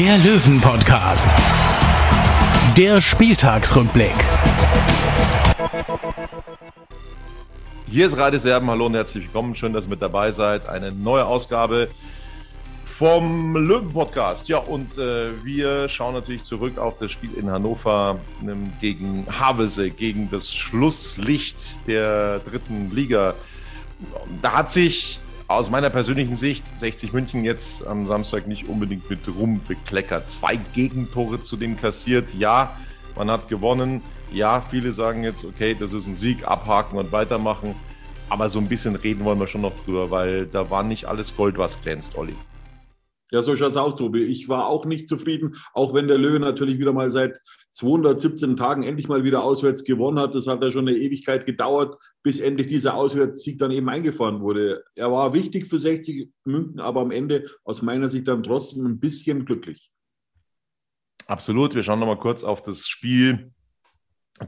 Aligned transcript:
der 0.00 0.16
Löwen-Podcast. 0.16 1.28
Der 2.74 3.02
Spieltagsrückblick. 3.02 4.14
Hier 7.86 8.06
ist 8.06 8.16
Radis 8.16 8.46
Erben, 8.46 8.70
hallo 8.70 8.86
und 8.86 8.94
herzlich 8.94 9.24
willkommen. 9.24 9.54
Schön, 9.54 9.74
dass 9.74 9.84
ihr 9.84 9.90
mit 9.90 10.00
dabei 10.00 10.32
seid. 10.32 10.66
Eine 10.66 10.90
neue 10.90 11.26
Ausgabe 11.26 11.90
vom 12.86 13.54
Löwen-Podcast. 13.54 14.48
Ja, 14.48 14.56
und 14.56 14.96
äh, 14.96 15.44
wir 15.44 15.90
schauen 15.90 16.14
natürlich 16.14 16.44
zurück 16.44 16.78
auf 16.78 16.96
das 16.96 17.12
Spiel 17.12 17.34
in 17.34 17.50
Hannover 17.50 18.18
ähm, 18.40 18.72
gegen 18.80 19.26
Havelse, 19.30 19.90
gegen 19.90 20.30
das 20.30 20.50
Schlusslicht 20.50 21.86
der 21.86 22.38
dritten 22.38 22.90
Liga. 22.90 23.34
Da 24.40 24.52
hat 24.52 24.70
sich 24.70 25.20
aus 25.50 25.68
meiner 25.68 25.90
persönlichen 25.90 26.36
Sicht 26.36 26.64
60 26.78 27.12
München 27.12 27.44
jetzt 27.44 27.84
am 27.84 28.06
Samstag 28.06 28.46
nicht 28.46 28.68
unbedingt 28.68 29.10
mit 29.10 29.18
Ruhm 29.26 29.60
bekleckert. 29.66 30.30
Zwei 30.30 30.54
Gegentore 30.54 31.42
zu 31.42 31.56
dem 31.56 31.76
kassiert. 31.76 32.32
Ja, 32.38 32.76
man 33.16 33.32
hat 33.32 33.48
gewonnen. 33.48 34.00
Ja, 34.32 34.60
viele 34.60 34.92
sagen 34.92 35.24
jetzt, 35.24 35.44
okay, 35.44 35.76
das 35.78 35.92
ist 35.92 36.06
ein 36.06 36.14
Sieg, 36.14 36.46
abhaken 36.46 36.98
und 36.98 37.10
weitermachen. 37.10 37.74
Aber 38.28 38.48
so 38.48 38.60
ein 38.60 38.68
bisschen 38.68 38.94
reden 38.94 39.24
wollen 39.24 39.40
wir 39.40 39.48
schon 39.48 39.62
noch 39.62 39.72
drüber, 39.84 40.12
weil 40.12 40.46
da 40.46 40.70
war 40.70 40.84
nicht 40.84 41.06
alles 41.06 41.36
Gold, 41.36 41.58
was 41.58 41.82
glänzt, 41.82 42.16
Olli. 42.16 42.36
Ja, 43.30 43.42
so 43.42 43.56
schaut's 43.56 43.76
aus, 43.76 43.96
Tobi. 43.96 44.24
Ich 44.24 44.48
war 44.48 44.66
auch 44.66 44.84
nicht 44.86 45.08
zufrieden, 45.08 45.54
auch 45.72 45.94
wenn 45.94 46.08
der 46.08 46.18
Löwe 46.18 46.40
natürlich 46.40 46.78
wieder 46.78 46.92
mal 46.92 47.10
seit 47.10 47.40
217 47.70 48.56
Tagen 48.56 48.82
endlich 48.82 49.08
mal 49.08 49.22
wieder 49.22 49.44
auswärts 49.44 49.84
gewonnen 49.84 50.18
hat. 50.18 50.34
Das 50.34 50.46
hat 50.46 50.62
ja 50.62 50.70
schon 50.72 50.88
eine 50.88 50.96
Ewigkeit 50.96 51.46
gedauert, 51.46 51.96
bis 52.22 52.40
endlich 52.40 52.66
dieser 52.66 52.94
Auswärtssieg 52.94 53.58
dann 53.58 53.70
eben 53.70 53.88
eingefahren 53.88 54.40
wurde. 54.40 54.82
Er 54.96 55.12
war 55.12 55.32
wichtig 55.32 55.68
für 55.68 55.78
60 55.78 56.28
München, 56.44 56.80
aber 56.80 57.00
am 57.00 57.12
Ende 57.12 57.46
aus 57.64 57.82
meiner 57.82 58.10
Sicht 58.10 58.26
dann 58.26 58.42
trotzdem 58.42 58.84
ein 58.84 58.98
bisschen 58.98 59.44
glücklich. 59.44 59.90
Absolut. 61.26 61.76
Wir 61.76 61.84
schauen 61.84 62.00
nochmal 62.00 62.18
kurz 62.18 62.42
auf 62.42 62.62
das 62.62 62.88
Spiel 62.88 63.52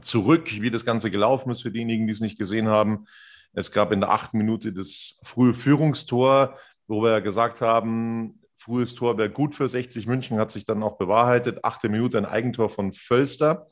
zurück, 0.01 0.49
wie 0.61 0.71
das 0.71 0.85
Ganze 0.85 1.11
gelaufen 1.11 1.51
ist 1.51 1.61
für 1.61 1.71
diejenigen, 1.71 2.07
die 2.07 2.13
es 2.13 2.19
nicht 2.19 2.37
gesehen 2.37 2.67
haben. 2.67 3.05
Es 3.53 3.71
gab 3.71 3.91
in 3.91 4.01
der 4.01 4.11
achten 4.11 4.37
Minute 4.37 4.73
das 4.73 5.19
frühe 5.23 5.53
Führungstor, 5.53 6.57
wo 6.87 7.01
wir 7.03 7.21
gesagt 7.21 7.61
haben, 7.61 8.39
Frühes 8.63 8.95
Tor 8.95 9.17
wäre 9.17 9.29
gut 9.29 9.55
für 9.55 9.67
60 9.67 10.07
München, 10.07 10.39
hat 10.39 10.49
sich 10.49 10.65
dann 10.65 10.83
auch 10.83 10.97
bewahrheitet. 10.97 11.65
Achte 11.65 11.89
Minute 11.89 12.17
ein 12.17 12.25
Eigentor 12.25 12.69
von 12.69 12.93
Völster. 12.93 13.67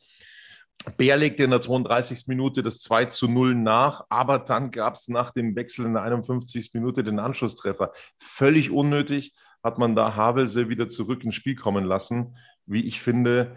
Bär 0.97 1.15
legte 1.15 1.45
in 1.45 1.51
der 1.51 1.61
32. 1.61 2.27
Minute 2.27 2.61
das 2.61 2.79
2 2.79 3.05
zu 3.05 3.29
0 3.29 3.55
nach, 3.55 4.03
aber 4.09 4.39
dann 4.39 4.69
gab 4.69 4.95
es 4.95 5.07
nach 5.07 5.31
dem 5.31 5.55
Wechsel 5.55 5.85
in 5.85 5.93
der 5.93 6.01
51. 6.01 6.71
Minute 6.73 7.05
den 7.05 7.19
Anschlusstreffer. 7.19 7.93
Völlig 8.19 8.69
unnötig 8.69 9.33
hat 9.63 9.77
man 9.77 9.95
da 9.95 10.15
Havelse 10.15 10.67
wieder 10.67 10.89
zurück 10.89 11.23
ins 11.23 11.35
Spiel 11.35 11.55
kommen 11.55 11.85
lassen, 11.85 12.35
wie 12.65 12.83
ich 12.83 12.99
finde. 13.01 13.55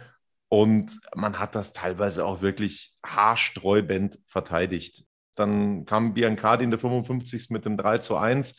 Und 0.49 1.01
man 1.17 1.41
hat 1.41 1.57
das 1.57 1.73
teilweise 1.73 2.25
auch 2.25 2.43
wirklich 2.43 2.93
haarsträubend 3.05 4.21
verteidigt. 4.29 5.05
Dann 5.35 5.85
kam 5.85 6.15
Biancardi 6.15 6.63
in 6.63 6.71
der 6.71 6.79
55. 6.79 7.51
mit 7.51 7.65
dem 7.65 7.77
3 7.77 7.99
zu 7.99 8.17
1 8.17 8.55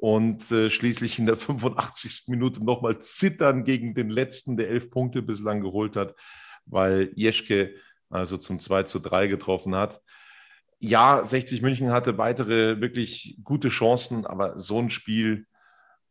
und 0.00 0.50
äh, 0.50 0.70
schließlich 0.70 1.18
in 1.18 1.26
der 1.26 1.36
85. 1.36 2.24
Minute 2.28 2.64
nochmal 2.64 2.98
zittern 3.00 3.64
gegen 3.64 3.94
den 3.94 4.10
letzten, 4.10 4.56
der 4.56 4.68
elf 4.68 4.90
Punkte 4.90 5.22
bislang 5.22 5.60
geholt 5.60 5.96
hat, 5.96 6.14
weil 6.66 7.12
Jeschke 7.14 7.74
also 8.08 8.36
zum 8.36 8.58
2 8.58 8.84
zu 8.84 8.98
3 8.98 9.28
getroffen 9.28 9.74
hat. 9.76 10.00
Ja, 10.80 11.24
60 11.24 11.62
München 11.62 11.92
hatte 11.92 12.18
weitere 12.18 12.80
wirklich 12.80 13.38
gute 13.44 13.68
Chancen, 13.68 14.26
aber 14.26 14.58
so 14.58 14.78
ein 14.78 14.90
Spiel, 14.90 15.46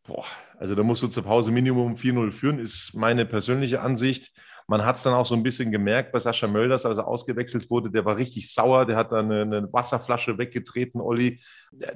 boah, 0.04 0.26
also 0.58 0.76
da 0.76 0.84
musst 0.84 1.02
du 1.02 1.08
zur 1.08 1.24
Pause 1.24 1.52
Minimum 1.52 1.96
4-0 1.96 2.32
führen, 2.32 2.60
ist 2.60 2.94
meine 2.94 3.26
persönliche 3.26 3.82
Ansicht. 3.82 4.32
Man 4.70 4.86
hat 4.86 4.98
es 4.98 5.04
dann 5.04 5.16
auch 5.16 5.26
so 5.26 5.34
ein 5.34 5.42
bisschen 5.42 5.72
gemerkt 5.72 6.12
bei 6.12 6.20
Sascha 6.20 6.48
Mölders, 6.48 6.86
als 6.86 7.00
er 7.00 7.08
ausgewechselt 7.08 7.72
wurde. 7.72 7.90
Der 7.90 8.06
war 8.06 8.18
richtig 8.18 8.54
sauer. 8.54 8.86
Der 8.86 8.98
hat 8.98 9.12
da 9.12 9.18
eine, 9.18 9.42
eine 9.42 9.74
Wasserflasche 9.74 10.38
weggetreten, 10.38 11.02
Olli. 11.02 11.42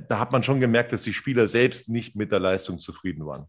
Da 0.10 0.18
hat 0.18 0.32
man 0.32 0.42
schon 0.42 0.60
gemerkt, 0.60 0.92
dass 0.92 1.04
die 1.04 1.14
Spieler 1.14 1.48
selbst 1.48 1.88
nicht 1.88 2.16
mit 2.16 2.32
der 2.32 2.40
Leistung 2.40 2.80
zufrieden 2.80 3.28
waren. 3.28 3.46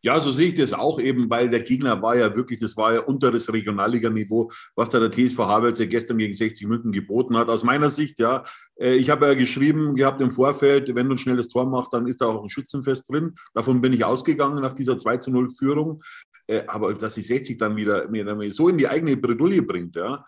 Ja, 0.00 0.18
so 0.18 0.30
sehe 0.30 0.48
ich 0.48 0.54
das 0.54 0.72
auch 0.72 0.98
eben, 0.98 1.28
weil 1.28 1.50
der 1.50 1.60
Gegner 1.60 2.00
war 2.00 2.16
ja 2.16 2.34
wirklich, 2.34 2.60
das 2.60 2.74
war 2.76 2.94
ja 2.94 3.00
unteres 3.00 3.52
Regionalliganiveau, 3.52 4.50
was 4.76 4.88
da 4.88 4.98
der 4.98 5.10
TSV 5.10 5.38
Havels 5.38 5.78
ja 5.78 5.84
gestern 5.84 6.16
gegen 6.16 6.32
60 6.32 6.66
München 6.66 6.92
geboten 6.92 7.36
hat. 7.36 7.48
Aus 7.48 7.64
meiner 7.64 7.90
Sicht, 7.90 8.18
ja, 8.18 8.44
äh, 8.76 8.94
ich 8.94 9.10
habe 9.10 9.26
ja 9.26 9.34
geschrieben 9.34 9.94
gehabt 9.94 10.22
im 10.22 10.30
Vorfeld, 10.30 10.94
wenn 10.94 11.08
du 11.08 11.14
ein 11.14 11.18
schnelles 11.18 11.48
Tor 11.48 11.66
machst, 11.66 11.92
dann 11.92 12.06
ist 12.06 12.22
da 12.22 12.26
auch 12.26 12.42
ein 12.42 12.50
Schützenfest 12.50 13.10
drin. 13.10 13.34
Davon 13.52 13.82
bin 13.82 13.92
ich 13.92 14.04
ausgegangen 14.04 14.62
nach 14.62 14.72
dieser 14.72 14.96
2 14.96 15.18
zu 15.18 15.30
0 15.30 15.50
Führung. 15.50 16.02
Äh, 16.46 16.64
aber 16.66 16.94
dass 16.94 17.14
sich 17.14 17.26
60 17.26 17.56
dann 17.58 17.76
wieder 17.76 18.08
so 18.50 18.68
in 18.68 18.78
die 18.78 18.88
eigene 18.88 19.16
Bredouille 19.16 19.62
bringt, 19.62 19.96
ja, 19.96 20.24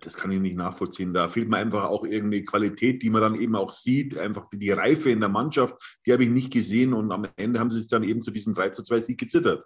das 0.00 0.16
kann 0.16 0.30
ich 0.30 0.40
nicht 0.40 0.56
nachvollziehen. 0.56 1.14
Da 1.14 1.28
fehlt 1.28 1.48
mir 1.48 1.56
einfach 1.56 1.84
auch 1.84 2.04
irgendeine 2.04 2.44
Qualität, 2.44 3.02
die 3.02 3.10
man 3.10 3.22
dann 3.22 3.34
eben 3.34 3.56
auch 3.56 3.72
sieht. 3.72 4.18
Einfach 4.18 4.46
die 4.52 4.70
Reife 4.70 5.10
in 5.10 5.20
der 5.20 5.28
Mannschaft, 5.28 5.74
die 6.04 6.12
habe 6.12 6.24
ich 6.24 6.30
nicht 6.30 6.52
gesehen. 6.52 6.92
Und 6.92 7.12
am 7.12 7.26
Ende 7.36 7.60
haben 7.60 7.70
sie 7.70 7.80
es 7.80 7.88
dann 7.88 8.02
eben 8.02 8.22
zu 8.22 8.30
diesem 8.30 8.54
3 8.54 8.70
zu 8.70 8.82
2 8.82 9.00
Sieg 9.00 9.18
gezittert. 9.18 9.64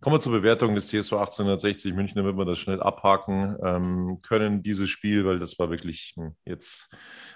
Kommen 0.00 0.16
wir 0.16 0.20
zur 0.20 0.32
Bewertung 0.32 0.74
des 0.74 0.88
TSV 0.88 1.12
1860 1.12 1.94
München, 1.94 2.16
damit 2.16 2.36
wir 2.36 2.44
das 2.44 2.58
schnell 2.58 2.82
abhaken 2.82 3.56
ähm, 3.62 4.18
können, 4.22 4.62
dieses 4.64 4.90
Spiel, 4.90 5.24
weil 5.24 5.38
das 5.38 5.60
war 5.60 5.70
wirklich 5.70 6.14
hm, 6.16 6.34
jetzt 6.44 6.90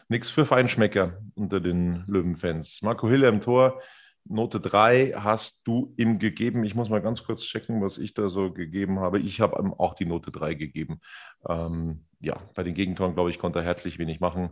nichts 0.08 0.28
für 0.28 0.44
Feinschmecker 0.44 1.20
unter 1.36 1.60
den 1.60 2.02
Löwenfans. 2.08 2.82
Marco 2.82 3.08
Hille 3.08 3.28
im 3.28 3.40
Tor, 3.40 3.80
Note 4.28 4.60
3 4.60 5.14
hast 5.16 5.66
du 5.66 5.94
ihm 5.96 6.18
gegeben. 6.18 6.64
Ich 6.64 6.74
muss 6.74 6.88
mal 6.88 7.02
ganz 7.02 7.24
kurz 7.24 7.42
checken, 7.42 7.82
was 7.82 7.98
ich 7.98 8.14
da 8.14 8.28
so 8.28 8.52
gegeben 8.52 9.00
habe. 9.00 9.18
Ich 9.20 9.40
habe 9.40 9.58
ihm 9.60 9.72
auch 9.74 9.94
die 9.94 10.06
Note 10.06 10.30
3 10.30 10.54
gegeben. 10.54 11.00
Ähm, 11.48 12.04
ja, 12.20 12.40
bei 12.54 12.62
den 12.62 12.74
Gegentoren, 12.74 13.14
glaube 13.14 13.30
ich, 13.30 13.38
konnte 13.38 13.60
er 13.60 13.64
herzlich 13.64 13.98
wenig 13.98 14.20
machen. 14.20 14.50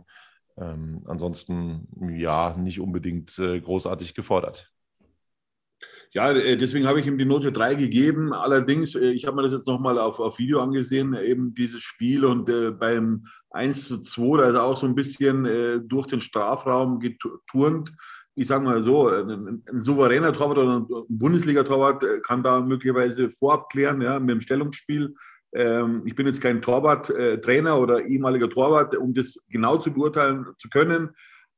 Ähm, 0.57 1.03
ansonsten, 1.05 1.87
ja, 2.17 2.55
nicht 2.57 2.79
unbedingt 2.79 3.37
äh, 3.39 3.59
großartig 3.59 4.15
gefordert. 4.15 4.71
Ja, 6.11 6.31
äh, 6.31 6.55
deswegen 6.55 6.87
habe 6.87 7.01
ich 7.01 7.07
ihm 7.07 7.17
die 7.17 7.25
Note 7.25 7.51
3 7.51 7.75
gegeben. 7.75 8.31
Allerdings, 8.31 8.95
äh, 8.95 9.09
ich 9.09 9.25
habe 9.25 9.35
mir 9.35 9.43
das 9.43 9.51
jetzt 9.51 9.67
nochmal 9.67 9.99
auf, 9.99 10.19
auf 10.21 10.39
Video 10.39 10.61
angesehen, 10.61 11.13
eben 11.13 11.53
dieses 11.53 11.81
Spiel 11.81 12.23
und 12.23 12.49
äh, 12.49 12.71
beim 12.71 13.25
1 13.49 13.87
zu 13.87 14.01
2, 14.01 14.37
da 14.37 14.49
ist 14.49 14.55
er 14.55 14.63
auch 14.63 14.77
so 14.77 14.87
ein 14.87 14.95
bisschen 14.95 15.45
äh, 15.45 15.81
durch 15.83 16.07
den 16.07 16.21
Strafraum 16.21 16.99
geturnt 16.99 17.91
ich 18.35 18.47
sage 18.47 18.63
mal 18.63 18.83
so, 18.83 19.07
ein, 19.07 19.63
ein 19.67 19.79
souveräner 19.79 20.33
Torwart 20.33 20.57
oder 20.57 20.79
ein 20.79 20.87
Bundesliga-Torwart 21.07 22.03
äh, 22.03 22.19
kann 22.19 22.43
da 22.43 22.59
möglicherweise 22.59 23.29
vorab 23.29 23.69
klären, 23.69 24.01
ja, 24.01 24.19
mit 24.19 24.29
dem 24.29 24.41
Stellungsspiel. 24.41 25.15
Ähm, 25.53 26.03
ich 26.05 26.15
bin 26.15 26.27
jetzt 26.27 26.41
kein 26.41 26.61
Torwart-Trainer 26.61 27.69
äh, 27.71 27.79
oder 27.79 28.05
ehemaliger 28.05 28.49
Torwart, 28.49 28.95
um 28.97 29.13
das 29.13 29.39
genau 29.49 29.77
zu 29.77 29.93
beurteilen 29.93 30.45
zu 30.57 30.69
können. 30.69 31.11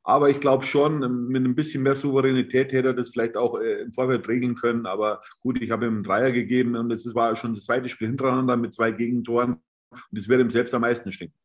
Aber 0.04 0.30
ich 0.30 0.40
glaube 0.40 0.64
schon, 0.64 1.28
mit 1.28 1.44
ein 1.44 1.56
bisschen 1.56 1.84
mehr 1.84 1.96
Souveränität 1.96 2.72
hätte 2.72 2.90
er 2.90 2.94
das 2.94 3.10
vielleicht 3.10 3.36
auch 3.36 3.60
äh, 3.60 3.82
im 3.82 3.92
Vorfeld 3.92 4.28
regeln 4.28 4.56
können. 4.56 4.86
Aber 4.86 5.20
gut, 5.42 5.62
ich 5.62 5.72
habe 5.72 5.88
ihm 5.88 5.96
einen 5.96 6.04
Dreier 6.04 6.32
gegeben 6.32 6.76
und 6.78 6.90
das 6.90 7.14
war 7.14 7.36
schon 7.36 7.56
das 7.56 7.66
zweite 7.66 7.90
Spiel 7.90 8.08
hintereinander 8.08 8.56
mit 8.56 8.74
zwei 8.74 8.92
Gegentoren. 8.92 9.54
Und 9.92 10.04
das 10.12 10.30
wird 10.30 10.40
ihm 10.40 10.50
selbst 10.50 10.74
am 10.74 10.82
meisten 10.82 11.12
stinken. 11.12 11.36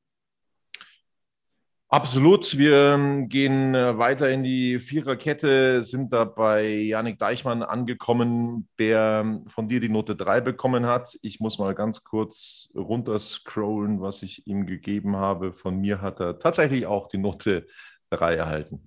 Absolut. 1.92 2.56
Wir 2.56 2.94
ähm, 2.94 3.28
gehen 3.28 3.74
äh, 3.74 3.98
weiter 3.98 4.30
in 4.30 4.42
die 4.42 4.78
Viererkette, 4.78 5.84
sind 5.84 6.10
da 6.10 6.24
bei 6.24 6.66
Janik 6.66 7.18
Deichmann 7.18 7.62
angekommen, 7.62 8.66
der 8.78 9.20
ähm, 9.22 9.44
von 9.48 9.68
dir 9.68 9.78
die 9.78 9.90
Note 9.90 10.16
3 10.16 10.40
bekommen 10.40 10.86
hat. 10.86 11.18
Ich 11.20 11.38
muss 11.38 11.58
mal 11.58 11.74
ganz 11.74 12.02
kurz 12.02 12.70
runterscrollen, 12.74 14.00
was 14.00 14.22
ich 14.22 14.46
ihm 14.46 14.64
gegeben 14.64 15.16
habe. 15.16 15.52
Von 15.52 15.82
mir 15.82 16.00
hat 16.00 16.18
er 16.18 16.38
tatsächlich 16.38 16.86
auch 16.86 17.08
die 17.08 17.18
Note 17.18 17.66
3 18.08 18.36
erhalten. 18.36 18.80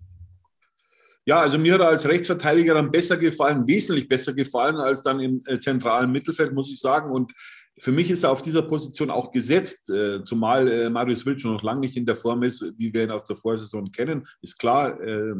Ja, 1.26 1.42
also 1.42 1.60
mir 1.60 1.76
hat 1.76 1.82
er 1.82 1.90
als 1.90 2.08
Rechtsverteidiger 2.08 2.74
dann 2.74 2.90
besser 2.90 3.18
gefallen, 3.18 3.68
wesentlich 3.68 4.08
besser 4.08 4.34
gefallen 4.34 4.78
als 4.78 5.04
dann 5.04 5.20
im 5.20 5.44
äh, 5.46 5.60
zentralen 5.60 6.12
Mittelfeld, 6.12 6.54
muss 6.54 6.72
ich 6.72 6.80
sagen. 6.80 7.12
Und 7.12 7.34
für 7.78 7.92
mich 7.92 8.10
ist 8.10 8.24
er 8.24 8.32
auf 8.32 8.42
dieser 8.42 8.62
Position 8.62 9.10
auch 9.10 9.32
gesetzt, 9.32 9.90
äh, 9.90 10.24
zumal 10.24 10.68
äh, 10.68 10.90
Marius 10.90 11.26
Wild 11.26 11.42
schon 11.42 11.54
noch 11.54 11.64
lange 11.64 11.82
nicht 11.82 11.98
in 11.98 12.06
der 12.06 12.16
Form 12.16 12.44
ist, 12.44 12.64
wie 12.78 12.94
wir 12.94 13.04
ihn 13.04 13.12
aus 13.12 13.26
der 13.26 13.36
Vorsaison 13.36 13.92
kennen. 13.92 14.26
Ist 14.42 14.58
klar, 14.58 15.00
äh, 15.02 15.34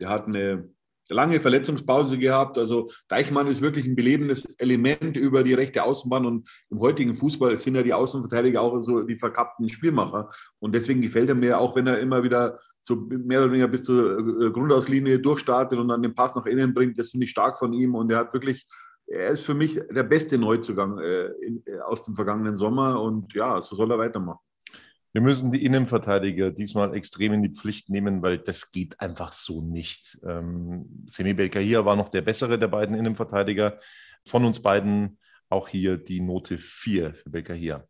der 0.00 0.08
hat 0.08 0.26
eine 0.26 0.68
lange 1.10 1.40
Verletzungspause 1.40 2.18
gehabt. 2.18 2.58
Also 2.58 2.90
Deichmann 3.08 3.48
ist 3.48 3.60
wirklich 3.60 3.86
ein 3.86 3.96
belebendes 3.96 4.44
Element 4.58 5.16
über 5.16 5.42
die 5.42 5.54
rechte 5.54 5.82
Außenbahn 5.82 6.26
und 6.26 6.48
im 6.70 6.78
heutigen 6.80 7.14
Fußball 7.14 7.56
sind 7.56 7.74
ja 7.74 7.82
die 7.82 7.92
Außenverteidiger 7.92 8.60
auch 8.60 8.80
so 8.82 9.02
die 9.02 9.16
verkappten 9.16 9.68
Spielmacher. 9.68 10.30
Und 10.60 10.74
deswegen 10.74 11.00
gefällt 11.00 11.28
er 11.28 11.34
mir, 11.34 11.58
auch 11.58 11.76
wenn 11.76 11.86
er 11.86 11.98
immer 11.98 12.22
wieder 12.22 12.60
so 12.82 12.96
mehr 12.96 13.40
oder 13.40 13.50
weniger 13.50 13.68
bis 13.68 13.82
zur 13.82 14.18
äh, 14.18 14.50
Grundauslinie 14.50 15.18
durchstartet 15.18 15.78
und 15.78 15.88
dann 15.88 16.02
den 16.02 16.14
Pass 16.14 16.34
nach 16.34 16.46
innen 16.46 16.72
bringt. 16.72 16.98
Das 16.98 17.10
finde 17.10 17.24
ich 17.24 17.30
stark 17.30 17.58
von 17.58 17.72
ihm 17.72 17.94
und 17.94 18.10
er 18.10 18.18
hat 18.18 18.32
wirklich, 18.32 18.66
er 19.10 19.30
ist 19.30 19.42
für 19.42 19.54
mich 19.54 19.80
der 19.90 20.04
beste 20.04 20.38
Neuzugang 20.38 20.98
äh, 20.98 21.26
in, 21.44 21.62
äh, 21.66 21.80
aus 21.80 22.02
dem 22.02 22.14
vergangenen 22.14 22.56
Sommer 22.56 23.02
und 23.02 23.34
ja, 23.34 23.60
so 23.60 23.74
soll 23.74 23.90
er 23.90 23.98
weitermachen. 23.98 24.38
Wir 25.12 25.20
müssen 25.20 25.50
die 25.50 25.64
Innenverteidiger 25.64 26.52
diesmal 26.52 26.94
extrem 26.94 27.32
in 27.32 27.42
die 27.42 27.48
Pflicht 27.48 27.88
nehmen, 27.88 28.22
weil 28.22 28.38
das 28.38 28.70
geht 28.70 29.00
einfach 29.00 29.32
so 29.32 29.60
nicht. 29.60 30.20
Ähm, 30.24 31.04
Semi 31.08 31.34
Belkahir 31.34 31.84
war 31.84 31.96
noch 31.96 32.10
der 32.10 32.22
bessere 32.22 32.58
der 32.58 32.68
beiden 32.68 32.94
Innenverteidiger. 32.94 33.80
Von 34.24 34.44
uns 34.44 34.62
beiden 34.62 35.18
auch 35.48 35.66
hier 35.66 35.96
die 35.96 36.20
Note 36.20 36.58
4 36.58 37.14
für 37.14 37.30
Belkahir. 37.30 37.88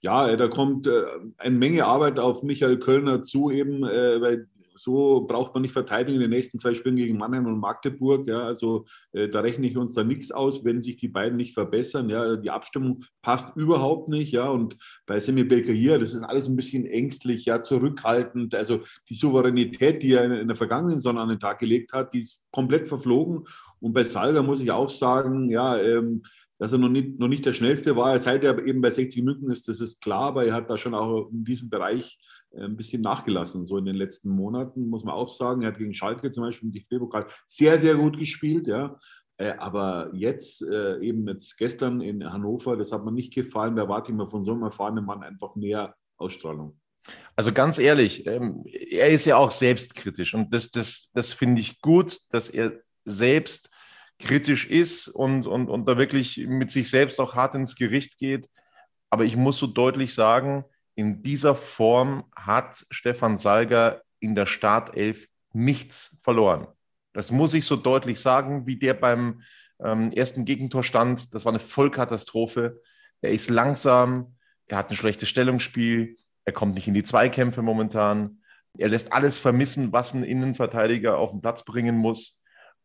Ja, 0.00 0.28
äh, 0.28 0.36
da 0.36 0.48
kommt 0.48 0.86
äh, 0.86 1.04
eine 1.38 1.56
Menge 1.56 1.86
Arbeit 1.86 2.18
auf 2.18 2.42
Michael 2.42 2.78
Kölner 2.78 3.22
zu, 3.22 3.50
eben, 3.50 3.82
äh, 3.84 4.20
weil 4.20 4.48
so 4.74 5.22
braucht 5.22 5.54
man 5.54 5.62
nicht 5.62 5.72
verteidigen 5.72 6.16
in 6.16 6.20
den 6.20 6.30
nächsten 6.30 6.58
zwei 6.58 6.74
Spielen 6.74 6.96
gegen 6.96 7.18
Mannheim 7.18 7.46
und 7.46 7.58
Magdeburg. 7.58 8.26
Ja, 8.26 8.44
also 8.44 8.86
äh, 9.12 9.28
da 9.28 9.40
rechne 9.40 9.66
ich 9.66 9.76
uns 9.76 9.94
da 9.94 10.04
nichts 10.04 10.30
aus, 10.32 10.64
wenn 10.64 10.82
sich 10.82 10.96
die 10.96 11.08
beiden 11.08 11.36
nicht 11.36 11.54
verbessern. 11.54 12.08
Ja, 12.08 12.36
die 12.36 12.50
Abstimmung 12.50 13.04
passt 13.22 13.56
überhaupt 13.56 14.08
nicht. 14.08 14.32
Ja, 14.32 14.48
und 14.48 14.76
bei 15.06 15.20
Semi 15.20 15.44
Baker 15.44 15.72
hier, 15.72 15.98
das 15.98 16.14
ist 16.14 16.22
alles 16.22 16.48
ein 16.48 16.56
bisschen 16.56 16.86
ängstlich, 16.86 17.44
ja, 17.44 17.62
zurückhaltend. 17.62 18.54
Also 18.54 18.80
die 19.08 19.14
Souveränität, 19.14 20.02
die 20.02 20.12
er 20.12 20.24
in, 20.24 20.32
in 20.32 20.48
der 20.48 20.56
vergangenen 20.56 21.00
Sonne 21.00 21.20
an 21.20 21.28
den 21.28 21.40
Tag 21.40 21.58
gelegt 21.58 21.92
hat, 21.92 22.12
die 22.12 22.20
ist 22.20 22.42
komplett 22.50 22.88
verflogen. 22.88 23.44
Und 23.80 23.92
bei 23.92 24.04
Salga 24.04 24.42
muss 24.42 24.60
ich 24.60 24.70
auch 24.70 24.90
sagen, 24.90 25.50
ja, 25.50 25.76
ähm, 25.76 26.22
dass 26.62 26.70
er 26.70 26.78
noch 26.78 26.90
nicht, 26.90 27.18
noch 27.18 27.26
nicht 27.26 27.44
der 27.44 27.54
Schnellste 27.54 27.96
war. 27.96 28.16
Seit 28.20 28.44
er 28.44 28.64
eben 28.64 28.80
bei 28.80 28.92
60 28.92 29.24
Minuten 29.24 29.50
ist, 29.50 29.66
das 29.66 29.80
ist 29.80 30.00
klar, 30.00 30.26
aber 30.26 30.46
er 30.46 30.54
hat 30.54 30.70
da 30.70 30.78
schon 30.78 30.94
auch 30.94 31.28
in 31.32 31.42
diesem 31.42 31.68
Bereich 31.68 32.20
äh, 32.52 32.62
ein 32.62 32.76
bisschen 32.76 33.02
nachgelassen, 33.02 33.64
so 33.64 33.78
in 33.78 33.84
den 33.84 33.96
letzten 33.96 34.28
Monaten, 34.30 34.88
muss 34.88 35.02
man 35.02 35.12
auch 35.12 35.28
sagen. 35.28 35.62
Er 35.62 35.72
hat 35.72 35.78
gegen 35.78 35.92
Schalke 35.92 36.30
zum 36.30 36.44
Beispiel 36.44 36.68
im 36.68 36.72
DFB-Pokal 36.72 37.26
sehr, 37.48 37.80
sehr 37.80 37.96
gut 37.96 38.16
gespielt, 38.16 38.68
ja. 38.68 38.96
Äh, 39.38 39.54
aber 39.58 40.12
jetzt, 40.14 40.62
äh, 40.62 41.00
eben 41.00 41.26
jetzt 41.26 41.58
gestern 41.58 42.00
in 42.00 42.32
Hannover, 42.32 42.76
das 42.76 42.92
hat 42.92 43.04
mir 43.04 43.10
nicht 43.10 43.34
gefallen. 43.34 43.74
Da 43.74 43.88
warte 43.88 44.12
ich 44.12 44.16
mir 44.16 44.28
von 44.28 44.44
so 44.44 44.52
einem 44.52 44.62
erfahrenen 44.62 45.04
Mann 45.04 45.24
einfach 45.24 45.56
mehr 45.56 45.96
Ausstrahlung. 46.16 46.78
Also 47.34 47.52
ganz 47.52 47.80
ehrlich, 47.80 48.24
ähm, 48.28 48.62
er 48.66 49.08
ist 49.08 49.24
ja 49.24 49.36
auch 49.36 49.50
selbstkritisch 49.50 50.32
und 50.34 50.54
das, 50.54 50.70
das, 50.70 51.10
das 51.12 51.32
finde 51.32 51.60
ich 51.60 51.80
gut, 51.80 52.20
dass 52.30 52.50
er 52.50 52.78
selbst 53.04 53.71
kritisch 54.22 54.68
ist 54.68 55.08
und, 55.08 55.46
und, 55.46 55.68
und 55.68 55.86
da 55.86 55.98
wirklich 55.98 56.38
mit 56.46 56.70
sich 56.70 56.90
selbst 56.90 57.20
auch 57.20 57.34
hart 57.34 57.54
ins 57.54 57.74
Gericht 57.74 58.18
geht. 58.18 58.48
Aber 59.10 59.24
ich 59.24 59.36
muss 59.36 59.58
so 59.58 59.66
deutlich 59.66 60.14
sagen, 60.14 60.64
in 60.94 61.22
dieser 61.22 61.54
Form 61.54 62.24
hat 62.34 62.86
Stefan 62.90 63.36
Salger 63.36 64.02
in 64.20 64.34
der 64.34 64.46
Startelf 64.46 65.28
nichts 65.52 66.18
verloren. 66.22 66.66
Das 67.12 67.30
muss 67.30 67.54
ich 67.54 67.66
so 67.66 67.76
deutlich 67.76 68.20
sagen, 68.20 68.66
wie 68.66 68.76
der 68.76 68.94
beim 68.94 69.42
ähm, 69.82 70.12
ersten 70.12 70.44
Gegentor 70.44 70.84
stand. 70.84 71.34
Das 71.34 71.44
war 71.44 71.52
eine 71.52 71.60
Vollkatastrophe. 71.60 72.80
Er 73.20 73.30
ist 73.30 73.50
langsam, 73.50 74.36
er 74.66 74.78
hat 74.78 74.90
ein 74.90 74.96
schlechtes 74.96 75.28
Stellungsspiel, 75.28 76.16
er 76.44 76.52
kommt 76.52 76.74
nicht 76.74 76.88
in 76.88 76.94
die 76.94 77.04
Zweikämpfe 77.04 77.62
momentan. 77.62 78.38
Er 78.78 78.88
lässt 78.88 79.12
alles 79.12 79.38
vermissen, 79.38 79.92
was 79.92 80.14
ein 80.14 80.24
Innenverteidiger 80.24 81.18
auf 81.18 81.30
den 81.30 81.42
Platz 81.42 81.64
bringen 81.64 81.96
muss. 81.96 82.41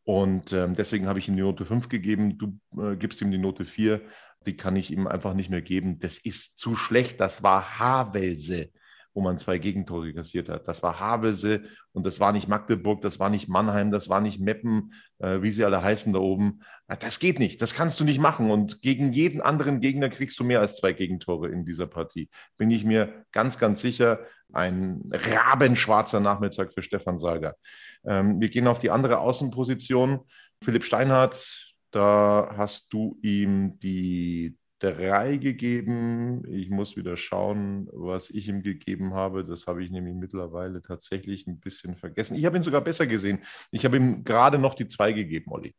Und 0.07 0.53
ähm, 0.53 0.73
deswegen 0.73 1.07
habe 1.07 1.19
ich 1.19 1.27
ihm 1.27 1.35
die 1.35 1.41
Note 1.41 1.65
5 1.65 1.89
gegeben. 1.89 2.37
Du 2.37 2.57
äh, 2.81 2.95
gibst 2.95 3.21
ihm 3.21 3.29
die 3.29 3.37
Note 3.37 3.65
4 3.65 4.01
die 4.47 4.57
kann 4.57 4.75
ich 4.75 4.91
ihm 4.91 5.05
einfach 5.07 5.33
nicht 5.33 5.49
mehr 5.49 5.61
geben. 5.61 5.99
Das 5.99 6.17
ist 6.17 6.57
zu 6.57 6.75
schlecht. 6.75 7.19
Das 7.19 7.43
war 7.43 7.79
Havelse, 7.79 8.71
wo 9.17 9.21
man 9.21 9.39
zwei 9.39 9.57
Gegentore 9.57 10.13
kassiert 10.13 10.47
hat. 10.47 10.67
Das 10.67 10.83
war 10.83 10.99
Havelse 10.99 11.63
und 11.91 12.05
das 12.05 12.19
war 12.19 12.31
nicht 12.33 12.47
Magdeburg, 12.47 13.01
das 13.01 13.19
war 13.19 13.31
nicht 13.31 13.49
Mannheim, 13.49 13.89
das 13.89 14.09
war 14.09 14.21
nicht 14.21 14.39
Meppen, 14.39 14.93
äh, 15.17 15.41
wie 15.41 15.49
sie 15.49 15.65
alle 15.65 15.81
heißen 15.81 16.13
da 16.13 16.19
oben. 16.19 16.61
Das 16.99 17.17
geht 17.17 17.39
nicht. 17.39 17.59
Das 17.63 17.73
kannst 17.73 17.99
du 17.99 18.03
nicht 18.03 18.19
machen. 18.19 18.51
Und 18.51 18.83
gegen 18.83 19.11
jeden 19.11 19.41
anderen 19.41 19.79
Gegner 19.79 20.09
kriegst 20.09 20.39
du 20.39 20.43
mehr 20.43 20.59
als 20.59 20.77
zwei 20.77 20.93
Gegentore 20.93 21.49
in 21.49 21.65
dieser 21.65 21.87
Partie. 21.87 22.29
Bin 22.59 22.69
ich 22.69 22.85
mir 22.85 23.25
ganz, 23.31 23.57
ganz 23.57 23.81
sicher. 23.81 24.19
Ein 24.53 25.01
rabenschwarzer 25.11 26.19
Nachmittag 26.19 26.71
für 26.75 26.83
Stefan 26.83 27.17
Salger. 27.17 27.55
Ähm, 28.05 28.39
wir 28.39 28.49
gehen 28.49 28.67
auf 28.67 28.77
die 28.77 28.91
andere 28.91 29.17
Außenposition. 29.17 30.19
Philipp 30.63 30.83
Steinhardt 30.83 31.67
da 31.91 32.53
hast 32.57 32.91
du 32.91 33.17
ihm 33.21 33.79
die 33.79 34.56
drei 34.79 35.37
gegeben. 35.37 36.43
Ich 36.47 36.69
muss 36.69 36.95
wieder 36.95 37.17
schauen, 37.17 37.87
was 37.91 38.29
ich 38.29 38.47
ihm 38.47 38.61
gegeben 38.61 39.13
habe. 39.13 39.43
Das 39.43 39.67
habe 39.67 39.83
ich 39.83 39.91
nämlich 39.91 40.15
mittlerweile 40.15 40.81
tatsächlich 40.81 41.47
ein 41.47 41.59
bisschen 41.59 41.95
vergessen. 41.95 42.35
Ich 42.35 42.45
habe 42.45 42.57
ihn 42.57 42.63
sogar 42.63 42.81
besser 42.81 43.07
gesehen. 43.07 43.39
Ich 43.71 43.85
habe 43.85 43.97
ihm 43.97 44.23
gerade 44.23 44.59
noch 44.59 44.75
die 44.75 44.87
zwei 44.87 45.13
gegeben, 45.13 45.51
Olli. 45.51 45.73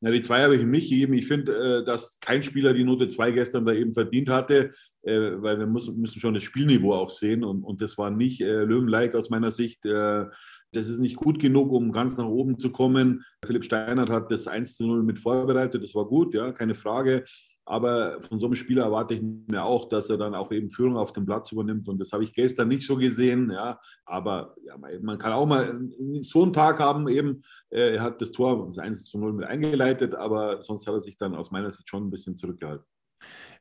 Na, 0.00 0.10
die 0.10 0.20
zwei 0.20 0.42
habe 0.42 0.56
ich 0.56 0.62
ihm 0.62 0.70
nicht 0.70 0.90
gegeben. 0.90 1.14
Ich 1.14 1.26
finde, 1.26 1.80
äh, 1.80 1.84
dass 1.84 2.18
kein 2.20 2.42
Spieler 2.42 2.74
die 2.74 2.84
Note 2.84 3.08
zwei 3.08 3.30
gestern 3.30 3.64
da 3.64 3.72
eben 3.72 3.94
verdient 3.94 4.28
hatte, 4.28 4.70
äh, 5.02 5.32
weil 5.36 5.58
wir 5.58 5.66
müssen, 5.66 6.06
schon 6.06 6.34
das 6.34 6.42
Spielniveau 6.42 6.94
auch 6.94 7.10
sehen. 7.10 7.44
Und, 7.44 7.62
und 7.62 7.80
das 7.80 7.96
war 7.96 8.10
nicht 8.10 8.40
äh, 8.40 8.64
Löwenlike 8.64 9.16
aus 9.16 9.30
meiner 9.30 9.52
Sicht. 9.52 9.84
Das 9.84 10.88
ist 10.88 10.98
nicht 10.98 11.16
gut 11.16 11.38
genug, 11.38 11.70
um 11.70 11.92
ganz 11.92 12.18
nach 12.18 12.26
oben 12.26 12.58
zu 12.58 12.72
kommen. 12.72 13.24
Philipp 13.46 13.64
Steinert 13.64 14.10
hat 14.10 14.30
das 14.32 14.48
1 14.48 14.76
zu 14.76 14.86
0 14.86 15.04
mit 15.04 15.20
vorbereitet. 15.20 15.82
Das 15.82 15.94
war 15.94 16.04
gut, 16.04 16.34
ja, 16.34 16.50
keine 16.50 16.74
Frage. 16.74 17.24
Aber 17.66 18.20
von 18.20 18.38
so 18.38 18.46
einem 18.46 18.54
Spieler 18.56 18.84
erwarte 18.84 19.14
ich 19.14 19.22
mir 19.22 19.64
auch, 19.64 19.88
dass 19.88 20.10
er 20.10 20.18
dann 20.18 20.34
auch 20.34 20.52
eben 20.52 20.70
Führung 20.70 20.96
auf 20.96 21.12
dem 21.12 21.24
Platz 21.24 21.50
übernimmt. 21.52 21.88
Und 21.88 21.98
das 21.98 22.12
habe 22.12 22.24
ich 22.24 22.34
gestern 22.34 22.68
nicht 22.68 22.86
so 22.86 22.96
gesehen. 22.96 23.50
Ja. 23.50 23.80
Aber 24.04 24.54
ja, 24.64 24.76
man 25.00 25.18
kann 25.18 25.32
auch 25.32 25.46
mal 25.46 25.80
so 26.20 26.42
einen 26.42 26.52
Tag 26.52 26.78
haben, 26.80 27.08
eben, 27.08 27.42
äh, 27.70 27.94
er 27.94 28.02
hat 28.02 28.20
das 28.20 28.32
Tor 28.32 28.66
das 28.66 28.78
1 28.78 29.06
zu 29.06 29.18
0 29.18 29.32
mit 29.32 29.46
eingeleitet, 29.46 30.14
aber 30.14 30.62
sonst 30.62 30.86
hat 30.86 30.94
er 30.94 31.00
sich 31.00 31.16
dann 31.16 31.34
aus 31.34 31.50
meiner 31.50 31.72
Sicht 31.72 31.88
schon 31.88 32.06
ein 32.06 32.10
bisschen 32.10 32.36
zurückgehalten. 32.36 32.86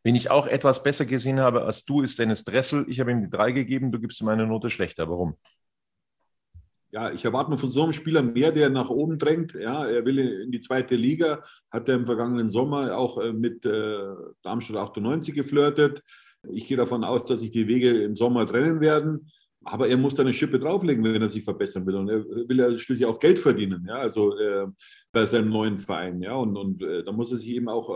Wen 0.04 0.16
ich 0.16 0.30
auch 0.30 0.48
etwas 0.48 0.84
besser 0.84 1.06
gesehen 1.06 1.40
habe 1.40 1.64
als 1.64 1.86
du, 1.86 2.02
ist 2.02 2.20
Dennis 2.20 2.44
Dressel. 2.44 2.86
Ich 2.90 3.00
habe 3.00 3.12
ihm 3.12 3.22
die 3.22 3.30
drei 3.30 3.54
gegeben, 3.54 3.94
du 3.94 4.00
gibst 4.00 4.20
ihm 4.20 4.28
eine 4.28 4.46
Note 4.46 4.70
schlechter. 4.70 5.10
Warum? 5.10 5.38
Ja, 6.94 7.12
ich 7.12 7.26
erwarte 7.26 7.58
von 7.58 7.70
so 7.70 7.84
einem 7.84 7.92
Spieler 7.92 8.22
mehr, 8.22 8.52
der 8.52 8.70
nach 8.70 8.92
oben 8.92 9.18
drängt. 9.18 9.56
Ja, 9.56 9.84
er 9.84 10.06
will 10.06 10.20
in 10.20 10.52
die 10.52 10.60
zweite 10.60 10.96
Liga, 10.96 11.44
hat 11.72 11.90
er 11.90 11.96
im 11.96 12.06
vergangenen 12.06 12.50
Sommer 12.50 12.96
auch 12.96 13.18
äh, 13.18 13.34
mit 13.34 13.66
äh, 13.66 13.98
Darmstadt 14.44 14.78
98 14.78 15.34
geflirtet. 15.34 16.04
Ich 16.52 16.68
gehe 16.68 16.78
davon 16.78 17.04
aus, 17.04 17.24
dass 17.24 17.40
sich 17.40 17.50
die 17.50 17.68
Wege 17.68 18.04
im 18.04 18.16
Sommer 18.16 18.46
trennen 18.46 18.80
werden. 18.80 19.32
Aber 19.66 19.88
er 19.88 19.98
muss 19.98 20.14
da 20.14 20.22
eine 20.22 20.34
Schippe 20.34 20.60
drauflegen, 20.60 21.04
wenn 21.04 21.22
er 21.22 21.30
sich 21.30 21.44
verbessern 21.44 21.86
will. 21.88 21.96
Und 21.96 22.10
er 22.10 22.26
will 22.26 22.60
ja 22.60 22.78
schließlich 22.78 23.08
auch 23.08 23.18
Geld 23.18 23.40
verdienen, 23.40 23.86
ja, 23.88 23.96
also 23.96 24.38
äh, 24.38 24.68
bei 25.12 25.26
seinem 25.26 25.50
neuen 25.50 25.78
Verein, 25.78 26.22
ja. 26.22 26.36
Und, 26.36 26.58
und 26.58 26.82
äh, 26.82 27.04
da 27.04 27.12
muss 27.12 27.32
er 27.32 27.38
sich 27.38 27.50
eben 27.50 27.70
auch 27.70 27.90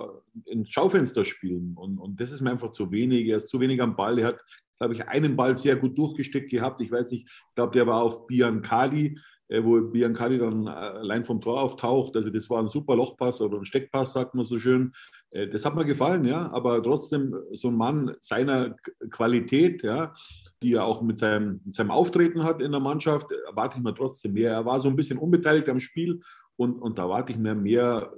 äh, 0.48 0.52
ins 0.52 0.72
Schaufenster 0.72 1.24
spielen. 1.24 1.74
Und, 1.76 2.00
und 2.00 2.20
das 2.20 2.32
ist 2.32 2.42
mir 2.42 2.52
einfach 2.52 2.72
zu 2.72 2.90
wenig. 2.90 3.28
Er 3.28 3.38
ist 3.38 3.50
zu 3.50 3.60
wenig 3.60 3.80
am 3.82 3.96
Ball. 3.96 4.18
Er 4.18 4.28
hat 4.28 4.40
glaube 4.80 4.94
ich, 4.94 5.08
einen 5.08 5.36
Ball 5.36 5.58
sehr 5.58 5.76
gut 5.76 5.98
durchgesteckt 5.98 6.50
gehabt. 6.50 6.82
Ich 6.82 6.92
weiß 6.92 7.12
nicht, 7.12 7.28
ich 7.28 7.56
glaube, 7.56 7.74
der 7.74 7.88
war 7.88 8.02
auf 8.02 8.28
Biancali, 8.28 9.20
äh, 9.50 9.64
wo 9.64 9.82
Biancali 9.82 10.38
dann 10.38 10.68
äh, 10.68 10.70
allein 10.70 11.24
vom 11.24 11.42
Tor 11.42 11.62
auftaucht. 11.62 12.16
Also 12.16 12.30
das 12.30 12.50
war 12.50 12.60
ein 12.60 12.68
super 12.68 12.96
Lochpass 12.96 13.42
oder 13.42 13.58
ein 13.58 13.66
Steckpass, 13.66 14.14
sagt 14.14 14.36
man 14.36 14.46
so 14.46 14.60
schön. 14.60 14.92
Äh, 15.32 15.48
das 15.48 15.66
hat 15.66 15.76
mir 15.76 15.86
gefallen, 15.86 16.26
ja. 16.26 16.52
Aber 16.52 16.82
trotzdem 16.84 17.36
so 17.54 17.70
ein 17.70 17.76
Mann 17.76 18.16
seiner 18.22 18.76
Qualität, 19.10 19.84
ja, 19.84 20.14
die 20.62 20.74
er 20.74 20.86
auch 20.86 21.02
mit 21.02 21.18
seinem, 21.18 21.62
mit 21.64 21.76
seinem 21.76 21.92
Auftreten 21.92 22.44
hat 22.44 22.62
in 22.62 22.72
der 22.72 22.82
Mannschaft, 22.82 23.32
erwarte 23.32 23.78
ich 23.78 23.84
mir 23.84 23.94
trotzdem 23.94 24.34
mehr. 24.34 24.52
Er 24.52 24.66
war 24.66 24.80
so 24.80 24.90
ein 24.90 24.96
bisschen 24.96 25.18
unbeteiligt 25.18 25.70
am 25.70 25.80
Spiel 25.80 26.20
und, 26.56 26.80
und 26.80 26.98
da 26.98 27.04
erwarte 27.04 27.32
ich 27.32 27.38
mir 27.38 27.56
mehr 27.56 28.12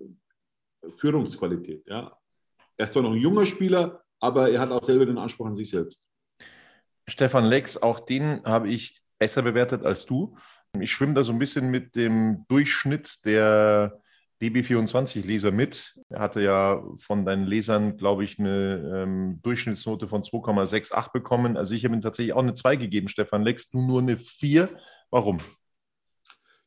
Führungsqualität, 0.96 1.88
ja. 1.88 2.16
Er 2.78 2.86
ist 2.86 2.94
zwar 2.94 3.04
noch 3.04 3.12
ein 3.12 3.18
junger 3.18 3.46
Spieler, 3.46 4.02
aber 4.22 4.50
er 4.50 4.62
hat 4.62 4.72
auch 4.72 4.84
selber 4.84 5.06
den 5.06 5.18
Anspruch 5.18 5.48
an 5.48 5.56
sich 5.56 5.70
selbst. 5.70 6.09
Stefan 7.10 7.46
Lex, 7.46 7.78
auch 7.78 8.00
den 8.00 8.44
habe 8.44 8.70
ich 8.70 9.02
besser 9.18 9.42
bewertet 9.42 9.84
als 9.84 10.06
du. 10.06 10.38
Ich 10.80 10.92
schwimme 10.92 11.14
da 11.14 11.24
so 11.24 11.34
ein 11.34 11.40
bisschen 11.40 11.70
mit 11.70 11.96
dem 11.96 12.46
Durchschnitt 12.48 13.26
der 13.26 14.00
DB24-Leser 14.42 15.52
mit. 15.52 16.00
Er 16.10 16.20
hatte 16.20 16.42
ja 16.42 16.82
von 17.00 17.26
deinen 17.26 17.46
Lesern, 17.46 17.98
glaube 17.98 18.24
ich, 18.24 18.40
eine 18.40 19.04
ähm, 19.04 19.40
Durchschnittsnote 19.42 20.08
von 20.08 20.22
2,68 20.22 21.12
bekommen. 21.12 21.58
Also 21.58 21.74
ich 21.74 21.84
habe 21.84 21.96
ihm 21.96 22.02
tatsächlich 22.02 22.34
auch 22.34 22.44
eine 22.44 22.54
2 22.54 22.78
gegeben, 22.78 23.10
Stefan 23.10 23.44
Lex. 23.44 23.70
Du 23.70 23.82
nur 23.82 24.02
eine 24.02 24.18
4. 24.18 24.70
Warum? 25.10 25.40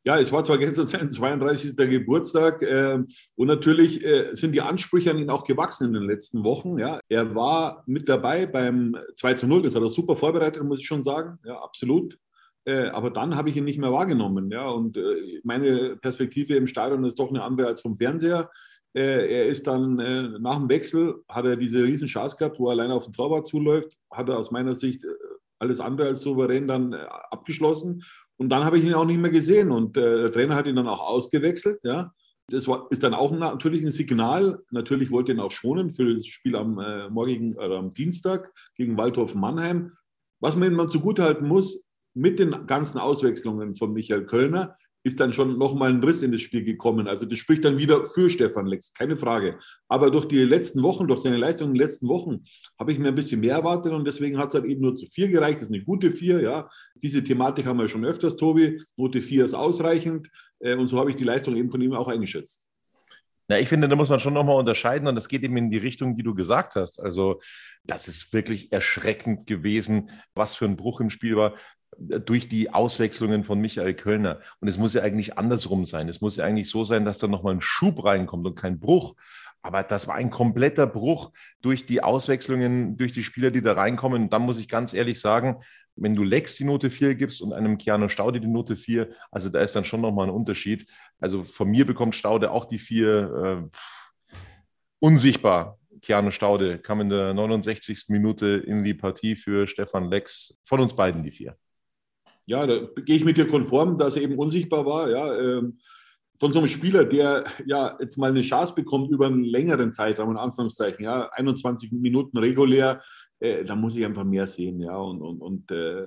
Ja, 0.04 0.18
es 0.18 0.32
war 0.32 0.42
zwar 0.42 0.58
gestern 0.58 0.86
sein 0.86 1.08
32. 1.08 1.76
Geburtstag 1.76 2.60
äh, 2.62 2.98
und 3.36 3.46
natürlich 3.46 4.04
äh, 4.04 4.34
sind 4.34 4.52
die 4.52 4.60
Ansprüche 4.60 5.12
an 5.12 5.18
ihn 5.18 5.30
auch 5.30 5.44
gewachsen 5.44 5.88
in 5.88 5.92
den 5.92 6.02
letzten 6.02 6.42
Wochen. 6.42 6.76
Ja. 6.78 6.98
Er 7.08 7.34
war 7.36 7.84
mit 7.86 8.08
dabei 8.08 8.46
beim 8.46 8.96
2 9.14 9.34
zu 9.34 9.46
0, 9.46 9.62
das 9.62 9.76
hat 9.76 9.82
er 9.82 9.88
super 9.88 10.16
vorbereitet, 10.16 10.64
muss 10.64 10.80
ich 10.80 10.86
schon 10.86 11.02
sagen. 11.02 11.38
Ja, 11.44 11.62
absolut. 11.62 12.18
Äh, 12.64 12.88
aber 12.88 13.10
dann 13.10 13.36
habe 13.36 13.48
ich 13.48 13.56
ihn 13.56 13.64
nicht 13.64 13.78
mehr 13.78 13.92
wahrgenommen. 13.92 14.50
Ja? 14.50 14.68
Und 14.70 14.96
äh, 14.96 15.40
meine 15.44 15.96
Perspektive 15.96 16.54
im 16.54 16.66
Stadion 16.66 17.04
ist 17.04 17.18
doch 17.18 17.28
eine 17.28 17.44
andere 17.44 17.68
als 17.68 17.80
vom 17.80 17.94
Fernseher. 17.94 18.50
Äh, 18.94 19.34
er 19.34 19.46
ist 19.46 19.68
dann 19.68 20.00
äh, 20.00 20.38
nach 20.40 20.58
dem 20.58 20.68
Wechsel, 20.68 21.22
hat 21.28 21.44
er 21.44 21.56
diese 21.56 21.82
riesen 21.84 22.08
Chance 22.08 22.36
gehabt, 22.36 22.58
wo 22.58 22.68
er 22.68 22.72
alleine 22.72 22.94
auf 22.94 23.04
den 23.04 23.14
Torwart 23.14 23.46
zuläuft, 23.46 23.96
hat 24.10 24.28
er 24.28 24.38
aus 24.38 24.50
meiner 24.50 24.74
Sicht 24.74 25.04
alles 25.58 25.78
andere 25.78 26.08
als 26.08 26.22
souverän 26.22 26.66
dann 26.66 26.92
abgeschlossen. 26.92 28.02
Und 28.36 28.48
dann 28.48 28.64
habe 28.64 28.78
ich 28.78 28.84
ihn 28.84 28.94
auch 28.94 29.04
nicht 29.04 29.20
mehr 29.20 29.30
gesehen. 29.30 29.70
Und 29.70 29.96
der 29.96 30.32
Trainer 30.32 30.56
hat 30.56 30.66
ihn 30.66 30.76
dann 30.76 30.88
auch 30.88 31.06
ausgewechselt. 31.06 31.80
Ja? 31.84 32.12
Das 32.48 32.66
war, 32.66 32.86
ist 32.90 33.02
dann 33.02 33.14
auch 33.14 33.30
natürlich 33.30 33.84
ein 33.84 33.90
Signal. 33.90 34.60
Natürlich 34.70 35.10
wollte 35.10 35.32
ihn 35.32 35.40
auch 35.40 35.52
schonen 35.52 35.90
für 35.90 36.14
das 36.14 36.26
Spiel 36.26 36.56
am 36.56 36.74
morgigen 37.10 37.56
oder 37.56 37.78
am 37.78 37.92
Dienstag 37.92 38.52
gegen 38.76 38.96
Waldhof 38.96 39.34
Mannheim. 39.34 39.92
Was 40.40 40.56
man 40.56 40.68
ihm 40.68 40.74
mal 40.74 40.88
zugutehalten 40.88 41.46
muss, 41.46 41.86
mit 42.14 42.38
den 42.38 42.66
ganzen 42.66 42.98
Auswechslungen 42.98 43.74
von 43.74 43.92
Michael 43.92 44.26
Kölner 44.26 44.76
ist 45.04 45.18
dann 45.18 45.32
schon 45.32 45.58
nochmal 45.58 45.90
ein 45.90 46.02
Riss 46.02 46.22
in 46.22 46.32
das 46.32 46.40
Spiel 46.40 46.64
gekommen. 46.64 47.08
Also 47.08 47.26
das 47.26 47.38
spricht 47.38 47.64
dann 47.64 47.78
wieder 47.78 48.06
für 48.06 48.30
Stefan 48.30 48.66
Lex, 48.66 48.92
keine 48.92 49.16
Frage. 49.16 49.58
Aber 49.88 50.10
durch 50.10 50.26
die 50.26 50.38
letzten 50.44 50.82
Wochen, 50.82 51.08
durch 51.08 51.20
seine 51.20 51.36
Leistungen 51.36 51.70
in 51.70 51.74
den 51.74 51.86
letzten 51.86 52.08
Wochen, 52.08 52.44
habe 52.78 52.92
ich 52.92 52.98
mir 52.98 53.08
ein 53.08 53.14
bisschen 53.14 53.40
mehr 53.40 53.54
erwartet 53.54 53.92
und 53.92 54.06
deswegen 54.06 54.38
hat 54.38 54.48
es 54.48 54.54
halt 54.54 54.64
eben 54.64 54.80
nur 54.80 54.94
zu 54.94 55.06
vier 55.06 55.28
gereicht. 55.28 55.60
Das 55.60 55.68
ist 55.68 55.74
eine 55.74 55.84
gute 55.84 56.12
vier, 56.12 56.40
ja. 56.40 56.68
Diese 56.94 57.22
Thematik 57.22 57.66
haben 57.66 57.78
wir 57.78 57.88
schon 57.88 58.04
öfters, 58.04 58.36
Tobi. 58.36 58.80
Note 58.96 59.20
vier 59.20 59.44
ist 59.44 59.54
ausreichend 59.54 60.28
äh, 60.60 60.76
und 60.76 60.88
so 60.88 60.98
habe 60.98 61.10
ich 61.10 61.16
die 61.16 61.24
Leistung 61.24 61.56
eben 61.56 61.70
von 61.70 61.80
ihm 61.80 61.94
auch 61.94 62.08
eingeschätzt. 62.08 62.66
Na, 63.48 63.58
ich 63.58 63.68
finde, 63.68 63.88
da 63.88 63.96
muss 63.96 64.08
man 64.08 64.20
schon 64.20 64.34
nochmal 64.34 64.56
unterscheiden 64.56 65.08
und 65.08 65.16
das 65.16 65.28
geht 65.28 65.42
eben 65.42 65.56
in 65.56 65.70
die 65.70 65.78
Richtung, 65.78 66.16
die 66.16 66.22
du 66.22 66.32
gesagt 66.32 66.76
hast. 66.76 67.00
Also, 67.00 67.40
das 67.82 68.06
ist 68.06 68.32
wirklich 68.32 68.72
erschreckend 68.72 69.48
gewesen, 69.48 70.10
was 70.34 70.54
für 70.54 70.64
ein 70.64 70.76
Bruch 70.76 71.00
im 71.00 71.10
Spiel 71.10 71.36
war 71.36 71.54
durch 71.98 72.48
die 72.48 72.72
Auswechslungen 72.72 73.44
von 73.44 73.60
Michael 73.60 73.94
Kölner. 73.94 74.40
Und 74.60 74.68
es 74.68 74.78
muss 74.78 74.94
ja 74.94 75.02
eigentlich 75.02 75.38
andersrum 75.38 75.84
sein. 75.84 76.08
Es 76.08 76.20
muss 76.20 76.36
ja 76.36 76.44
eigentlich 76.44 76.68
so 76.68 76.84
sein, 76.84 77.04
dass 77.04 77.18
da 77.18 77.28
nochmal 77.28 77.54
ein 77.54 77.60
Schub 77.60 78.04
reinkommt 78.04 78.46
und 78.46 78.54
kein 78.54 78.80
Bruch. 78.80 79.14
Aber 79.62 79.82
das 79.82 80.08
war 80.08 80.16
ein 80.16 80.30
kompletter 80.30 80.86
Bruch 80.86 81.32
durch 81.60 81.86
die 81.86 82.02
Auswechslungen, 82.02 82.96
durch 82.96 83.12
die 83.12 83.22
Spieler, 83.22 83.50
die 83.50 83.62
da 83.62 83.74
reinkommen. 83.74 84.24
Und 84.24 84.32
dann 84.32 84.42
muss 84.42 84.58
ich 84.58 84.68
ganz 84.68 84.92
ehrlich 84.92 85.20
sagen, 85.20 85.62
wenn 85.94 86.16
du 86.16 86.24
Lex 86.24 86.56
die 86.56 86.64
Note 86.64 86.90
4 86.90 87.14
gibst 87.14 87.42
und 87.42 87.52
einem 87.52 87.78
Keanu 87.78 88.08
Staude 88.08 88.40
die 88.40 88.48
Note 88.48 88.76
4, 88.76 89.10
also 89.30 89.50
da 89.50 89.60
ist 89.60 89.76
dann 89.76 89.84
schon 89.84 90.00
nochmal 90.00 90.26
ein 90.26 90.34
Unterschied. 90.34 90.90
Also 91.20 91.44
von 91.44 91.68
mir 91.68 91.86
bekommt 91.86 92.16
Staude 92.16 92.50
auch 92.50 92.64
die 92.64 92.78
4 92.78 93.70
äh, 93.70 94.36
unsichtbar. 94.98 95.78
Keanu 96.00 96.32
Staude 96.32 96.78
kam 96.78 97.00
in 97.00 97.10
der 97.10 97.32
69. 97.34 98.06
Minute 98.08 98.46
in 98.66 98.82
die 98.82 98.94
Partie 98.94 99.36
für 99.36 99.68
Stefan 99.68 100.10
Lex. 100.10 100.58
Von 100.64 100.80
uns 100.80 100.96
beiden 100.96 101.22
die 101.22 101.30
4 101.30 101.56
ja, 102.52 102.66
da 102.66 102.80
gehe 103.02 103.16
ich 103.16 103.24
mit 103.24 103.38
dir 103.38 103.48
konform, 103.48 103.96
dass 103.96 104.16
er 104.16 104.22
eben 104.22 104.36
unsichtbar 104.36 104.84
war. 104.84 105.10
Ja, 105.10 105.34
ähm, 105.40 105.78
von 106.38 106.52
so 106.52 106.58
einem 106.58 106.68
Spieler, 106.68 107.04
der 107.06 107.44
ja 107.64 107.96
jetzt 107.98 108.18
mal 108.18 108.30
eine 108.30 108.42
Chance 108.42 108.74
bekommt 108.74 109.10
über 109.10 109.26
einen 109.26 109.42
längeren 109.42 109.92
Zeitraum, 109.92 110.32
in 110.32 110.36
Anführungszeichen, 110.36 111.02
ja, 111.02 111.30
21 111.32 111.92
Minuten 111.92 112.36
regulär, 112.36 113.00
äh, 113.40 113.64
da 113.64 113.74
muss 113.74 113.96
ich 113.96 114.04
einfach 114.04 114.24
mehr 114.24 114.46
sehen, 114.46 114.80
ja, 114.80 114.96
und, 114.98 115.22
und, 115.22 115.40
und 115.40 115.70
äh, 115.70 116.06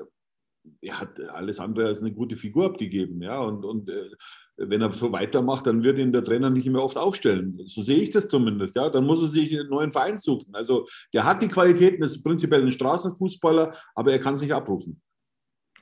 er 0.81 0.99
hat 0.99 1.19
alles 1.29 1.59
andere 1.59 1.87
als 1.87 2.01
eine 2.01 2.13
gute 2.13 2.35
Figur 2.35 2.65
abgegeben, 2.65 3.23
ja, 3.23 3.39
und, 3.39 3.65
und 3.65 3.89
äh, 3.89 4.09
wenn 4.57 4.81
er 4.81 4.91
so 4.91 5.11
weitermacht, 5.11 5.65
dann 5.65 5.83
wird 5.83 5.97
ihn 5.97 6.13
der 6.13 6.23
Trainer 6.23 6.51
nicht 6.51 6.67
mehr 6.67 6.83
oft 6.83 6.97
aufstellen. 6.97 7.59
So 7.65 7.81
sehe 7.81 8.03
ich 8.03 8.11
das 8.11 8.27
zumindest, 8.27 8.75
ja, 8.75 8.89
dann 8.89 9.05
muss 9.05 9.21
er 9.21 9.29
sich 9.29 9.51
einen 9.59 9.69
neuen 9.69 9.91
Verein 9.91 10.17
suchen. 10.17 10.53
Also 10.53 10.85
der 11.11 11.25
hat 11.25 11.41
die 11.41 11.49
Qualitäten, 11.49 12.03
ist 12.03 12.23
prinzipiell 12.23 12.61
ein 12.61 12.71
Straßenfußballer, 12.71 13.73
aber 13.95 14.11
er 14.11 14.19
kann 14.19 14.35
es 14.35 14.41
nicht 14.41 14.53
abrufen 14.53 15.01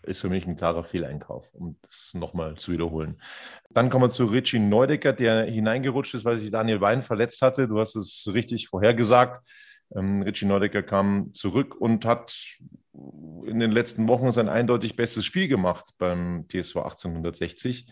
ist 0.03 0.21
für 0.21 0.29
mich 0.29 0.45
ein 0.45 0.55
klarer 0.55 0.83
Fehleinkauf, 0.83 1.47
um 1.53 1.77
das 1.81 2.11
nochmal 2.13 2.55
zu 2.55 2.71
wiederholen. 2.71 3.21
Dann 3.69 3.89
kommen 3.89 4.05
wir 4.05 4.09
zu 4.09 4.25
Richie 4.25 4.59
Neudecker, 4.59 5.13
der 5.13 5.45
hineingerutscht 5.45 6.13
ist, 6.15 6.25
weil 6.25 6.39
sich 6.39 6.51
Daniel 6.51 6.81
Wein 6.81 7.01
verletzt 7.01 7.41
hatte. 7.41 7.67
Du 7.67 7.79
hast 7.79 7.95
es 7.95 8.29
richtig 8.33 8.67
vorhergesagt. 8.67 9.41
Ähm, 9.95 10.21
Richie 10.21 10.45
Neudecker 10.45 10.83
kam 10.83 11.33
zurück 11.33 11.75
und 11.75 12.05
hat 12.05 12.35
in 13.45 13.59
den 13.59 13.71
letzten 13.71 14.07
Wochen 14.07 14.31
sein 14.31 14.49
eindeutig 14.49 14.95
bestes 14.95 15.25
Spiel 15.25 15.47
gemacht 15.47 15.93
beim 15.97 16.45
TSV 16.49 16.77
1860. 16.77 17.87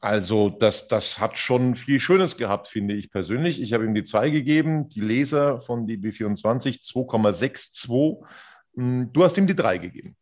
Also 0.00 0.48
das, 0.48 0.88
das 0.88 1.18
hat 1.18 1.38
schon 1.38 1.76
viel 1.76 2.00
Schönes 2.00 2.38
gehabt, 2.38 2.68
finde 2.68 2.94
ich 2.94 3.10
persönlich. 3.10 3.60
Ich 3.60 3.74
habe 3.74 3.84
ihm 3.84 3.94
die 3.94 4.04
2 4.04 4.30
gegeben, 4.30 4.88
die 4.88 5.00
Leser 5.00 5.60
von 5.60 5.86
DB24 5.86 6.82
2,62. 6.82 8.24
Hm, 8.76 9.12
du 9.12 9.24
hast 9.24 9.36
ihm 9.36 9.46
die 9.46 9.54
3 9.54 9.76
gegeben. 9.78 10.16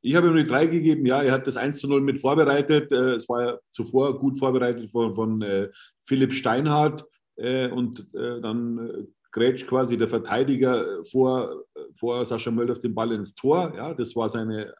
Ich 0.00 0.14
habe 0.14 0.28
ihm 0.28 0.34
eine 0.34 0.44
3 0.44 0.66
gegeben, 0.66 1.06
ja, 1.06 1.22
er 1.22 1.32
hat 1.32 1.46
das 1.46 1.56
1 1.56 1.78
zu 1.78 1.88
0 1.88 2.00
mit 2.00 2.20
vorbereitet. 2.20 2.92
Äh, 2.92 3.14
es 3.14 3.28
war 3.28 3.42
ja 3.42 3.58
zuvor 3.70 4.18
gut 4.18 4.38
vorbereitet 4.38 4.90
von, 4.90 5.12
von 5.12 5.42
äh, 5.42 5.68
Philipp 6.04 6.32
Steinhardt 6.32 7.04
äh, 7.36 7.68
und 7.68 8.08
dann 8.12 9.08
grätscht 9.30 9.66
quasi 9.66 9.96
der 9.96 10.08
Verteidiger 10.08 11.04
vor, 11.10 11.64
vor 11.94 12.24
Sascha 12.24 12.50
Mölders 12.50 12.80
den 12.80 12.94
Ball 12.94 13.12
ins 13.12 13.34
Tor. 13.34 13.72
Ja, 13.76 13.92
das 13.92 14.16
war 14.16 14.28
seine 14.30 14.74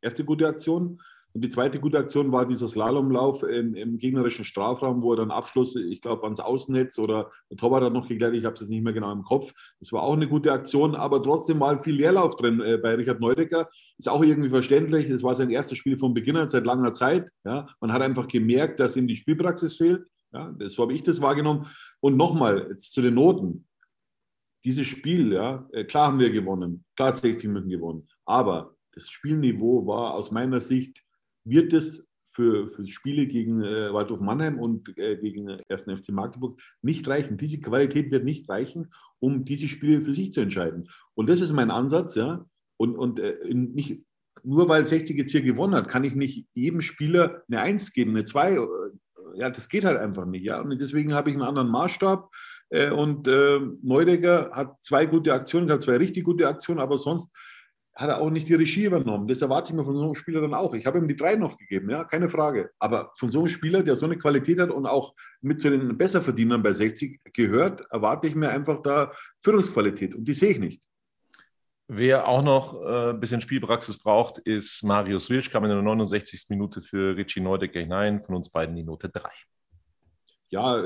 erste 0.00 0.24
gute 0.24 0.46
Aktion. 0.46 1.00
Und 1.32 1.42
die 1.42 1.48
zweite 1.48 1.78
gute 1.78 1.98
Aktion 1.98 2.32
war 2.32 2.46
dieser 2.46 2.68
Slalomlauf 2.68 3.44
im, 3.44 3.74
im 3.74 3.98
gegnerischen 3.98 4.44
Strafraum, 4.44 5.02
wo 5.02 5.12
er 5.12 5.18
dann 5.18 5.30
Abschluss, 5.30 5.76
ich 5.76 6.00
glaube, 6.00 6.24
ans 6.24 6.40
Außennetz 6.40 6.98
oder 6.98 7.30
der 7.48 7.56
Torwart 7.56 7.84
hat 7.84 7.92
noch 7.92 8.08
geklärt, 8.08 8.34
ich 8.34 8.44
habe 8.44 8.54
es 8.54 8.60
jetzt 8.60 8.70
nicht 8.70 8.82
mehr 8.82 8.92
genau 8.92 9.12
im 9.12 9.22
Kopf. 9.22 9.52
Das 9.78 9.92
war 9.92 10.02
auch 10.02 10.14
eine 10.14 10.28
gute 10.28 10.52
Aktion, 10.52 10.96
aber 10.96 11.22
trotzdem 11.22 11.58
mal 11.58 11.80
viel 11.82 11.94
Leerlauf 11.94 12.34
drin 12.34 12.60
äh, 12.60 12.78
bei 12.78 12.94
Richard 12.94 13.20
Neudecker. 13.20 13.68
Ist 13.96 14.08
auch 14.08 14.24
irgendwie 14.24 14.50
verständlich. 14.50 15.08
Es 15.08 15.22
war 15.22 15.36
sein 15.36 15.50
erstes 15.50 15.78
Spiel 15.78 15.98
von 15.98 16.14
Beginn 16.14 16.36
an 16.36 16.48
seit 16.48 16.66
langer 16.66 16.94
Zeit. 16.94 17.30
Ja. 17.44 17.66
Man 17.80 17.92
hat 17.92 18.02
einfach 18.02 18.26
gemerkt, 18.26 18.80
dass 18.80 18.96
ihm 18.96 19.06
die 19.06 19.16
Spielpraxis 19.16 19.76
fehlt. 19.76 20.04
Ja. 20.32 20.52
Das, 20.58 20.72
so 20.72 20.82
habe 20.82 20.94
ich 20.94 21.04
das 21.04 21.20
wahrgenommen. 21.20 21.66
Und 22.00 22.16
nochmal, 22.16 22.66
jetzt 22.70 22.92
zu 22.92 23.02
den 23.02 23.14
Noten. 23.14 23.66
Dieses 24.64 24.86
Spiel, 24.86 25.32
ja, 25.32 25.66
äh, 25.72 25.84
klar 25.84 26.08
haben 26.08 26.18
wir 26.18 26.30
gewonnen. 26.30 26.84
Klar 26.96 27.16
60 27.16 27.48
Minuten 27.48 27.70
gewonnen. 27.70 28.08
Aber 28.26 28.74
das 28.92 29.08
Spielniveau 29.08 29.86
war 29.86 30.14
aus 30.14 30.30
meiner 30.30 30.60
Sicht 30.60 31.02
wird 31.50 31.72
es 31.72 32.08
für, 32.32 32.68
für 32.68 32.86
Spiele 32.86 33.26
gegen 33.26 33.62
äh, 33.62 33.92
Waldhof 33.92 34.20
Mannheim 34.20 34.58
und 34.58 34.96
äh, 34.96 35.16
gegen 35.16 35.50
1. 35.68 35.82
FC 35.82 36.10
Magdeburg 36.10 36.60
nicht 36.80 37.06
reichen. 37.08 37.36
Diese 37.36 37.60
Qualität 37.60 38.10
wird 38.10 38.24
nicht 38.24 38.48
reichen, 38.48 38.92
um 39.18 39.44
diese 39.44 39.68
Spiele 39.68 40.00
für 40.00 40.14
sich 40.14 40.32
zu 40.32 40.40
entscheiden. 40.40 40.88
Und 41.14 41.28
das 41.28 41.40
ist 41.40 41.52
mein 41.52 41.70
Ansatz, 41.70 42.14
ja. 42.14 42.46
Und, 42.76 42.96
und 42.96 43.18
äh, 43.18 43.36
nicht, 43.52 44.02
nur 44.42 44.68
weil 44.68 44.86
60 44.86 45.16
jetzt 45.16 45.32
hier 45.32 45.42
gewonnen 45.42 45.74
hat, 45.74 45.88
kann 45.88 46.04
ich 46.04 46.14
nicht 46.14 46.46
jedem 46.54 46.80
Spieler 46.80 47.42
eine 47.48 47.60
1 47.60 47.92
geben, 47.92 48.12
eine 48.12 48.24
2. 48.24 48.58
Ja, 49.34 49.50
das 49.50 49.68
geht 49.68 49.84
halt 49.84 49.98
einfach 49.98 50.24
nicht. 50.24 50.44
Ja. 50.44 50.60
Und 50.60 50.80
deswegen 50.80 51.14
habe 51.14 51.30
ich 51.30 51.36
einen 51.36 51.44
anderen 51.44 51.68
Maßstab. 51.68 52.30
Äh, 52.70 52.90
und 52.90 53.26
äh, 53.26 53.60
Neudecker 53.82 54.50
hat 54.52 54.82
zwei 54.82 55.06
gute 55.06 55.34
Aktionen, 55.34 55.70
hat 55.70 55.82
zwei 55.82 55.96
richtig 55.96 56.24
gute 56.24 56.48
Aktionen, 56.48 56.80
aber 56.80 56.96
sonst 56.96 57.30
hat 57.94 58.08
er 58.08 58.20
auch 58.20 58.30
nicht 58.30 58.48
die 58.48 58.54
Regie 58.54 58.84
übernommen. 58.84 59.28
Das 59.28 59.42
erwarte 59.42 59.70
ich 59.70 59.76
mir 59.76 59.84
von 59.84 59.94
so 59.94 60.04
einem 60.04 60.14
Spieler 60.14 60.40
dann 60.40 60.54
auch. 60.54 60.74
Ich 60.74 60.86
habe 60.86 60.98
ihm 60.98 61.08
die 61.08 61.16
drei 61.16 61.36
noch 61.36 61.58
gegeben, 61.58 61.90
ja, 61.90 62.04
keine 62.04 62.28
Frage. 62.28 62.70
Aber 62.78 63.12
von 63.16 63.28
so 63.28 63.40
einem 63.40 63.48
Spieler, 63.48 63.82
der 63.82 63.96
so 63.96 64.06
eine 64.06 64.16
Qualität 64.16 64.58
hat 64.58 64.70
und 64.70 64.86
auch 64.86 65.14
mit 65.40 65.60
zu 65.60 65.70
den 65.70 65.96
Besserverdienern 65.98 66.62
bei 66.62 66.72
60 66.72 67.20
gehört, 67.32 67.82
erwarte 67.90 68.26
ich 68.26 68.34
mir 68.34 68.50
einfach 68.50 68.82
da 68.82 69.12
Führungsqualität 69.38 70.14
und 70.14 70.24
die 70.24 70.32
sehe 70.32 70.50
ich 70.50 70.58
nicht. 70.58 70.82
Wer 71.88 72.28
auch 72.28 72.42
noch 72.42 72.80
äh, 72.80 73.10
ein 73.10 73.18
bisschen 73.18 73.40
Spielpraxis 73.40 73.98
braucht, 73.98 74.38
ist 74.38 74.84
Marius 74.84 75.28
Wilsch, 75.28 75.50
kam 75.50 75.64
in 75.64 75.70
der 75.70 75.82
69. 75.82 76.46
Minute 76.50 76.82
für 76.82 77.16
Richie 77.16 77.40
Neudecker 77.40 77.80
hinein, 77.80 78.22
von 78.22 78.36
uns 78.36 78.48
beiden 78.48 78.76
die 78.76 78.84
Note 78.84 79.08
3 79.08 79.28
ja, 80.50 80.82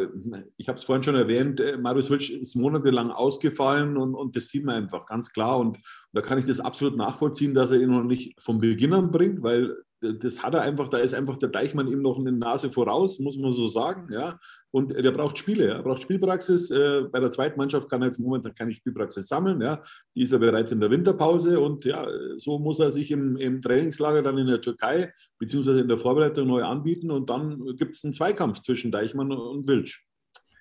ich 0.59 0.69
habe 0.69 0.79
es 0.79 0.85
vorhin 0.85 1.03
schon 1.03 1.15
erwähnt, 1.15 1.59
äh, 1.59 1.79
Marius 1.79 2.11
Wilsch 2.11 2.31
ist 2.31 2.55
monatelang 2.55 3.11
ausgefallen 3.11 3.97
und, 3.97 4.15
und 4.15 4.37
das 4.37 4.49
sieht 4.49 4.65
man 4.65 4.77
einfach 4.77 5.07
ganz 5.07 5.33
klar. 5.33 5.59
Und 5.59 5.79
da 6.13 6.21
kann 6.21 6.39
ich 6.39 6.45
das 6.45 6.61
absolut 6.61 6.97
nachvollziehen, 6.97 7.55
dass 7.55 7.71
er 7.71 7.81
ihn 7.81 7.91
noch 7.91 8.05
nicht 8.05 8.41
vom 8.41 8.59
Beginn 8.59 8.93
an 8.93 9.11
bringt, 9.11 9.43
weil 9.43 9.75
das 10.01 10.43
hat 10.43 10.55
er 10.55 10.61
einfach, 10.61 10.89
da 10.89 10.99
ist 10.99 11.15
einfach 11.15 11.39
der 11.39 11.49
Deichmann 11.49 11.89
ihm 11.89 12.03
noch 12.03 12.19
eine 12.19 12.33
Nase 12.33 12.71
voraus, 12.71 13.19
muss 13.19 13.39
man 13.39 13.55
so 13.55 13.69
sagen. 13.69 14.13
Ja. 14.13 14.39
Und 14.75 14.91
der 14.91 15.13
braucht 15.13 15.39
Spiele, 15.39 15.69
er 15.69 15.83
braucht 15.85 16.03
Spielpraxis. 16.03 16.69
Äh, 16.69 17.03
bei 17.03 17.21
der 17.21 17.31
zweiten 17.31 17.57
Mannschaft 17.57 17.89
kann 17.89 18.03
er 18.03 18.07
jetzt 18.07 18.19
momentan 18.19 18.57
keine 18.57 18.73
Spielpraxis 18.73 19.29
sammeln. 19.29 19.61
Ja. 19.61 19.81
Die 20.17 20.23
ist 20.23 20.33
er 20.33 20.41
bereits 20.41 20.73
in 20.73 20.81
der 20.81 20.91
Winterpause 20.91 21.61
und 21.61 21.85
ja, 21.85 22.05
so 22.39 22.59
muss 22.59 22.81
er 22.81 22.91
sich 22.91 23.13
im, 23.13 23.37
im 23.37 23.63
Trainingslager 23.63 24.21
dann 24.21 24.37
in 24.37 24.49
der 24.49 24.61
Türkei 24.61 25.13
beziehungsweise 25.39 25.83
in 25.83 25.87
der 25.87 25.97
Vorbereitung 25.97 26.49
neu 26.49 26.65
anbieten 26.65 27.13
und 27.13 27.31
dann 27.31 27.77
gibt 27.77 27.95
es 27.95 28.03
einen 28.03 28.13
Zweikampf 28.13 28.63
zwischen 28.63 28.91
Deichmann 28.91 29.31
und 29.31 29.69
Wilsch 29.69 30.05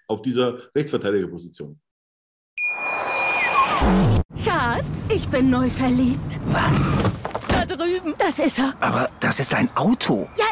auf 0.08 0.22
dieser 0.22 0.60
Rechtsverteidigerposition. 0.75 1.79
Schatz, 4.36 5.10
ich 5.12 5.27
bin 5.27 5.50
neu 5.50 5.72
verliebt. 5.72 6.39
Was? 6.50 6.93
Da 7.48 7.65
drüben. 7.65 8.13
Das 8.20 8.38
ist 8.38 8.60
er. 8.60 8.75
Aber 8.79 9.10
das 9.20 9.39
ist 9.39 9.55
ein 9.55 9.75
Auto. 9.75 10.29
Ja, 10.38 10.46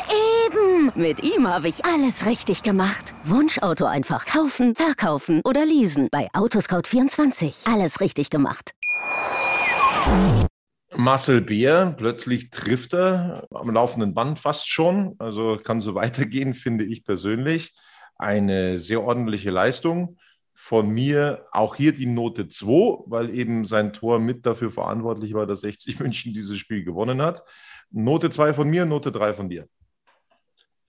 eben. 0.81 0.91
Mit 0.95 1.23
ihm 1.23 1.47
habe 1.47 1.67
ich 1.67 1.85
alles 1.85 2.25
richtig 2.25 2.63
gemacht. 2.63 3.13
Wunschauto 3.23 3.85
einfach 3.85 4.25
kaufen, 4.25 4.75
verkaufen 4.75 5.41
oder 5.43 5.65
leasen. 5.65 6.09
Bei 6.11 6.29
Autoscout24. 6.31 7.71
Alles 7.71 8.01
richtig 8.01 8.29
gemacht. 8.29 8.71
Marcel 10.95 11.41
Beer, 11.41 11.95
plötzlich 11.97 12.49
trifft 12.49 12.93
er 12.93 13.47
am 13.51 13.71
laufenden 13.71 14.13
Band 14.13 14.39
fast 14.39 14.69
schon. 14.69 15.15
Also 15.19 15.57
kann 15.63 15.81
so 15.81 15.95
weitergehen, 15.95 16.53
finde 16.53 16.85
ich 16.85 17.03
persönlich. 17.03 17.73
Eine 18.17 18.79
sehr 18.79 19.03
ordentliche 19.03 19.51
Leistung. 19.51 20.17
Von 20.53 20.89
mir 20.89 21.47
auch 21.53 21.75
hier 21.75 21.91
die 21.91 22.05
Note 22.05 22.47
2, 22.47 23.05
weil 23.07 23.35
eben 23.35 23.65
sein 23.65 23.93
Tor 23.93 24.19
mit 24.19 24.45
dafür 24.45 24.69
verantwortlich 24.69 25.33
war, 25.33 25.47
dass 25.47 25.61
60 25.61 25.99
München 25.99 26.33
dieses 26.33 26.59
Spiel 26.59 26.83
gewonnen 26.83 27.19
hat. 27.19 27.43
Note 27.89 28.29
2 28.29 28.53
von 28.53 28.69
mir, 28.69 28.85
Note 28.85 29.11
3 29.11 29.33
von 29.33 29.49
dir. 29.49 29.67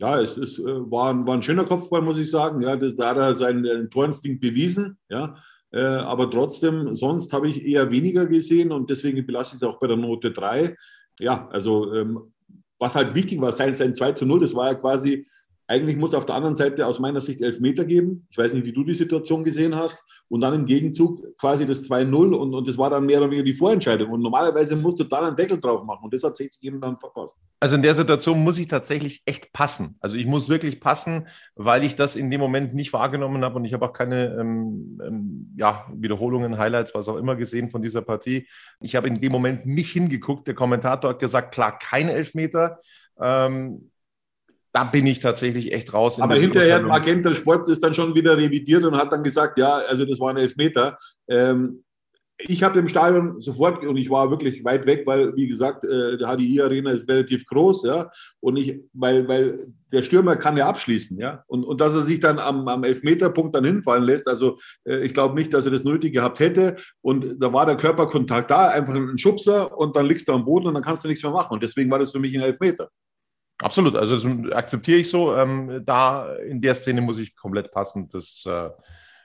Ja, 0.02 0.21
es 0.21 0.37
ist, 0.37 0.59
äh, 0.59 0.64
war, 0.64 1.11
ein, 1.11 1.25
war 1.28 1.35
ein 1.35 1.42
schöner 1.44 1.64
Kopfball, 1.64 2.02
muss 2.02 2.18
ich 2.18 2.28
sagen. 2.28 2.61
Ja, 2.61 2.75
das, 2.75 2.97
da 2.97 3.11
hat 3.11 3.18
er 3.18 3.37
seinen 3.37 3.88
Torinstinkt 3.88 4.40
bewiesen. 4.40 4.99
Ja, 5.09 5.37
äh, 5.71 5.80
aber 5.80 6.28
trotzdem, 6.28 6.97
sonst 6.97 7.32
habe 7.32 7.49
ich 7.49 7.64
eher 7.64 7.88
weniger 7.92 8.26
gesehen 8.26 8.73
und 8.73 8.90
deswegen 8.90 9.25
belasse 9.25 9.54
ich 9.54 9.62
es 9.62 9.68
auch 9.68 9.78
bei 9.78 9.87
der 9.87 9.97
Note 9.97 10.32
3. 10.32 10.76
Ja, 11.21 11.49
also 11.52 11.94
ähm, 11.94 12.32
was 12.80 12.97
halt 12.97 13.14
wichtig 13.14 13.40
war, 13.40 13.52
sein, 13.52 13.76
sein 13.76 13.94
2 13.94 14.11
zu 14.12 14.26
0, 14.26 14.40
das 14.40 14.56
war 14.56 14.73
ja 14.73 14.75
quasi 14.75 15.25
eigentlich 15.73 15.97
muss 15.97 16.12
auf 16.12 16.26
der 16.26 16.35
anderen 16.35 16.55
Seite 16.55 16.87
aus 16.87 17.00
meiner 17.00 17.23
Sicht 17.23 17.41
Elfmeter 17.41 17.87
geben. 17.87 18.26
Ich 18.29 18.37
weiß 18.37 18.52
nicht, 18.52 18.67
wie 18.67 18.75
du 18.75 18.85
die 18.85 18.93
Situation 18.93 19.43
gesehen 19.43 19.75
hast. 19.75 20.05
Und 20.29 20.43
dann 20.43 20.52
im 20.52 20.67
Gegenzug 20.67 21.35
quasi 21.38 21.67
das 21.67 21.88
2-0 21.88 22.35
und, 22.35 22.55
und 22.55 22.69
das 22.69 22.76
war 22.76 22.91
dann 22.91 23.07
mehr 23.07 23.19
oder 23.19 23.31
weniger 23.31 23.45
die 23.45 23.55
Vorentscheidung. 23.55 24.11
Und 24.11 24.21
normalerweise 24.21 24.76
musst 24.76 25.00
du 25.00 25.05
dann 25.05 25.25
einen 25.25 25.37
Deckel 25.37 25.59
drauf 25.59 25.83
machen. 25.85 26.05
Und 26.05 26.12
das 26.12 26.25
hat 26.25 26.37
sich 26.37 26.50
eben 26.61 26.79
dann 26.79 26.99
verpasst. 26.99 27.38
Also 27.59 27.76
in 27.76 27.83
der 27.83 27.95
Situation 27.95 28.45
muss 28.45 28.59
ich 28.59 28.69
tatsächlich 28.69 29.23
echt 29.25 29.55
passen. 29.55 29.97
Also 30.00 30.17
ich 30.17 30.26
muss 30.26 30.50
wirklich 30.50 30.79
passen, 30.79 31.26
weil 31.55 31.85
ich 31.85 31.97
das 31.97 32.17
in 32.17 32.31
dem 32.31 32.41
Moment 32.41 32.75
nicht 32.75 32.93
wahrgenommen 32.93 33.43
habe 33.43 33.57
und 33.57 33.64
ich 33.64 33.73
habe 33.73 33.87
auch 33.87 33.95
keine 33.95 34.37
ähm, 34.38 35.00
ähm, 35.02 35.55
ja, 35.57 35.87
Wiederholungen, 35.95 36.59
Highlights, 36.59 36.95
was 36.95 37.09
auch 37.09 37.17
immer 37.17 37.35
gesehen 37.35 37.71
von 37.71 37.81
dieser 37.81 38.02
Partie. 38.02 38.47
Ich 38.81 38.95
habe 38.95 39.09
in 39.09 39.14
dem 39.14 39.33
Moment 39.33 39.64
nicht 39.64 39.91
hingeguckt. 39.93 40.47
Der 40.47 40.55
Kommentator 40.55 41.11
hat 41.11 41.19
gesagt, 41.19 41.55
klar, 41.55 41.79
kein 41.79 42.11
Elfmeter. 42.11 42.81
Ähm, 43.19 43.92
da 44.73 44.85
bin 44.85 45.07
ich 45.07 45.21
tatsächlich 45.21 45.73
echt 45.73 45.93
raus. 45.93 46.19
Aber 46.21 46.35
hinterher 46.35 46.76
hat 46.76 46.85
Magenta 46.85 47.35
Sport 47.35 47.69
ist 47.69 47.83
dann 47.83 47.95
schon 47.95 48.14
wieder 48.14 48.37
revidiert 48.37 48.85
und 48.85 48.97
hat 48.97 49.12
dann 49.12 49.23
gesagt, 49.23 49.59
ja, 49.59 49.75
also 49.88 50.05
das 50.05 50.19
waren 50.19 50.37
Elfmeter. 50.37 50.97
Ähm, 51.29 51.85
ich 52.49 52.62
habe 52.62 52.79
im 52.79 52.88
Stadion 52.88 53.41
sofort, 53.41 53.85
und 53.85 53.97
ich 53.97 54.11
war 54.11 54.31
wirklich 54.31 54.64
weit 54.64 54.87
weg, 54.87 55.02
weil, 55.07 55.35
wie 55.37 55.47
gesagt, 55.47 55.85
äh, 55.85 56.17
der 56.17 56.29
HDI-Arena 56.29 56.91
ist 56.91 57.09
relativ 57.09 57.47
groß, 57.47 57.85
ja, 57.85 58.11
und 58.41 58.57
ich, 58.57 58.81
weil, 58.93 59.29
weil 59.29 59.67
der 59.93 60.02
Stürmer 60.02 60.37
kann 60.37 60.57
ja 60.57 60.69
abschließen, 60.69 61.19
ja, 61.19 61.45
und, 61.47 61.64
und 61.64 61.81
dass 61.81 61.95
er 61.95 62.02
sich 62.02 62.21
dann 62.21 62.38
am, 62.38 62.67
am 62.67 62.85
Elfmeterpunkt 62.85 63.55
dann 63.55 63.64
hinfallen 63.64 64.05
lässt, 64.05 64.29
also 64.29 64.59
äh, 64.85 65.05
ich 65.05 65.14
glaube 65.14 65.35
nicht, 65.35 65.55
dass 65.55 65.67
er 65.67 65.73
das 65.73 65.85
nötig 65.85 66.14
gehabt 66.14 66.41
hätte, 66.41 66.76
und 67.00 67.41
da 67.41 67.52
war 67.52 67.67
der 67.67 67.76
Körperkontakt 67.76 68.50
da, 68.50 68.69
einfach 68.69 68.95
ein 68.95 69.19
Schubser, 69.19 69.76
und 69.76 69.95
dann 69.95 70.07
liegst 70.07 70.26
du 70.29 70.33
am 70.33 70.45
Boden 70.45 70.67
und 70.69 70.75
dann 70.75 70.83
kannst 70.83 71.05
du 71.05 71.09
nichts 71.09 71.23
mehr 71.23 71.33
machen, 71.33 71.52
und 71.52 71.62
deswegen 71.62 71.91
war 71.91 71.99
das 71.99 72.12
für 72.12 72.19
mich 72.19 72.35
ein 72.35 72.43
Elfmeter. 72.43 72.88
Absolut, 73.62 73.95
also 73.95 74.16
das 74.19 74.52
akzeptiere 74.52 74.99
ich 74.99 75.09
so. 75.09 75.35
Ähm, 75.37 75.83
da 75.87 76.35
in 76.35 76.61
der 76.61 76.75
Szene 76.75 77.00
muss 77.00 77.19
ich 77.19 77.37
komplett 77.37 77.71
passen. 77.71 78.09
Das 78.09 78.45
äh, 78.45 78.71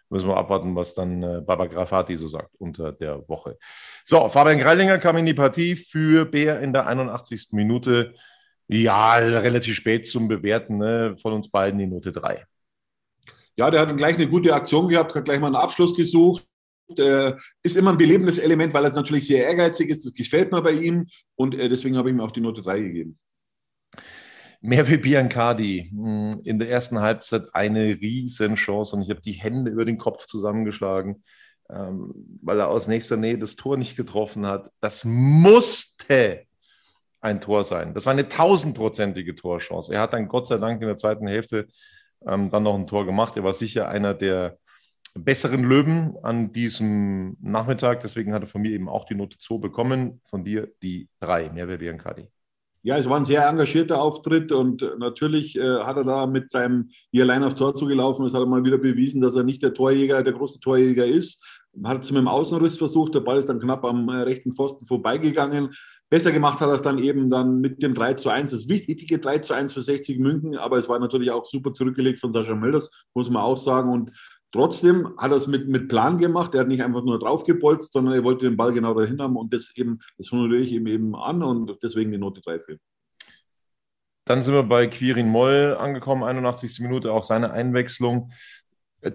müssen 0.09 0.27
wir 0.27 0.37
abwarten, 0.37 0.75
was 0.75 0.93
dann 0.93 1.23
äh, 1.23 1.41
Baba 1.41 1.65
Grafati 1.65 2.17
so 2.17 2.27
sagt 2.27 2.53
unter 2.59 2.91
der 2.91 3.27
Woche. 3.27 3.57
So, 4.05 4.29
Fabian 4.29 4.59
Greilinger 4.59 4.99
kam 4.99 5.17
in 5.17 5.25
die 5.25 5.33
Partie 5.33 5.75
für 5.75 6.25
Bär 6.25 6.59
in 6.59 6.71
der 6.71 6.85
81. 6.85 7.49
Minute. 7.53 8.13
Ja, 8.67 9.15
relativ 9.15 9.75
spät 9.75 10.05
zum 10.05 10.27
Bewerten 10.27 10.77
ne? 10.77 11.15
von 11.19 11.33
uns 11.33 11.49
beiden 11.49 11.79
die 11.79 11.87
Note 11.87 12.11
3. 12.11 12.45
Ja, 13.55 13.71
der 13.71 13.81
hat 13.81 13.97
gleich 13.97 14.15
eine 14.15 14.27
gute 14.27 14.53
Aktion 14.53 14.87
gehabt, 14.87 15.15
hat 15.15 15.25
gleich 15.25 15.39
mal 15.39 15.47
einen 15.47 15.55
Abschluss 15.55 15.95
gesucht. 15.95 16.45
Ist 17.63 17.75
immer 17.75 17.91
ein 17.91 17.97
belebendes 17.97 18.37
Element, 18.37 18.73
weil 18.73 18.85
er 18.85 18.91
natürlich 18.91 19.25
sehr 19.25 19.45
ehrgeizig 19.45 19.89
ist. 19.89 20.05
Das 20.05 20.13
gefällt 20.13 20.51
mir 20.51 20.61
bei 20.61 20.73
ihm 20.73 21.07
und 21.35 21.55
äh, 21.55 21.67
deswegen 21.67 21.97
habe 21.97 22.09
ich 22.09 22.15
ihm 22.15 22.21
auch 22.21 22.31
die 22.31 22.41
Note 22.41 22.61
3 22.61 22.79
gegeben. 22.79 23.17
Merve 24.61 24.97
Biancardi 24.97 25.89
hm, 25.91 26.41
in 26.43 26.59
der 26.59 26.69
ersten 26.69 26.99
Halbzeit 26.99 27.53
eine 27.53 27.99
Riesenchance 28.01 28.95
und 28.95 29.03
ich 29.03 29.09
habe 29.09 29.21
die 29.21 29.33
Hände 29.33 29.71
über 29.71 29.85
den 29.85 29.97
Kopf 29.97 30.25
zusammengeschlagen, 30.25 31.23
ähm, 31.69 32.13
weil 32.41 32.59
er 32.59 32.69
aus 32.69 32.87
nächster 32.87 33.17
Nähe 33.17 33.37
das 33.37 33.55
Tor 33.55 33.77
nicht 33.77 33.95
getroffen 33.95 34.45
hat. 34.45 34.71
Das 34.79 35.05
musste 35.05 36.43
ein 37.21 37.41
Tor 37.41 37.63
sein. 37.63 37.93
Das 37.93 38.05
war 38.05 38.13
eine 38.13 38.29
tausendprozentige 38.29 39.35
Torchance. 39.35 39.93
Er 39.93 40.01
hat 40.01 40.13
dann 40.13 40.27
Gott 40.27 40.47
sei 40.47 40.57
Dank 40.57 40.81
in 40.81 40.87
der 40.87 40.97
zweiten 40.97 41.27
Hälfte 41.27 41.67
ähm, 42.27 42.49
dann 42.49 42.63
noch 42.63 42.75
ein 42.75 42.87
Tor 42.87 43.05
gemacht. 43.05 43.37
Er 43.37 43.43
war 43.43 43.53
sicher 43.53 43.89
einer 43.89 44.13
der 44.13 44.57
besseren 45.13 45.63
Löwen 45.63 46.15
an 46.23 46.51
diesem 46.51 47.37
Nachmittag. 47.41 48.01
Deswegen 48.01 48.33
hat 48.33 48.43
er 48.43 48.47
von 48.47 48.61
mir 48.61 48.71
eben 48.71 48.89
auch 48.89 49.05
die 49.05 49.15
Note 49.15 49.37
2 49.37 49.57
bekommen. 49.57 50.21
Von 50.29 50.43
dir 50.43 50.71
die 50.81 51.09
3, 51.19 51.49
Merve 51.49 51.77
Biancardi. 51.77 52.29
Ja, 52.87 52.97
es 52.97 53.09
war 53.09 53.17
ein 53.17 53.25
sehr 53.25 53.45
engagierter 53.45 54.01
Auftritt 54.01 54.53
und 54.53 54.81
natürlich 54.97 55.57
äh, 55.57 55.79
hat 55.79 55.97
er 55.97 56.05
da 56.05 56.25
mit 56.25 56.49
seinem 56.49 56.89
hier 57.11 57.23
allein 57.23 57.43
aufs 57.43 57.55
Tor 57.55 57.75
zugelaufen. 57.75 58.23
Das 58.23 58.33
hat 58.33 58.39
er 58.39 58.45
mal 58.45 58.63
wieder 58.63 58.77
bewiesen, 58.77 59.19
dass 59.19 59.35
er 59.35 59.43
nicht 59.43 59.61
der 59.61 59.73
Torjäger, 59.73 60.23
der 60.23 60.31
große 60.31 60.61
Torjäger 60.61 61.05
ist. 61.05 61.43
Hat 61.83 62.05
es 62.05 62.11
mit 62.11 62.19
dem 62.19 62.29
Außenriss 62.29 62.77
versucht, 62.77 63.13
der 63.13 63.19
Ball 63.19 63.39
ist 63.39 63.49
dann 63.49 63.59
knapp 63.59 63.83
am 63.83 64.07
äh, 64.07 64.21
rechten 64.21 64.53
Pfosten 64.53 64.85
vorbeigegangen. 64.85 65.71
Besser 66.09 66.31
gemacht 66.31 66.61
hat 66.61 66.69
er 66.69 66.75
es 66.75 66.81
dann 66.81 66.97
eben 66.97 67.29
dann 67.29 67.59
mit 67.59 67.83
dem 67.83 67.93
3 67.93 68.13
zu 68.13 68.29
1, 68.29 68.51
das 68.51 68.69
wichtige 68.69 69.19
3 69.19 69.39
zu 69.39 69.53
1 69.53 69.73
für 69.73 69.81
60 69.81 70.19
München, 70.19 70.55
aber 70.55 70.77
es 70.77 70.87
war 70.87 70.97
natürlich 70.97 71.31
auch 71.31 71.43
super 71.43 71.73
zurückgelegt 71.73 72.19
von 72.19 72.31
Sascha 72.31 72.55
Mölders, 72.55 72.89
muss 73.13 73.29
man 73.29 73.43
auch 73.43 73.57
sagen. 73.57 73.91
Und 73.91 74.11
Trotzdem 74.51 75.13
hat 75.17 75.31
er 75.31 75.37
es 75.37 75.47
mit, 75.47 75.67
mit 75.67 75.89
Plan 75.89 76.17
gemacht. 76.17 76.53
Er 76.55 76.61
hat 76.61 76.67
nicht 76.67 76.83
einfach 76.83 77.03
nur 77.03 77.19
draufgepolzt, 77.19 77.91
sondern 77.91 78.13
er 78.13 78.23
wollte 78.23 78.45
den 78.45 78.57
Ball 78.57 78.73
genau 78.73 78.93
dahin 78.93 79.21
haben 79.21 79.35
und 79.35 79.53
das 79.53 79.75
eben, 79.75 79.99
das 80.17 80.31
honoriere 80.31 80.61
ich 80.61 80.71
ihm 80.71 80.87
eben 80.87 81.15
an 81.15 81.43
und 81.43 81.77
deswegen 81.83 82.11
die 82.11 82.17
Note 82.17 82.41
3 82.41 82.59
für. 82.59 82.77
Dann 84.25 84.43
sind 84.43 84.53
wir 84.53 84.63
bei 84.63 84.87
Quirin 84.87 85.29
Moll 85.29 85.75
angekommen, 85.79 86.23
81. 86.23 86.79
Minute, 86.79 87.11
auch 87.11 87.23
seine 87.23 87.51
Einwechslung. 87.51 88.31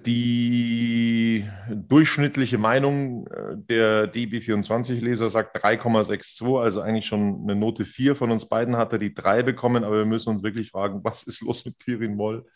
Die 0.06 1.44
durchschnittliche 1.68 2.56
Meinung 2.56 3.26
äh, 3.26 3.56
der 3.56 4.12
DB24-Leser 4.12 5.28
sagt 5.28 5.56
3,62, 5.56 6.62
also 6.62 6.80
eigentlich 6.80 7.06
schon 7.06 7.42
eine 7.42 7.56
Note 7.56 7.84
4. 7.84 8.16
Von 8.16 8.30
uns 8.30 8.48
beiden 8.48 8.76
hat 8.76 8.92
er 8.92 8.98
die 8.98 9.12
3 9.12 9.42
bekommen, 9.42 9.82
aber 9.84 9.98
wir 9.98 10.04
müssen 10.06 10.30
uns 10.30 10.42
wirklich 10.42 10.70
fragen, 10.70 11.00
was 11.02 11.24
ist 11.24 11.42
los 11.42 11.64
mit 11.64 11.78
Quirin 11.80 12.14
Moll? 12.16 12.46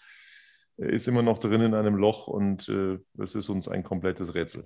Ist 0.78 1.08
immer 1.08 1.22
noch 1.22 1.38
drin 1.38 1.62
in 1.62 1.74
einem 1.74 1.96
Loch 1.96 2.26
und 2.26 2.68
äh, 2.68 2.98
das 3.14 3.34
ist 3.34 3.48
uns 3.48 3.66
ein 3.68 3.82
komplettes 3.82 4.34
Rätsel. 4.34 4.64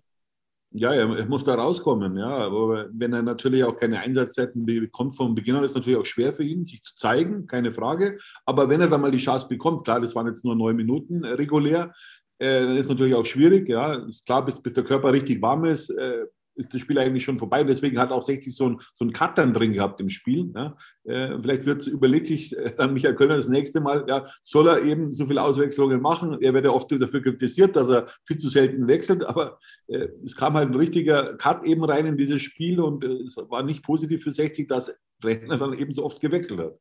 Ja, 0.73 0.93
er, 0.93 1.27
muss 1.27 1.43
da 1.43 1.55
rauskommen, 1.55 2.17
ja. 2.17 2.29
Aber 2.29 2.89
wenn 2.93 3.13
er 3.13 3.23
natürlich 3.23 3.65
auch 3.65 3.77
keine 3.77 3.99
Einsatzzeiten 3.99 4.65
bekommt 4.65 5.17
von 5.17 5.35
Beginn 5.35 5.57
an, 5.57 5.65
ist 5.65 5.73
es 5.73 5.77
natürlich 5.77 5.99
auch 5.99 6.07
schwer 6.07 6.33
für 6.33 6.45
ihn, 6.45 6.65
sich 6.65 6.83
zu 6.83 6.95
zeigen, 6.95 7.47
keine 7.49 7.73
Frage. 7.73 8.19
Aber 8.45 8.69
wenn 8.69 8.81
er 8.81 8.89
dann 8.89 9.01
mal 9.01 9.11
die 9.11 9.19
Chance 9.19 9.49
bekommt, 9.49 9.85
klar, 9.85 10.01
das 10.01 10.15
waren 10.15 10.29
jetzt 10.29 10.45
nur 10.45 10.55
neun 10.55 10.77
Minuten 10.77 11.25
äh, 11.25 11.31
regulär, 11.31 11.93
äh, 12.39 12.61
dann 12.61 12.77
ist 12.77 12.87
es 12.87 12.91
natürlich 12.91 13.15
auch 13.15 13.27
schwierig, 13.27 13.69
ja. 13.69 13.95
Ist 14.07 14.25
klar, 14.27 14.45
bis, 14.45 14.63
bis 14.63 14.73
der 14.73 14.85
Körper 14.85 15.13
richtig 15.13 15.43
warm 15.43 15.65
ist, 15.65 15.91
äh, 15.91 16.27
ist 16.61 16.73
das 16.73 16.81
Spiel 16.81 16.99
eigentlich 16.99 17.25
schon 17.25 17.39
vorbei. 17.39 17.65
Deswegen 17.65 17.99
hat 17.99 18.13
auch 18.13 18.23
60 18.23 18.55
so 18.55 18.69
ein, 18.69 18.81
so 18.95 19.07
Cut 19.09 19.39
dann 19.39 19.55
drin 19.55 19.73
gehabt 19.73 20.01
im 20.01 20.11
Spiel. 20.11 20.53
Ja. 20.55 20.77
Äh, 21.05 21.39
vielleicht 21.41 21.67
wird, 21.67 21.87
überlegt 21.87 22.27
sich 22.27 22.57
äh, 22.57 22.73
dann 22.77 22.93
Michael 22.93 23.17
Kölner 23.17 23.37
das 23.37 23.49
nächste 23.49 23.81
Mal, 23.81 24.05
ja, 24.07 24.27
soll 24.43 24.69
er 24.69 24.83
eben 24.83 25.13
so 25.13 25.27
viele 25.27 25.43
Auswechslungen 25.43 26.01
machen? 26.01 26.41
Er 26.41 26.55
wird 26.55 26.67
ja 26.67 26.71
oft 26.71 26.93
dafür 26.93 27.23
kritisiert, 27.23 27.75
dass 27.75 27.89
er 27.89 28.07
viel 28.25 28.37
zu 28.37 28.49
selten 28.49 28.87
wechselt, 28.87 29.25
aber 29.25 29.59
äh, 29.89 30.09
es 30.25 30.37
kam 30.37 30.55
halt 30.55 30.71
ein 30.71 30.77
richtiger 30.77 31.37
Cut 31.37 31.65
eben 31.65 31.85
rein 31.85 32.07
in 32.07 32.17
dieses 32.17 32.43
Spiel 32.43 32.81
und 32.81 33.03
äh, 33.03 33.25
es 33.25 33.37
war 33.37 33.63
nicht 33.63 33.83
positiv 33.83 34.23
für 34.23 34.33
60, 34.33 34.69
dass 34.69 34.95
Trainer 35.21 35.59
dann 35.59 35.75
eben 35.75 35.93
so 35.93 36.05
oft 36.05 36.21
gewechselt 36.21 36.61
hat. 36.61 36.79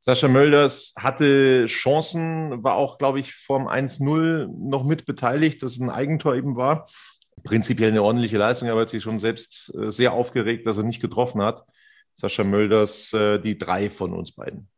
Sascha 0.00 0.28
Mölders 0.28 0.94
hatte 0.96 1.66
Chancen, 1.66 2.62
war 2.62 2.76
auch, 2.76 2.98
glaube 2.98 3.18
ich, 3.18 3.34
vom 3.34 3.66
1-0 3.66 4.46
noch 4.46 4.84
mit 4.84 5.06
beteiligt, 5.06 5.62
dass 5.62 5.72
es 5.72 5.80
ein 5.80 5.90
Eigentor 5.90 6.36
eben 6.36 6.56
war 6.56 6.86
prinzipiell 7.44 7.90
eine 7.90 8.02
ordentliche 8.02 8.38
Leistung, 8.38 8.68
aber 8.68 8.82
hat 8.82 8.90
sich 8.90 9.02
schon 9.02 9.18
selbst 9.18 9.74
äh, 9.74 9.90
sehr 9.90 10.12
aufgeregt, 10.12 10.66
dass 10.66 10.78
er 10.78 10.84
nicht 10.84 11.00
getroffen 11.00 11.42
hat. 11.42 11.64
Sascha 12.14 12.44
Mölders, 12.44 13.12
äh, 13.12 13.38
die 13.38 13.58
drei 13.58 13.90
von 13.90 14.12
uns 14.12 14.32
beiden. 14.32 14.68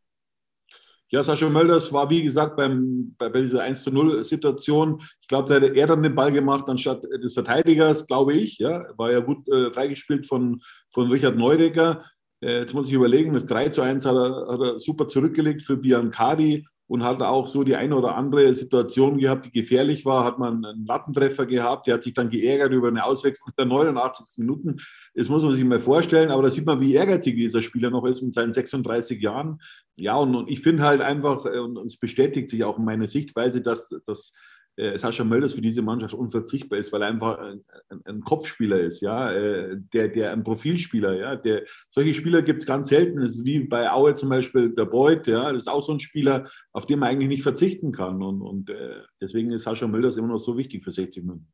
Ja, 1.12 1.24
Sascha 1.24 1.48
Mölders 1.48 1.92
war, 1.92 2.08
wie 2.08 2.22
gesagt, 2.22 2.56
beim, 2.56 3.16
bei, 3.18 3.28
dieser 3.30 3.62
1 3.62 3.86
0 3.86 4.22
Situation, 4.22 5.02
ich 5.20 5.26
glaube, 5.26 5.48
da 5.48 5.54
hätte 5.54 5.74
er 5.76 5.88
dann 5.88 6.04
den 6.04 6.14
Ball 6.14 6.30
gemacht 6.30 6.68
anstatt 6.68 7.02
des 7.02 7.34
Verteidigers, 7.34 8.06
glaube 8.06 8.34
ich. 8.34 8.58
Ja, 8.58 8.86
war 8.96 9.10
ja 9.10 9.18
gut 9.18 9.48
äh, 9.48 9.72
freigespielt 9.72 10.26
von, 10.26 10.62
von 10.90 11.10
Richard 11.10 11.36
Neudecker. 11.36 12.04
Äh, 12.40 12.60
jetzt 12.60 12.74
muss 12.74 12.86
ich 12.86 12.92
überlegen, 12.92 13.34
das 13.34 13.46
3 13.46 13.70
zu 13.70 13.82
1 13.82 14.04
hat 14.04 14.14
er, 14.14 14.46
hat 14.52 14.60
er 14.60 14.78
super 14.78 15.08
zurückgelegt 15.08 15.62
für 15.62 15.76
Biancardi 15.76 16.66
und 16.90 17.05
hat 17.05 17.22
auch 17.22 17.46
so 17.46 17.62
die 17.62 17.76
eine 17.76 17.94
oder 17.94 18.16
andere 18.16 18.53
Situation 18.53 19.16
gehabt, 19.16 19.46
die 19.46 19.53
gefährlich 19.53 20.05
war. 20.05 20.24
Hat 20.24 20.40
man 20.40 20.64
einen 20.64 20.87
Lattentreffer 20.87 21.46
gehabt, 21.46 21.87
der 21.87 21.94
hat 21.94 22.03
sich 22.03 22.14
dann 22.14 22.31
geärgert 22.31 22.72
über 22.72 22.88
eine 22.88 23.05
Auswechslung 23.05 23.53
der 23.57 23.66
89. 23.66 24.38
Minuten. 24.38 24.76
Das 25.14 25.29
muss 25.29 25.44
man 25.44 25.55
sich 25.55 25.62
mal 25.62 25.79
vorstellen, 25.79 26.33
aber 26.33 26.42
da 26.42 26.50
sieht 26.50 26.66
man, 26.66 26.81
wie 26.81 26.94
ehrgeizig 26.94 27.37
dieser 27.37 27.62
Spieler 27.62 27.90
noch 27.90 28.05
ist 28.07 28.22
mit 28.22 28.35
seinen 28.35 28.53
36 28.53 29.22
Jahren. 29.22 29.61
Ja, 29.94 30.16
und, 30.16 30.35
und 30.35 30.50
ich 30.50 30.62
finde 30.62 30.83
halt 30.83 31.00
einfach, 31.00 31.46
äh, 31.46 31.61
und 31.61 31.79
es 31.87 31.96
bestätigt 31.96 32.48
sich 32.48 32.64
auch 32.64 32.76
in 32.76 32.85
meiner 32.85 33.07
Sichtweise, 33.07 33.61
dass, 33.61 33.90
dass 34.05 34.33
Sascha 34.76 35.24
Mölders 35.24 35.54
für 35.54 35.61
diese 35.61 35.83
Mannschaft 35.83 36.14
unverzichtbar 36.14 36.78
ist, 36.78 36.92
weil 36.92 37.02
er 37.02 37.09
einfach 37.09 37.38
ein, 37.38 37.62
ein, 38.04 38.20
Kopfspieler 38.20 38.80
ist, 38.80 39.00
ja, 39.00 39.33
äh, 39.33 39.76
der, 39.92 40.09
der 40.09 40.33
ein 40.33 40.42
Profilspieler, 40.42 41.16
ja, 41.16 41.37
der, 41.37 41.64
solche 41.88 42.14
Spieler 42.14 42.42
gibt 42.42 42.62
es 42.62 42.66
ganz 42.66 42.88
selten. 42.88 43.20
Das 43.20 43.35
ist 43.35 43.44
wie 43.44 43.61
bei 43.61 43.90
Aue 43.90 44.14
zum 44.14 44.28
Beispiel 44.30 44.70
der 44.74 44.87
Beuth, 44.87 45.26
ja, 45.26 45.50
das 45.50 45.61
ist 45.61 45.68
auch 45.68 45.83
so 45.83 45.92
ein 45.92 46.00
Spieler, 46.00 46.48
auf 46.72 46.87
den 46.87 46.98
man 46.98 47.11
eigentlich 47.11 47.28
nicht 47.28 47.42
verzichten 47.42 47.92
kann. 47.92 48.22
Und, 48.22 48.40
und 48.40 48.70
äh, 48.70 49.02
deswegen 49.20 49.50
ist 49.52 49.64
Sascha 49.64 49.87
Mölders 49.87 50.16
immer 50.16 50.28
noch 50.28 50.38
so 50.38 50.56
wichtig 50.56 50.83
für 50.85 50.92
60 50.92 51.24
Minuten. 51.24 51.46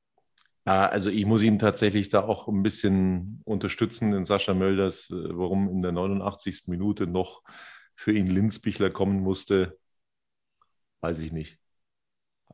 Also 0.65 1.11
ich 1.11 1.25
muss 1.27 1.43
ihn 1.43 1.61
tatsächlich 1.61 2.09
da 2.09 2.25
auch 2.25 2.49
ein 2.49 2.65
bisschen 2.65 3.41
unterstützen, 3.45 4.11
den 4.11 4.25
Sascha 4.25 4.53
Mölders, 4.53 5.09
äh, 5.11 5.15
warum 5.15 5.69
in 5.69 5.81
der 5.81 5.93
89. 5.93 6.65
Minute 6.67 7.07
noch 7.07 7.43
für 7.95 8.13
ihn 8.13 8.27
Linzbichler 8.27 8.91
kommen 8.91 9.21
musste, 9.21 9.79
weiß 11.01 11.21
ich 11.21 11.33
nicht. 11.33 11.59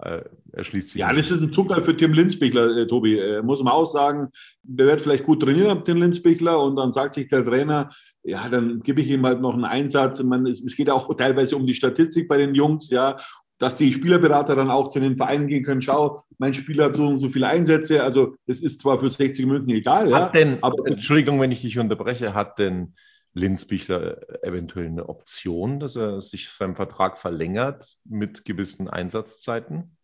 Äh, 0.04 0.22
erschließt 0.52 0.90
sich. 0.90 1.00
Ja, 1.00 1.12
das 1.12 1.30
ist 1.30 1.40
ein 1.40 1.52
Zucker 1.52 1.80
für 1.80 1.96
Tim 1.96 2.12
Linzbichler, 2.12 2.76
äh, 2.76 2.86
Tobi. 2.88 3.18
Äh, 3.18 3.40
muss 3.40 3.62
man 3.62 3.72
auch 3.72 3.86
sagen, 3.86 4.30
der 4.62 4.86
wird 4.86 5.00
vielleicht 5.00 5.24
gut 5.24 5.40
trainieren, 5.40 5.84
Tim 5.84 5.98
Linzbichler, 5.98 6.60
und 6.60 6.74
dann 6.74 6.90
sagt 6.90 7.14
sich 7.14 7.28
der 7.28 7.44
Trainer, 7.44 7.88
ja, 8.24 8.48
dann 8.50 8.80
gebe 8.80 9.00
ich 9.00 9.08
ihm 9.08 9.24
halt 9.24 9.40
noch 9.40 9.54
einen 9.54 9.64
Einsatz. 9.64 10.20
Man, 10.22 10.46
es, 10.46 10.60
es 10.60 10.74
geht 10.74 10.90
auch 10.90 11.14
teilweise 11.16 11.56
um 11.56 11.66
die 11.66 11.74
Statistik 11.74 12.26
bei 12.26 12.36
den 12.36 12.54
Jungs, 12.54 12.90
ja, 12.90 13.16
dass 13.58 13.76
die 13.76 13.92
Spielerberater 13.92 14.56
dann 14.56 14.72
auch 14.72 14.88
zu 14.88 14.98
den 14.98 15.16
Vereinen 15.16 15.46
gehen 15.46 15.62
können. 15.62 15.82
Schau, 15.82 16.24
mein 16.36 16.52
Spieler 16.52 16.86
hat 16.86 16.96
so 16.96 17.06
und 17.06 17.18
so 17.18 17.28
viele 17.28 17.46
Einsätze. 17.46 18.02
Also, 18.02 18.34
es 18.44 18.60
ist 18.60 18.80
zwar 18.80 18.98
für 18.98 19.08
60 19.08 19.46
Minuten 19.46 19.70
egal. 19.70 20.12
Hat 20.12 20.34
ja, 20.34 20.40
denn, 20.40 20.58
aber, 20.62 20.84
Entschuldigung, 20.84 21.40
wenn 21.40 21.52
ich 21.52 21.62
dich 21.62 21.78
unterbreche, 21.78 22.34
hat 22.34 22.58
denn 22.58 22.94
Linzbichler 23.34 24.44
eventuell 24.44 24.86
eine 24.86 25.08
Option, 25.08 25.80
dass 25.80 25.96
er 25.96 26.20
sich 26.20 26.50
seinen 26.50 26.76
Vertrag 26.76 27.18
verlängert 27.18 27.96
mit 28.04 28.44
gewissen 28.44 28.88
Einsatzzeiten? 28.88 29.96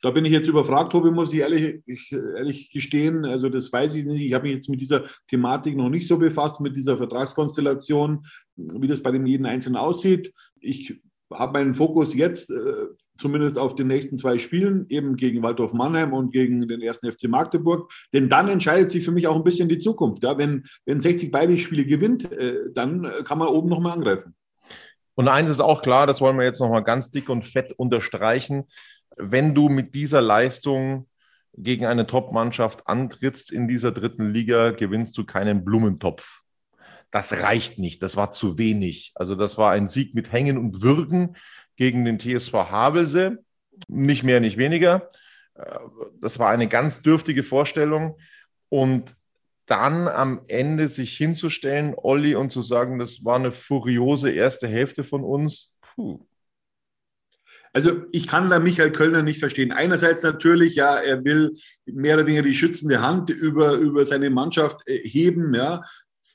Da 0.00 0.10
bin 0.10 0.26
ich 0.26 0.32
jetzt 0.32 0.48
überfragt, 0.48 0.92
Tobi, 0.92 1.10
muss 1.10 1.32
ich 1.32 1.40
ehrlich, 1.40 1.82
ich, 1.86 2.12
ehrlich 2.12 2.70
gestehen. 2.70 3.24
Also 3.24 3.48
das 3.48 3.72
weiß 3.72 3.94
ich 3.94 4.04
nicht. 4.04 4.20
Ich 4.20 4.34
habe 4.34 4.44
mich 4.44 4.54
jetzt 4.54 4.68
mit 4.68 4.80
dieser 4.80 5.04
Thematik 5.28 5.76
noch 5.76 5.88
nicht 5.88 6.06
so 6.06 6.18
befasst, 6.18 6.60
mit 6.60 6.76
dieser 6.76 6.98
Vertragskonstellation, 6.98 8.22
wie 8.56 8.86
das 8.86 9.02
bei 9.02 9.10
dem 9.12 9.24
jeden 9.24 9.46
Einzelnen 9.46 9.76
aussieht. 9.76 10.32
Ich 10.60 11.00
habe 11.38 11.52
meinen 11.52 11.74
Fokus 11.74 12.14
jetzt 12.14 12.50
äh, 12.50 12.86
zumindest 13.16 13.58
auf 13.58 13.74
den 13.74 13.86
nächsten 13.86 14.18
zwei 14.18 14.38
Spielen, 14.38 14.86
eben 14.88 15.16
gegen 15.16 15.42
Waldorf 15.42 15.72
Mannheim 15.72 16.12
und 16.12 16.32
gegen 16.32 16.66
den 16.66 16.80
ersten 16.80 17.10
FC 17.10 17.28
Magdeburg. 17.28 17.92
Denn 18.12 18.28
dann 18.28 18.48
entscheidet 18.48 18.90
sich 18.90 19.04
für 19.04 19.12
mich 19.12 19.26
auch 19.26 19.36
ein 19.36 19.44
bisschen 19.44 19.68
die 19.68 19.78
Zukunft. 19.78 20.22
Ja? 20.22 20.38
Wenn, 20.38 20.64
wenn 20.86 21.00
60 21.00 21.30
beide 21.30 21.56
Spiele 21.58 21.84
gewinnt, 21.84 22.30
äh, 22.32 22.70
dann 22.72 23.10
kann 23.24 23.38
man 23.38 23.48
oben 23.48 23.68
nochmal 23.68 23.92
angreifen. 23.92 24.34
Und 25.14 25.28
eins 25.28 25.50
ist 25.50 25.60
auch 25.60 25.82
klar, 25.82 26.06
das 26.06 26.20
wollen 26.20 26.36
wir 26.36 26.44
jetzt 26.44 26.60
nochmal 26.60 26.82
ganz 26.82 27.10
dick 27.10 27.28
und 27.28 27.46
fett 27.46 27.72
unterstreichen. 27.72 28.64
Wenn 29.16 29.54
du 29.54 29.68
mit 29.68 29.94
dieser 29.94 30.20
Leistung 30.20 31.06
gegen 31.56 31.86
eine 31.86 32.06
Top-Mannschaft 32.06 32.88
antrittst 32.88 33.52
in 33.52 33.68
dieser 33.68 33.92
dritten 33.92 34.32
Liga, 34.32 34.70
gewinnst 34.72 35.16
du 35.16 35.24
keinen 35.24 35.64
Blumentopf 35.64 36.43
das 37.14 37.32
reicht 37.32 37.78
nicht, 37.78 38.02
das 38.02 38.16
war 38.16 38.32
zu 38.32 38.58
wenig. 38.58 39.12
Also 39.14 39.36
das 39.36 39.56
war 39.56 39.70
ein 39.70 39.86
Sieg 39.86 40.16
mit 40.16 40.32
Hängen 40.32 40.58
und 40.58 40.82
Würgen 40.82 41.36
gegen 41.76 42.04
den 42.04 42.18
TSV 42.18 42.52
Havelse, 42.52 43.38
nicht 43.86 44.24
mehr, 44.24 44.40
nicht 44.40 44.56
weniger. 44.56 45.12
Äh, 45.54 45.78
das 46.20 46.40
war 46.40 46.50
eine 46.50 46.66
ganz 46.66 47.02
dürftige 47.02 47.44
Vorstellung. 47.44 48.18
Und 48.68 49.14
dann 49.66 50.08
am 50.08 50.40
Ende 50.48 50.88
sich 50.88 51.16
hinzustellen, 51.16 51.94
Olli, 51.96 52.34
und 52.34 52.50
zu 52.50 52.62
sagen, 52.62 52.98
das 52.98 53.24
war 53.24 53.36
eine 53.36 53.52
furiose 53.52 54.32
erste 54.32 54.66
Hälfte 54.66 55.04
von 55.04 55.22
uns. 55.22 55.76
Puh. 55.80 56.26
Also 57.72 58.02
ich 58.10 58.26
kann 58.26 58.50
da 58.50 58.58
Michael 58.58 58.90
Kölner 58.90 59.22
nicht 59.22 59.38
verstehen. 59.38 59.70
Einerseits 59.70 60.24
natürlich, 60.24 60.74
ja, 60.74 60.96
er 60.96 61.24
will 61.24 61.52
mehr 61.86 62.16
oder 62.16 62.26
weniger 62.26 62.42
die 62.42 62.54
schützende 62.54 63.02
Hand 63.02 63.30
über, 63.30 63.74
über 63.74 64.04
seine 64.04 64.30
Mannschaft 64.30 64.88
äh, 64.88 64.98
heben, 64.98 65.54
ja 65.54 65.80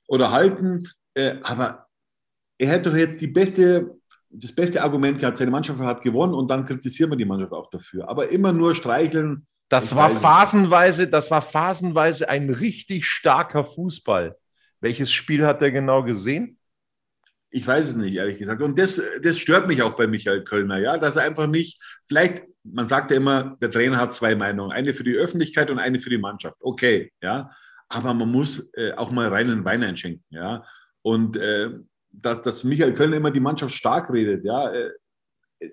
oder 0.10 0.32
halten. 0.32 0.90
Äh, 1.14 1.36
aber 1.44 1.88
er 2.58 2.70
hätte 2.70 2.90
doch 2.90 2.98
jetzt 2.98 3.22
die 3.22 3.28
beste, 3.28 3.96
das 4.30 4.52
beste 4.52 4.82
Argument 4.82 5.20
gehabt, 5.20 5.38
seine 5.38 5.52
Mannschaft 5.52 5.80
hat 5.80 6.02
gewonnen 6.02 6.34
und 6.34 6.50
dann 6.50 6.66
kritisiert 6.66 7.10
man 7.10 7.18
die 7.18 7.26
Mannschaft 7.26 7.54
auch 7.54 7.70
dafür. 7.70 8.10
Aber 8.10 8.30
immer 8.30 8.52
nur 8.52 8.76
streicheln. 8.76 9.46
Das 9.70 9.96
war 9.96 10.10
phasenweise, 10.10 11.08
das 11.08 11.30
war 11.30 11.44
phasenweise 11.44 12.28
ein 12.28 12.50
richtig 12.50 13.06
starker 13.06 13.64
Fußball. 13.64 14.36
Welches 14.82 15.12
Spiel 15.12 15.46
hat 15.46 15.62
er 15.62 15.72
genau 15.72 16.04
gesehen? 16.04 16.58
Ich 17.52 17.66
weiß 17.66 17.90
es 17.90 17.96
nicht, 17.96 18.16
ehrlich 18.16 18.40
gesagt. 18.40 18.62
Und 18.62 18.80
das, 18.80 19.02
das 19.22 19.38
stört 19.38 19.68
mich 19.68 19.82
auch 19.82 19.96
bei 19.96 20.08
Michael 20.08 20.44
Kölner, 20.44 20.80
ja, 20.80 20.98
dass 20.98 21.16
er 21.16 21.24
einfach 21.24 21.48
nicht, 21.48 21.82
vielleicht, 22.08 22.44
man 22.64 22.88
sagt 22.88 23.12
ja 23.12 23.18
immer, 23.18 23.58
der 23.62 23.72
Trainer 23.72 23.98
hat 23.98 24.14
zwei 24.14 24.36
Meinungen, 24.36 24.72
eine 24.72 24.94
für 24.94 25.04
die 25.04 25.16
Öffentlichkeit 25.16 25.70
und 25.70 25.80
eine 25.80 26.00
für 26.00 26.10
die 26.10 26.18
Mannschaft. 26.18 26.58
Okay, 26.62 27.12
ja 27.22 27.52
aber 27.90 28.14
man 28.14 28.32
muss 28.32 28.72
äh, 28.76 28.94
auch 28.94 29.12
mal 29.12 29.28
reinen 29.28 29.66
Wein 29.66 29.84
einschenken. 29.84 30.24
Ja? 30.30 30.64
Und 31.02 31.38
äh, 31.38 31.72
dass, 32.12 32.42
dass 32.42 32.64
Michael 32.64 32.94
Köln 32.94 33.14
immer 33.14 33.32
die 33.32 33.40
Mannschaft 33.40 33.74
stark 33.74 34.12
redet. 34.12 34.46
Ja? 34.46 34.72
Äh, 34.72 34.92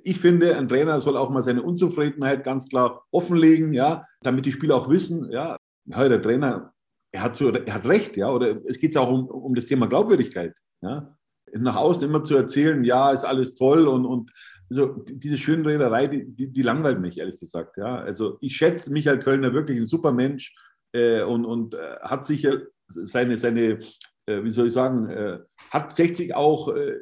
ich 0.02 0.18
finde, 0.18 0.56
ein 0.56 0.68
Trainer 0.68 1.00
soll 1.00 1.16
auch 1.16 1.30
mal 1.30 1.42
seine 1.42 1.62
Unzufriedenheit 1.62 2.42
ganz 2.42 2.68
klar 2.68 3.04
offenlegen, 3.12 3.72
ja, 3.72 4.04
damit 4.20 4.44
die 4.44 4.52
Spieler 4.52 4.74
auch 4.74 4.90
wissen, 4.90 5.30
ja, 5.30 5.56
der 5.84 6.20
Trainer, 6.20 6.72
er 7.12 7.22
hat, 7.22 7.36
so, 7.36 7.50
er 7.50 7.74
hat 7.74 7.86
recht, 7.86 8.16
ja, 8.16 8.30
oder 8.30 8.56
es 8.66 8.80
geht 8.80 8.94
ja 8.94 9.02
auch 9.02 9.10
um, 9.10 9.26
um 9.26 9.54
das 9.54 9.66
Thema 9.66 9.86
Glaubwürdigkeit, 9.86 10.54
ja. 10.82 11.16
Nach 11.52 11.76
außen 11.76 12.08
immer 12.08 12.24
zu 12.24 12.34
erzählen, 12.34 12.82
ja, 12.82 13.12
ist 13.12 13.24
alles 13.24 13.54
toll 13.54 13.86
und, 13.86 14.04
und 14.04 14.32
so 14.68 15.04
diese 15.06 15.38
Schönrederei, 15.38 16.08
die, 16.08 16.24
die, 16.26 16.48
die 16.48 16.62
langweilt 16.62 16.98
mich, 16.98 17.18
ehrlich 17.18 17.38
gesagt, 17.38 17.76
ja. 17.76 18.00
Also 18.00 18.38
ich 18.40 18.56
schätze 18.56 18.92
Michael 18.92 19.20
Kölner 19.20 19.52
wirklich 19.52 19.78
ein 19.78 19.86
super 19.86 20.10
Mensch, 20.10 20.56
äh, 20.92 21.22
und, 21.22 21.44
und 21.44 21.74
äh, 21.74 21.96
hat 22.00 22.24
sicher 22.24 22.62
seine, 22.88 23.36
seine 23.36 23.80
äh, 24.26 24.42
wie 24.42 24.50
soll 24.50 24.66
ich 24.66 24.72
sagen, 24.72 25.08
äh, 25.08 25.38
hat 25.70 25.94
60 25.94 26.34
auch 26.34 26.74
äh, 26.74 26.96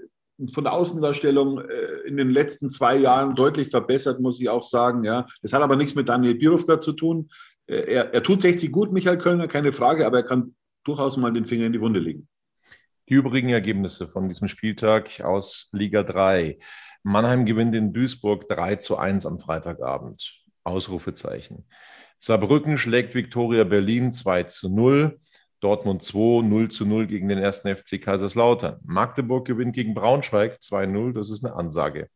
von 0.52 0.64
der 0.64 0.72
Außendarstellung 0.72 1.60
in 2.06 2.16
den 2.16 2.30
letzten 2.30 2.68
zwei 2.68 2.96
Jahren 2.96 3.36
deutlich 3.36 3.68
verbessert, 3.68 4.18
muss 4.18 4.40
ich 4.40 4.48
auch 4.48 4.64
sagen. 4.64 5.04
Ja. 5.04 5.26
Das 5.42 5.52
hat 5.52 5.62
aber 5.62 5.76
nichts 5.76 5.94
mit 5.94 6.08
Daniel 6.08 6.34
Birovka 6.34 6.80
zu 6.80 6.92
tun. 6.92 7.28
Er, 7.68 8.12
er 8.12 8.20
tut 8.20 8.40
60 8.40 8.72
gut, 8.72 8.92
Michael 8.92 9.18
Kölner, 9.18 9.46
keine 9.46 9.72
Frage, 9.72 10.04
aber 10.04 10.16
er 10.18 10.22
kann 10.24 10.56
durchaus 10.82 11.16
mal 11.18 11.32
den 11.32 11.44
Finger 11.44 11.66
in 11.66 11.72
die 11.72 11.80
Wunde 11.80 12.00
legen. 12.00 12.26
Die 13.08 13.14
übrigen 13.14 13.50
Ergebnisse 13.50 14.08
von 14.08 14.28
diesem 14.28 14.48
Spieltag 14.48 15.20
aus 15.20 15.68
Liga 15.70 16.02
3. 16.02 16.58
Mannheim 17.04 17.44
gewinnt 17.44 17.76
in 17.76 17.92
Duisburg 17.92 18.48
3 18.48 18.74
zu 18.76 18.96
1 18.96 19.26
am 19.26 19.38
Freitagabend. 19.38 20.42
Ausrufezeichen. 20.64 21.64
Saarbrücken 22.24 22.78
schlägt 22.78 23.14
Viktoria 23.14 23.64
Berlin 23.64 24.10
2 24.10 24.44
zu 24.44 24.70
0. 24.70 25.18
Dortmund 25.60 26.02
2, 26.02 26.40
0 26.46 26.70
zu 26.70 26.86
0 26.86 27.06
gegen 27.06 27.28
den 27.28 27.36
ersten 27.36 27.68
FC 27.76 28.00
Kaiserslautern. 28.00 28.80
Magdeburg 28.82 29.46
gewinnt 29.46 29.74
gegen 29.74 29.92
Braunschweig 29.92 30.58
2-0, 30.62 31.12
das 31.12 31.28
ist 31.28 31.44
eine 31.44 31.54
Ansage. 31.54 32.08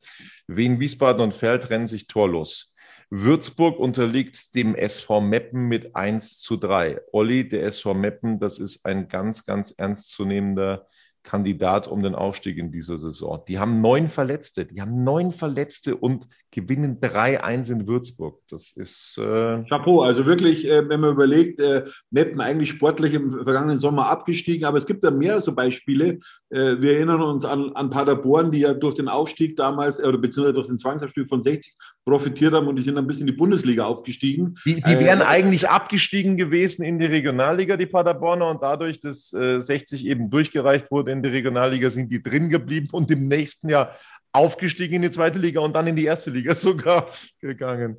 Wien, 0.46 0.80
Wiesbaden 0.80 1.20
und 1.20 1.34
Feld 1.34 1.64
trennen 1.64 1.86
sich 1.86 2.06
torlos. 2.06 2.74
Würzburg 3.10 3.78
unterliegt 3.78 4.54
dem 4.54 4.74
SV 4.74 5.20
Meppen 5.20 5.68
mit 5.68 5.94
1 5.94 6.38
zu 6.38 6.56
3. 6.56 7.02
Olli, 7.12 7.46
der 7.46 7.64
SV 7.64 7.92
Meppen, 7.92 8.40
das 8.40 8.58
ist 8.58 8.86
ein 8.86 9.08
ganz, 9.08 9.44
ganz 9.44 9.72
ernstzunehmender 9.72 10.86
Kandidat 11.22 11.88
um 11.88 12.02
den 12.02 12.14
Aufstieg 12.14 12.58
in 12.58 12.72
dieser 12.72 12.98
Saison. 12.98 13.42
Die 13.48 13.58
haben 13.58 13.80
neun 13.80 14.08
Verletzte, 14.08 14.64
die 14.64 14.80
haben 14.80 15.04
neun 15.04 15.32
Verletzte 15.32 15.96
und 15.96 16.26
gewinnen 16.50 17.00
3-1 17.00 17.70
in 17.70 17.86
Würzburg. 17.86 18.40
Das 18.48 18.70
ist. 18.70 19.18
Äh 19.18 19.64
Chapeau, 19.64 20.00
also 20.00 20.24
wirklich, 20.24 20.66
äh, 20.66 20.88
wenn 20.88 21.00
man 21.00 21.12
überlegt, 21.12 21.60
äh, 21.60 21.84
Meppen 22.10 22.40
eigentlich 22.40 22.70
sportlich 22.70 23.14
im 23.14 23.30
vergangenen 23.30 23.76
Sommer 23.76 24.06
abgestiegen, 24.06 24.66
aber 24.66 24.78
es 24.78 24.86
gibt 24.86 25.04
da 25.04 25.10
mehr 25.10 25.40
so 25.40 25.54
Beispiele. 25.54 26.18
Äh, 26.50 26.80
wir 26.80 26.94
erinnern 26.94 27.20
uns 27.20 27.44
an, 27.44 27.72
an 27.74 27.90
Paderborn, 27.90 28.50
die 28.50 28.60
ja 28.60 28.72
durch 28.72 28.94
den 28.94 29.08
Aufstieg 29.08 29.56
damals, 29.56 30.02
oder 30.02 30.18
beziehungsweise 30.18 30.54
durch 30.54 30.68
den 30.68 30.78
Zwangsabstieg 30.78 31.28
von 31.28 31.42
60 31.42 31.76
profitiert 32.08 32.54
haben 32.54 32.66
und 32.68 32.76
die 32.76 32.82
sind 32.82 32.96
ein 32.96 33.06
bisschen 33.06 33.28
in 33.28 33.34
die 33.34 33.38
Bundesliga 33.38 33.84
aufgestiegen. 33.84 34.54
Die, 34.64 34.76
die 34.76 34.94
äh, 34.94 34.98
wären 34.98 35.20
eigentlich 35.20 35.68
abgestiegen 35.68 36.38
gewesen 36.38 36.82
in 36.82 36.98
die 36.98 37.04
Regionalliga, 37.04 37.76
die 37.76 37.84
Paderborner, 37.84 38.48
und 38.48 38.62
dadurch, 38.62 38.98
dass 39.00 39.28
60 39.28 40.04
äh, 40.04 40.10
eben 40.10 40.30
durchgereicht 40.30 40.90
wurde 40.90 41.12
in 41.12 41.22
die 41.22 41.28
Regionalliga, 41.28 41.90
sind 41.90 42.10
die 42.10 42.22
drin 42.22 42.48
geblieben 42.48 42.88
und 42.92 43.10
im 43.10 43.28
nächsten 43.28 43.68
Jahr 43.68 43.94
aufgestiegen 44.32 44.96
in 44.96 45.02
die 45.02 45.10
zweite 45.10 45.38
Liga 45.38 45.60
und 45.60 45.76
dann 45.76 45.86
in 45.86 45.96
die 45.96 46.06
erste 46.06 46.30
Liga 46.30 46.54
sogar 46.56 47.10
gegangen. 47.40 47.98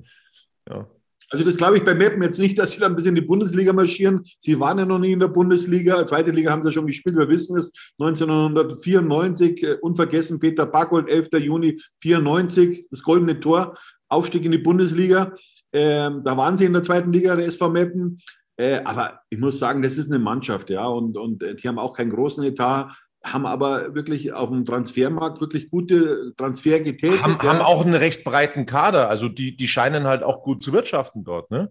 Ja. 0.67 0.87
Also 1.31 1.45
das 1.45 1.57
glaube 1.57 1.77
ich 1.77 1.85
bei 1.85 1.93
Meppen 1.93 2.23
jetzt 2.23 2.39
nicht, 2.39 2.57
dass 2.57 2.71
sie 2.71 2.79
dann 2.79 2.95
bis 2.95 3.05
in 3.05 3.13
die 3.13 3.21
Bundesliga 3.21 3.71
marschieren. 3.71 4.23
Sie 4.39 4.59
waren 4.59 4.79
ja 4.79 4.85
noch 4.85 4.97
nie 4.97 5.11
in 5.11 5.19
der 5.19 5.27
Bundesliga. 5.27 6.03
Zweite 6.07 6.31
Liga 6.31 6.49
haben 6.49 6.63
sie 6.63 6.71
schon 6.71 6.87
gespielt, 6.87 7.15
wir 7.15 7.29
wissen 7.29 7.55
es. 7.57 7.71
1994, 7.99 9.63
äh, 9.63 9.73
unvergessen, 9.75 10.39
Peter 10.39 10.65
Backold, 10.65 11.07
11. 11.07 11.29
Juni 11.33 11.79
94, 12.01 12.87
das 12.89 13.03
goldene 13.03 13.39
Tor, 13.39 13.75
Aufstieg 14.09 14.43
in 14.43 14.51
die 14.51 14.57
Bundesliga. 14.57 15.33
Ähm, 15.71 16.23
da 16.23 16.35
waren 16.35 16.57
sie 16.57 16.65
in 16.65 16.73
der 16.73 16.83
zweiten 16.83 17.13
Liga, 17.13 17.35
der 17.35 17.45
SV 17.45 17.69
Meppen. 17.69 18.19
Äh, 18.57 18.81
aber 18.83 19.21
ich 19.29 19.39
muss 19.39 19.59
sagen, 19.59 19.81
das 19.81 19.97
ist 19.97 20.11
eine 20.11 20.19
Mannschaft, 20.19 20.69
ja, 20.69 20.85
und, 20.85 21.17
und 21.17 21.41
äh, 21.43 21.55
die 21.55 21.67
haben 21.67 21.79
auch 21.79 21.95
keinen 21.95 22.11
großen 22.11 22.43
Etat. 22.43 22.89
haben 23.23 23.45
aber 23.45 23.95
wirklich 23.95 24.33
auf 24.33 24.49
dem 24.49 24.65
Transfermarkt 24.65 25.39
wirklich 25.39 25.69
gute 25.69 26.33
Transfer 26.35 26.79
getätigt. 26.79 27.23
Haben, 27.23 27.37
ja. 27.41 27.49
haben 27.49 27.61
auch 27.61 27.85
einen 27.85 27.95
recht 27.95 28.23
breiten 28.23 28.65
Kader. 28.65 29.09
Also 29.09 29.29
die, 29.29 29.55
die 29.55 29.67
scheinen 29.67 30.05
halt 30.05 30.23
auch 30.23 30.43
gut 30.43 30.63
zu 30.63 30.73
wirtschaften 30.73 31.23
dort, 31.23 31.51
ne? 31.51 31.69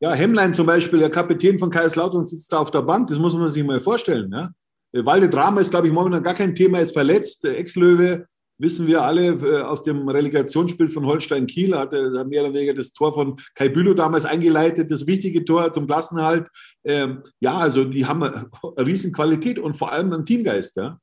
Ja, 0.00 0.12
Hemmlein 0.12 0.54
zum 0.54 0.66
Beispiel, 0.66 1.00
der 1.00 1.10
Kapitän 1.10 1.58
von 1.58 1.70
Kaiserslautern 1.70 2.24
sitzt 2.24 2.52
da 2.52 2.58
auf 2.58 2.70
der 2.70 2.82
Bank, 2.82 3.08
das 3.08 3.18
muss 3.18 3.34
man 3.34 3.48
sich 3.48 3.64
mal 3.64 3.80
vorstellen. 3.80 4.30
Ne? 4.30 4.54
Walde 4.92 5.28
Drama 5.28 5.60
ist, 5.60 5.70
glaube 5.70 5.88
ich, 5.88 5.92
momentan 5.92 6.22
gar 6.22 6.34
kein 6.34 6.54
Thema, 6.54 6.78
ist 6.78 6.92
verletzt. 6.92 7.44
Ex-Löwe, 7.44 8.26
wissen 8.58 8.86
wir 8.86 9.02
alle, 9.02 9.28
äh, 9.28 9.62
aus 9.62 9.82
dem 9.82 10.08
Relegationsspiel 10.08 10.88
von 10.88 11.06
Holstein 11.06 11.46
Kiel 11.46 11.76
hat 11.76 11.92
er 11.92 12.24
mehr 12.24 12.42
oder 12.42 12.54
weniger 12.54 12.74
das 12.74 12.92
Tor 12.92 13.14
von 13.14 13.36
Kai 13.54 13.68
Bülow 13.68 13.94
damals 13.94 14.24
eingeleitet, 14.24 14.90
das 14.90 15.06
wichtige 15.06 15.44
Tor 15.44 15.72
zum 15.72 15.86
Klassenhalt. 15.86 16.48
Ähm, 16.84 17.22
ja, 17.40 17.56
also 17.56 17.84
die 17.84 18.06
haben 18.06 18.22
eine 18.22 18.48
riesen 18.76 19.12
Qualität 19.12 19.58
und 19.58 19.76
vor 19.76 19.92
allem 19.92 20.12
einen 20.12 20.26
Teamgeist. 20.26 20.76
Ja? 20.76 20.98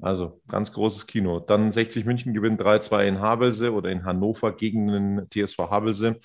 Also 0.00 0.40
ganz 0.48 0.72
großes 0.72 1.06
Kino. 1.06 1.40
Dann 1.40 1.72
60 1.72 2.04
München 2.04 2.34
gewinnt 2.34 2.60
3-2 2.60 3.06
in 3.06 3.20
Havelse 3.20 3.72
oder 3.72 3.90
in 3.90 4.04
Hannover 4.04 4.52
gegen 4.52 4.88
den 4.88 5.26
TSV 5.30 5.58
Havelse. 5.70 6.20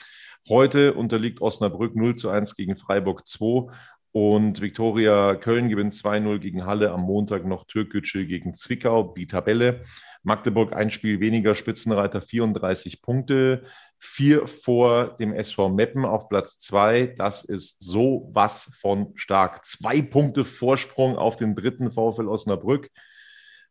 Heute 0.48 0.94
unterliegt 0.94 1.42
Osnabrück 1.42 1.96
0 1.96 2.16
zu 2.16 2.30
1 2.30 2.56
gegen 2.56 2.78
Freiburg 2.78 3.28
2 3.28 3.72
und 4.12 4.62
Viktoria 4.62 5.36
Köln 5.36 5.70
gewinnt 5.70 5.94
2-0 5.94 6.40
gegen 6.40 6.66
Halle. 6.66 6.92
Am 6.92 7.02
Montag 7.02 7.46
noch 7.46 7.66
Türkgücü 7.66 8.26
gegen 8.26 8.56
Zwickau, 8.56 9.14
die 9.16 9.28
Tabelle. 9.28 9.82
Magdeburg 10.24 10.74
ein 10.74 10.92
Spiel 10.92 11.20
weniger, 11.20 11.56
Spitzenreiter 11.56 12.22
34 12.22 13.02
Punkte, 13.02 13.64
vier 13.98 14.48
vor 14.48 15.18
dem 15.18 15.34
SV 15.34 15.70
Meppen 15.70 16.06
auf 16.06 16.28
Platz 16.28 16.60
zwei. 16.60 17.14
Das 17.18 17.44
ist 17.44 17.82
so 17.82 18.30
was 18.34 18.72
von 18.82 19.14
stark. 19.16 19.66
Zwei 19.66 20.02
Punkte 20.02 20.44
Vorsprung 20.44 21.16
auf 21.16 21.38
den 21.38 21.56
dritten 21.56 21.92
VfL 21.92 22.28
Osnabrück. 22.28 22.90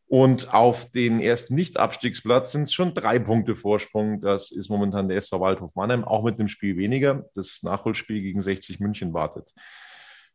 Und 0.07 0.55
auf 0.55 0.91
den 0.91 1.21
ersten 1.21 1.55
Nicht-Abstiegsplatz 1.55 2.53
sind 2.53 2.63
es 2.63 2.73
schon 2.73 2.95
drei 2.95 3.19
Punkte 3.19 3.57
Vorsprung. 3.57 4.23
Das 4.23 4.51
ist 4.51 4.71
momentan 4.71 5.09
der 5.09 5.19
SV 5.19 5.39
Waldhof 5.39 5.75
Mannheim, 5.75 6.05
auch 6.05 6.25
mit 6.25 6.39
dem 6.39 6.49
Spiel 6.49 6.79
weniger. 6.79 7.27
Das 7.35 7.63
Nachholspiel 7.63 8.23
gegen 8.23 8.41
60 8.41 8.81
München 8.81 9.13
wartet. 9.13 9.53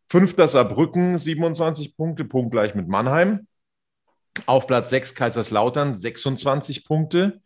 Fünfter 0.10 0.48
Saarbrücken, 0.48 1.18
27 1.18 1.96
Punkte, 1.96 2.26
punktgleich 2.26 2.76
mit 2.76 2.88
Mannheim. 2.88 3.48
Auf 4.46 4.68
Platz 4.68 4.90
6 4.90 5.16
Kaiserslautern, 5.16 5.96
26 5.96 6.86
Punkte, 6.86 7.42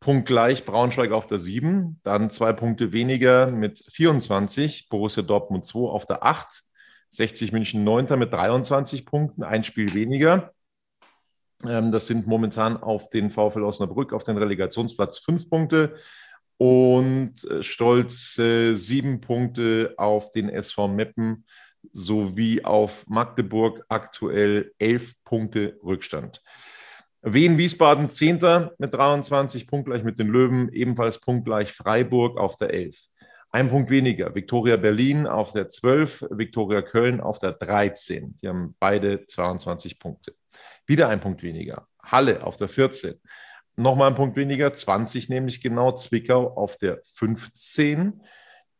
punktgleich 0.00 0.64
Braunschweig 0.64 1.12
auf 1.12 1.26
der 1.26 1.38
7. 1.38 2.00
Dann 2.02 2.30
zwei 2.30 2.52
Punkte 2.52 2.92
weniger 2.92 3.46
mit 3.50 3.84
24, 3.90 4.88
Borussia 4.88 5.22
Dortmund 5.22 5.64
2 5.64 5.78
auf 5.80 6.06
der 6.06 6.24
8. 6.24 6.62
60 7.10 7.52
München 7.52 7.84
9. 7.84 8.18
mit 8.18 8.32
23 8.32 9.04
Punkten, 9.04 9.42
ein 9.42 9.64
Spiel 9.64 9.92
weniger. 9.92 10.52
Ähm, 11.66 11.92
das 11.92 12.06
sind 12.06 12.26
momentan 12.26 12.76
auf 12.76 13.10
den 13.10 13.30
VfL 13.30 13.62
Osnabrück 13.62 14.12
auf 14.12 14.24
den 14.24 14.38
Relegationsplatz 14.38 15.18
fünf 15.18 15.48
Punkte 15.48 15.94
und 16.56 17.44
äh, 17.44 17.62
stolz 17.62 18.34
sieben 18.34 19.20
Punkte 19.20 19.94
auf 19.98 20.32
den 20.32 20.48
SV 20.48 20.88
Meppen 20.88 21.44
sowie 21.92 22.64
auf 22.64 23.06
Magdeburg 23.08 23.84
aktuell 23.88 24.72
elf 24.78 25.14
Punkte 25.24 25.78
Rückstand. 25.82 26.42
Wien 27.22 27.56
Wiesbaden 27.56 28.10
10. 28.10 28.70
mit 28.78 28.94
23 28.94 29.66
punktgleich 29.66 30.02
mit 30.02 30.18
den 30.18 30.28
Löwen, 30.28 30.68
ebenfalls 30.72 31.20
punktgleich 31.20 31.72
Freiburg 31.72 32.38
auf 32.38 32.56
der 32.56 32.74
11. 32.74 32.96
Ein 33.50 33.68
Punkt 33.68 33.90
weniger. 33.90 34.34
Viktoria 34.34 34.76
Berlin 34.76 35.26
auf 35.26 35.52
der 35.52 35.68
12, 35.68 36.24
Viktoria 36.30 36.82
Köln 36.82 37.20
auf 37.20 37.38
der 37.38 37.52
13. 37.52 38.38
Die 38.42 38.48
haben 38.48 38.74
beide 38.80 39.26
22 39.26 39.98
Punkte. 39.98 40.34
Wieder 40.86 41.08
ein 41.08 41.20
Punkt 41.20 41.42
weniger. 41.42 41.86
Halle 42.02 42.44
auf 42.44 42.56
der 42.56 42.68
14. 42.68 43.20
Nochmal 43.76 44.08
ein 44.08 44.16
Punkt 44.16 44.36
weniger, 44.36 44.72
20 44.72 45.28
nämlich 45.28 45.60
genau. 45.60 45.92
Zwickau 45.92 46.56
auf 46.56 46.76
der 46.78 47.00
15. 47.14 48.22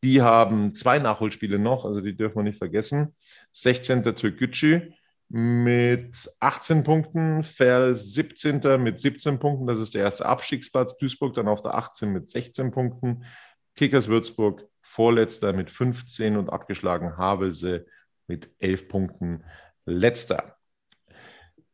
Die 0.05 0.21
haben 0.21 0.75
zwei 0.75 0.99
Nachholspiele 0.99 1.59
noch, 1.59 1.85
also 1.85 2.01
die 2.01 2.17
dürfen 2.17 2.37
wir 2.37 2.43
nicht 2.43 2.59
vergessen. 2.59 3.15
16. 3.53 4.03
Türkgücü 4.03 4.93
mit 5.29 6.29
18 6.41 6.83
Punkten, 6.83 7.45
Ferl 7.45 7.95
17. 7.95 8.83
mit 8.83 8.99
17 8.99 9.39
Punkten, 9.39 9.67
das 9.67 9.79
ist 9.79 9.95
der 9.95 10.03
erste 10.03 10.27
Abstiegsplatz. 10.27 10.97
Duisburg 10.97 11.35
dann 11.35 11.49
auf 11.49 11.63
der 11.63 11.75
18 11.75 12.13
mit 12.13 12.29
16 12.29 12.71
Punkten. 12.73 13.25
Kickers 13.77 14.09
Würzburg 14.09 14.67
vorletzter 14.83 15.53
mit 15.53 15.71
15 15.71 16.37
und 16.37 16.51
abgeschlagen 16.51 17.17
Havelse 17.17 17.87
mit 18.27 18.51
11 18.59 18.89
Punkten 18.89 19.45
letzter. 19.87 20.57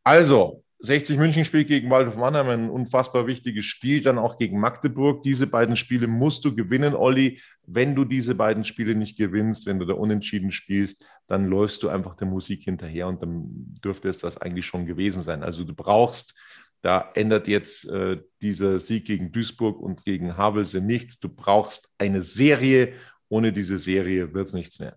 Also, 0.05 0.63
60 0.81 1.19
München 1.19 1.45
spielt 1.45 1.67
gegen 1.67 1.91
Waldhof 1.91 2.17
Mannheim 2.17 2.49
ein 2.49 2.71
unfassbar 2.71 3.27
wichtiges 3.27 3.65
Spiel, 3.65 4.01
dann 4.01 4.17
auch 4.17 4.39
gegen 4.39 4.61
Magdeburg. 4.61 5.25
Diese 5.25 5.49
beiden 5.49 5.75
Spiele 5.75 6.07
musst 6.07 6.45
du 6.45 6.55
gewinnen, 6.55 6.95
Olli. 6.95 7.41
Wenn 7.67 7.97
du 7.97 8.05
diese 8.05 8.37
beiden 8.37 8.65
Spiele 8.65 8.95
nicht 8.95 9.19
gewinnst, 9.19 9.67
wenn 9.67 9.81
du 9.81 9.87
da 9.87 9.95
unentschieden 9.95 10.53
spielst, 10.53 11.05
dann 11.27 11.49
läufst 11.49 11.83
du 11.83 11.89
einfach 11.89 12.15
der 12.15 12.29
Musik 12.29 12.63
hinterher 12.63 13.09
und 13.09 13.21
dann 13.23 13.45
dürfte 13.83 14.09
es 14.09 14.19
das 14.19 14.39
eigentlich 14.39 14.67
schon 14.67 14.87
gewesen 14.87 15.23
sein. 15.23 15.43
Also 15.43 15.65
du 15.65 15.75
brauchst, 15.75 16.35
da 16.81 17.11
ändert 17.15 17.49
jetzt 17.49 17.89
äh, 17.89 18.19
dieser 18.41 18.79
Sieg 18.79 19.05
gegen 19.05 19.33
Duisburg 19.33 19.81
und 19.81 20.05
gegen 20.05 20.37
Havelse 20.37 20.81
nichts. 20.81 21.19
Du 21.19 21.29
brauchst 21.29 21.93
eine 21.99 22.23
Serie. 22.23 22.93
Ohne 23.29 23.53
diese 23.53 23.79
Serie 23.79 24.33
wird 24.33 24.47
es 24.47 24.53
nichts 24.53 24.79
mehr. 24.79 24.97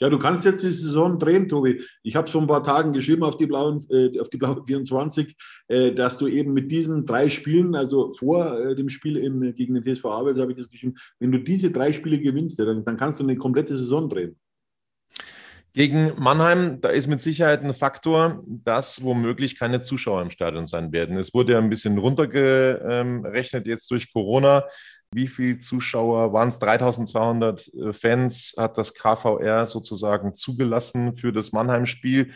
Ja, 0.00 0.08
du 0.08 0.18
kannst 0.18 0.46
jetzt 0.46 0.62
die 0.62 0.70
Saison 0.70 1.18
drehen, 1.18 1.46
Tobi. 1.46 1.82
Ich 2.02 2.16
habe 2.16 2.28
vor 2.28 2.40
ein 2.40 2.46
paar 2.46 2.64
Tagen 2.64 2.94
geschrieben 2.94 3.22
auf 3.22 3.36
die 3.36 3.46
blauen, 3.46 3.84
äh, 3.90 4.18
auf 4.18 4.30
die 4.30 4.38
blauen 4.38 4.64
24, 4.64 5.36
äh, 5.68 5.92
dass 5.92 6.16
du 6.16 6.26
eben 6.26 6.54
mit 6.54 6.70
diesen 6.70 7.04
drei 7.04 7.28
Spielen, 7.28 7.74
also 7.74 8.10
vor 8.12 8.58
äh, 8.58 8.74
dem 8.74 8.88
Spiel 8.88 9.18
in, 9.18 9.54
gegen 9.54 9.74
den 9.74 9.84
TSV 9.84 10.06
Abels 10.06 10.38
habe 10.38 10.52
ich 10.52 10.58
das 10.58 10.70
geschrieben, 10.70 10.94
wenn 11.18 11.30
du 11.30 11.38
diese 11.38 11.70
drei 11.70 11.92
Spiele 11.92 12.18
gewinnst, 12.18 12.58
dann, 12.58 12.82
dann 12.82 12.96
kannst 12.96 13.20
du 13.20 13.24
eine 13.24 13.36
komplette 13.36 13.76
Saison 13.76 14.08
drehen. 14.08 14.36
Gegen 15.72 16.14
Mannheim, 16.18 16.80
da 16.80 16.88
ist 16.88 17.06
mit 17.06 17.20
Sicherheit 17.20 17.62
ein 17.62 17.74
Faktor, 17.74 18.42
dass 18.46 19.04
womöglich 19.04 19.56
keine 19.56 19.80
Zuschauer 19.80 20.22
im 20.22 20.32
Stadion 20.32 20.66
sein 20.66 20.90
werden. 20.90 21.16
Es 21.16 21.32
wurde 21.32 21.52
ja 21.52 21.58
ein 21.58 21.70
bisschen 21.70 21.96
runtergerechnet 21.96 23.68
jetzt 23.68 23.88
durch 23.90 24.12
Corona. 24.12 24.64
Wie 25.12 25.26
viele 25.26 25.58
Zuschauer 25.58 26.32
waren 26.32 26.50
es? 26.50 26.60
3200 26.60 27.74
äh, 27.74 27.92
Fans 27.92 28.54
hat 28.56 28.78
das 28.78 28.94
KVR 28.94 29.66
sozusagen 29.66 30.34
zugelassen 30.34 31.16
für 31.16 31.32
das 31.32 31.50
Mannheim-Spiel, 31.50 32.32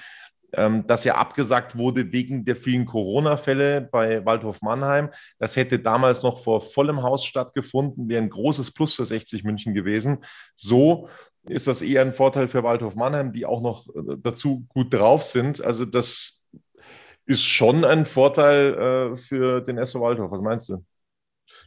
ähm, 0.53 0.85
das 0.87 1.05
ja 1.05 1.15
abgesagt 1.15 1.77
wurde 1.77 2.11
wegen 2.11 2.45
der 2.45 2.57
vielen 2.57 2.85
Corona-Fälle 2.85 3.89
bei 3.93 4.25
Waldhof 4.27 4.61
Mannheim. 4.61 5.11
Das 5.39 5.55
hätte 5.55 5.79
damals 5.79 6.25
noch 6.25 6.43
vor 6.43 6.61
vollem 6.63 7.03
Haus 7.05 7.25
stattgefunden, 7.25 8.09
wäre 8.09 8.23
ein 8.23 8.31
großes 8.31 8.73
Plus 8.73 8.95
für 8.95 9.05
60 9.05 9.45
München 9.45 9.73
gewesen. 9.73 10.25
So 10.57 11.09
ist 11.49 11.69
das 11.69 11.81
eher 11.81 12.03
ein 12.03 12.13
Vorteil 12.15 12.49
für 12.49 12.65
Waldhof 12.65 12.97
Mannheim, 12.97 13.33
die 13.33 13.47
auch 13.47 13.61
noch 13.61 13.87
äh, 13.95 14.17
dazu 14.19 14.67
gut 14.69 14.93
drauf 14.93 15.23
sind. 15.23 15.63
Also 15.63 15.85
das 15.85 16.45
ist 17.27 17.45
schon 17.45 17.85
ein 17.85 18.05
Vorteil 18.05 19.13
äh, 19.15 19.17
für 19.17 19.61
den 19.61 19.79
SV 19.79 20.01
Waldhof. 20.01 20.33
Was 20.33 20.41
meinst 20.41 20.69
du? 20.71 20.85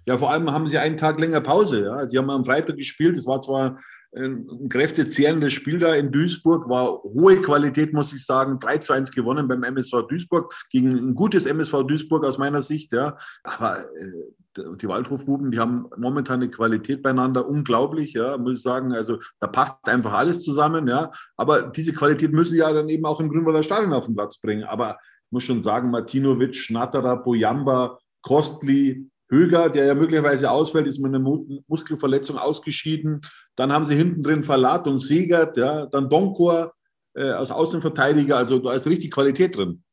Ja, 0.07 0.17
vor 0.17 0.31
allem 0.31 0.51
haben 0.51 0.67
sie 0.67 0.77
einen 0.77 0.97
Tag 0.97 1.19
länger 1.19 1.41
Pause. 1.41 1.83
Ja. 1.83 2.07
Sie 2.07 2.17
haben 2.17 2.29
am 2.29 2.45
Freitag 2.45 2.77
gespielt. 2.77 3.17
Es 3.17 3.27
war 3.27 3.41
zwar 3.41 3.77
ein 4.15 4.69
kräftezehrendes 4.69 5.51
Spiel 5.51 5.79
da 5.79 5.93
in 5.93 6.11
Duisburg, 6.13 6.69
war 6.69 7.03
hohe 7.03 7.41
Qualität, 7.41 7.93
muss 7.93 8.13
ich 8.13 8.25
sagen. 8.25 8.57
3 8.59 8.77
zu 8.77 8.93
1 8.93 9.11
gewonnen 9.11 9.49
beim 9.49 9.63
MSV 9.63 10.07
Duisburg 10.07 10.53
gegen 10.71 10.91
ein 10.91 11.13
gutes 11.13 11.45
MSV 11.45 11.83
Duisburg 11.83 12.23
aus 12.23 12.37
meiner 12.37 12.61
Sicht. 12.61 12.93
Ja. 12.93 13.17
Aber 13.43 13.79
äh, 13.79 14.75
die 14.81 14.87
Waldhofbuben, 14.87 15.51
die 15.51 15.59
haben 15.59 15.89
momentan 15.97 16.41
eine 16.41 16.49
Qualität 16.49 17.03
beieinander, 17.03 17.47
unglaublich, 17.47 18.13
ja, 18.13 18.37
muss 18.37 18.57
ich 18.57 18.61
sagen. 18.63 18.93
Also 18.93 19.19
da 19.41 19.47
passt 19.47 19.87
einfach 19.89 20.13
alles 20.13 20.41
zusammen, 20.41 20.87
ja. 20.87 21.11
Aber 21.35 21.63
diese 21.63 21.93
Qualität 21.93 22.31
müssen 22.31 22.51
sie 22.51 22.59
ja 22.59 22.71
dann 22.71 22.87
eben 22.87 23.05
auch 23.05 23.19
im 23.19 23.29
Grünwalder 23.29 23.61
Stadion 23.61 23.93
auf 23.93 24.05
den 24.05 24.15
Platz 24.15 24.39
bringen. 24.39 24.63
Aber 24.63 24.97
ich 25.25 25.31
muss 25.31 25.43
schon 25.43 25.61
sagen, 25.61 25.91
Martinovic, 25.91 26.55
Schnatterer, 26.55 27.17
Bojamba, 27.17 27.99
Kostli, 28.21 29.09
Höger, 29.29 29.69
der 29.69 29.85
ja 29.85 29.95
möglicherweise 29.95 30.49
ausfällt, 30.49 30.87
ist 30.87 30.99
mit 30.99 31.13
einer 31.13 31.19
Muskelverletzung 31.67 32.37
ausgeschieden. 32.37 33.21
Dann 33.55 33.73
haben 33.73 33.85
sie 33.85 33.95
hinten 33.95 34.23
drin 34.23 34.43
Verlat 34.43 34.87
und 34.87 34.99
Segert, 34.99 35.57
ja, 35.57 35.85
dann 35.85 36.09
Donkor 36.09 36.73
äh, 37.13 37.29
als 37.29 37.51
Außenverteidiger. 37.51 38.37
Also 38.37 38.59
da 38.59 38.73
ist 38.73 38.87
richtig 38.87 39.11
Qualität 39.11 39.57
drin. 39.57 39.83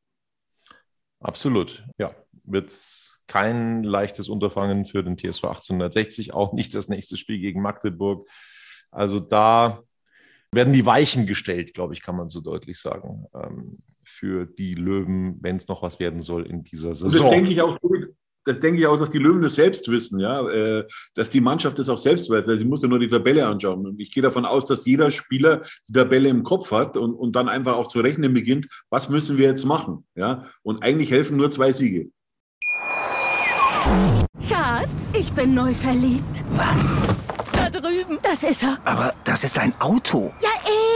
Absolut, 1.20 1.84
ja. 1.98 2.14
Wird 2.44 2.70
kein 3.26 3.82
leichtes 3.82 4.28
Unterfangen 4.28 4.84
für 4.84 5.02
den 5.02 5.16
TSV 5.16 5.44
1860, 5.44 6.34
auch 6.34 6.52
nicht 6.52 6.74
das 6.74 6.88
nächste 6.88 7.16
Spiel 7.16 7.38
gegen 7.38 7.62
Magdeburg. 7.62 8.28
Also 8.90 9.18
da 9.18 9.82
werden 10.52 10.72
die 10.72 10.86
Weichen 10.86 11.26
gestellt, 11.26 11.74
glaube 11.74 11.94
ich, 11.94 12.02
kann 12.02 12.16
man 12.16 12.28
so 12.28 12.40
deutlich 12.40 12.78
sagen, 12.78 13.26
ähm, 13.34 13.78
für 14.04 14.46
die 14.46 14.74
Löwen, 14.74 15.38
wenn 15.40 15.56
es 15.56 15.66
noch 15.66 15.82
was 15.82 15.98
werden 15.98 16.20
soll 16.20 16.46
in 16.46 16.62
dieser 16.62 16.94
Saison. 16.94 17.22
Und 17.22 17.24
das 17.24 17.30
denke 17.30 17.50
ich 17.50 17.60
auch, 17.60 17.78
das 18.44 18.60
denke 18.60 18.80
ich 18.80 18.86
auch, 18.86 18.98
dass 18.98 19.10
die 19.10 19.18
Löwen 19.18 19.42
das 19.42 19.54
selbst 19.54 19.88
wissen, 19.88 20.20
ja, 20.20 20.46
äh, 20.48 20.84
dass 21.14 21.30
die 21.30 21.40
Mannschaft 21.40 21.78
das 21.78 21.88
auch 21.88 21.98
selbst 21.98 22.30
weiß, 22.30 22.46
weil 22.46 22.58
sie 22.58 22.64
muss 22.64 22.82
ja 22.82 22.88
nur 22.88 22.98
die 22.98 23.08
Tabelle 23.08 23.46
anschauen. 23.46 23.86
Und 23.86 24.00
ich 24.00 24.12
gehe 24.12 24.22
davon 24.22 24.44
aus, 24.44 24.64
dass 24.64 24.84
jeder 24.84 25.10
Spieler 25.10 25.62
die 25.88 25.92
Tabelle 25.92 26.28
im 26.28 26.42
Kopf 26.42 26.70
hat 26.70 26.96
und, 26.96 27.14
und 27.14 27.36
dann 27.36 27.48
einfach 27.48 27.76
auch 27.76 27.88
zu 27.88 28.00
rechnen 28.00 28.32
beginnt, 28.32 28.66
was 28.90 29.08
müssen 29.08 29.38
wir 29.38 29.48
jetzt 29.48 29.64
machen, 29.64 30.04
ja. 30.14 30.46
Und 30.62 30.82
eigentlich 30.82 31.10
helfen 31.10 31.36
nur 31.36 31.50
zwei 31.50 31.72
Siege. 31.72 32.10
Schatz, 34.48 35.12
ich 35.18 35.32
bin 35.32 35.54
neu 35.54 35.72
verliebt. 35.74 36.44
Was? 36.56 36.96
Drüben. 37.80 38.18
Das 38.22 38.42
ist 38.42 38.62
er. 38.62 38.78
Aber 38.84 39.14
das 39.24 39.44
ist 39.44 39.58
ein 39.58 39.74
Auto. 39.80 40.32
Ja, 40.40 40.50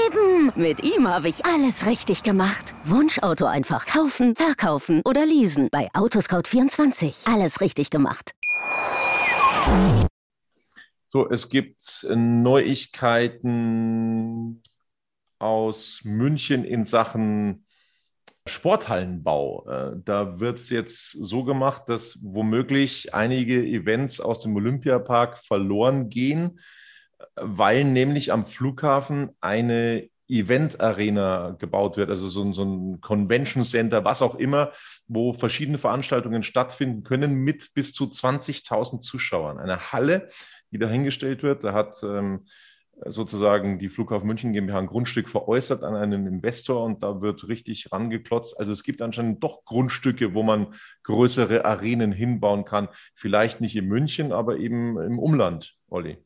eben. 0.07 0.53
Mit 0.55 0.83
ihm 0.83 1.09
habe 1.09 1.29
ich 1.29 1.45
alles 1.45 1.87
richtig 1.87 2.23
gemacht. 2.23 2.75
Wunschauto 2.85 3.47
einfach 3.47 3.87
kaufen, 3.87 4.37
verkaufen 4.37 5.03
oder 5.05 5.27
leasen. 5.27 5.69
Bei 5.71 5.91
Autoscout24. 5.93 7.33
Alles 7.33 7.61
richtig 7.61 7.91
gemacht. 7.91 8.33
So, 11.11 11.29
es 11.31 11.49
gibt 11.49 12.07
Neuigkeiten 12.09 14.63
aus 15.39 16.01
München 16.05 16.65
in 16.65 16.85
Sachen 16.85 17.65
Sporthallenbau. 18.49 19.67
Äh, 19.69 19.97
Da 20.05 20.41
wird 20.41 20.59
es 20.59 20.71
jetzt 20.71 21.13
so 21.13 21.45
gemacht, 21.45 21.85
dass 21.87 22.19
womöglich 22.23 23.15
einige 23.15 23.65
Events 23.65 24.21
aus 24.21 24.43
dem 24.43 24.57
Olympiapark 24.57 25.39
verloren 25.39 26.09
gehen, 26.09 26.61
weil 27.37 27.85
nämlich 27.85 28.33
am 28.33 28.47
Flughafen 28.47 29.31
eine 29.41 30.09
Event-Arena 30.29 31.57
gebaut 31.59 31.97
wird, 31.97 32.11
also 32.11 32.29
so 32.29 32.43
ein, 32.43 32.53
so 32.53 32.63
ein 32.63 33.01
Convention 33.01 33.65
Center, 33.65 34.05
was 34.05 34.21
auch 34.21 34.35
immer, 34.35 34.73
wo 35.07 35.33
verschiedene 35.33 35.79
Veranstaltungen 35.79 36.43
stattfinden 36.43 37.03
können 37.03 37.35
mit 37.35 37.73
bis 37.73 37.95
zu 37.95 38.05
20.000 38.05 39.01
Zuschauern. 39.01 39.59
Eine 39.59 39.93
Halle, 39.93 40.29
die 40.71 40.79
dahingestellt 40.79 41.43
wird, 41.43 41.65
da 41.65 41.73
hat 41.73 41.97
ähm, 42.03 42.47
sozusagen 43.07 43.79
die 43.79 43.89
Flughafen 43.89 44.27
München 44.27 44.53
GmbH 44.53 44.79
ein 44.79 44.87
Grundstück 44.87 45.29
veräußert 45.29 45.85
an 45.85 45.95
einen 45.95 46.27
Investor 46.27 46.85
und 46.85 47.03
da 47.03 47.21
wird 47.21 47.49
richtig 47.49 47.93
rangeklotzt. 47.93 48.59
Also 48.59 48.73
es 48.73 48.83
gibt 48.83 49.03
anscheinend 49.03 49.43
doch 49.43 49.65
Grundstücke, 49.65 50.35
wo 50.35 50.43
man 50.43 50.75
größere 51.05 51.65
Arenen 51.65 52.13
hinbauen 52.13 52.65
kann. 52.65 52.89
Vielleicht 53.15 53.61
nicht 53.61 53.77
in 53.77 53.87
München, 53.87 54.33
aber 54.33 54.59
eben 54.59 55.01
im 55.01 55.19
Umland, 55.19 55.77
Olli. 55.89 56.19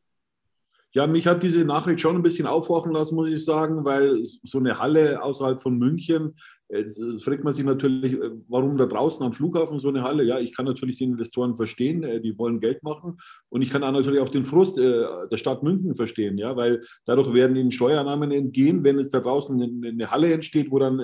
Ja, 0.95 1.07
mich 1.07 1.27
hat 1.27 1.43
diese 1.43 1.65
Nachricht 1.65 2.01
schon 2.01 2.17
ein 2.17 2.23
bisschen 2.23 2.47
aufwachen 2.47 2.93
lassen, 2.93 3.15
muss 3.15 3.31
ich 3.31 3.43
sagen, 3.43 3.85
weil 3.85 4.23
so 4.25 4.59
eine 4.59 4.79
Halle 4.79 5.23
außerhalb 5.23 5.59
von 5.59 5.79
München, 5.79 6.37
äh, 6.73 6.85
das 6.85 7.23
fragt 7.23 7.45
man 7.45 7.53
sich 7.53 7.65
natürlich, 7.65 8.15
äh, 8.15 8.31
warum 8.49 8.77
da 8.77 8.87
draußen 8.87 9.25
am 9.25 9.33
Flughafen 9.33 9.79
so 9.79 9.89
eine 9.89 10.03
Halle? 10.03 10.25
Ja, 10.25 10.39
ich 10.39 10.57
kann 10.57 10.65
natürlich 10.65 10.97
die 10.97 11.05
Investoren 11.05 11.55
verstehen, 11.55 12.03
äh, 12.03 12.21
die 12.21 12.37
wollen 12.39 12.61
Geld 12.61 12.83
machen. 12.83 13.19
Und 13.51 13.63
ich 13.63 13.71
kann 13.71 13.85
auch 13.85 13.93
natürlich 13.93 14.21
auch 14.21 14.29
den 14.29 14.43
Frust 14.43 14.79
der 14.79 15.37
Stadt 15.37 15.63
München 15.63 15.95
verstehen, 15.95 16.39
ja, 16.39 16.57
weil 16.57 16.83
dadurch 17.05 17.33
werden 17.35 17.57
ihnen 17.57 17.71
Steuernahmen 17.71 18.31
entgehen, 18.31 18.83
wenn 18.85 18.99
es 18.99 19.11
da 19.11 19.21
draußen 19.21 19.85
eine 19.85 20.11
Halle 20.11 20.33
entsteht, 20.33 20.71
wo 20.71 20.79
dann 20.79 21.03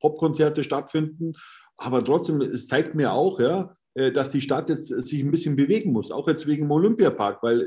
Popkonzerte 0.00 0.62
stattfinden. 0.62 1.32
Aber 1.76 2.04
trotzdem, 2.04 2.40
es 2.40 2.68
zeigt 2.68 2.94
mir 2.94 3.12
auch, 3.12 3.40
ja, 3.40 3.62
äh, 3.62 3.87
dass 4.12 4.30
die 4.30 4.40
Stadt 4.40 4.68
jetzt 4.68 4.90
äh, 4.90 5.02
sich 5.02 5.20
ein 5.20 5.30
bisschen 5.30 5.56
bewegen 5.56 5.92
muss, 5.92 6.10
auch 6.10 6.28
jetzt 6.28 6.46
wegen 6.46 6.64
dem 6.64 6.70
Olympiapark, 6.70 7.42
weil 7.42 7.62
äh, 7.62 7.66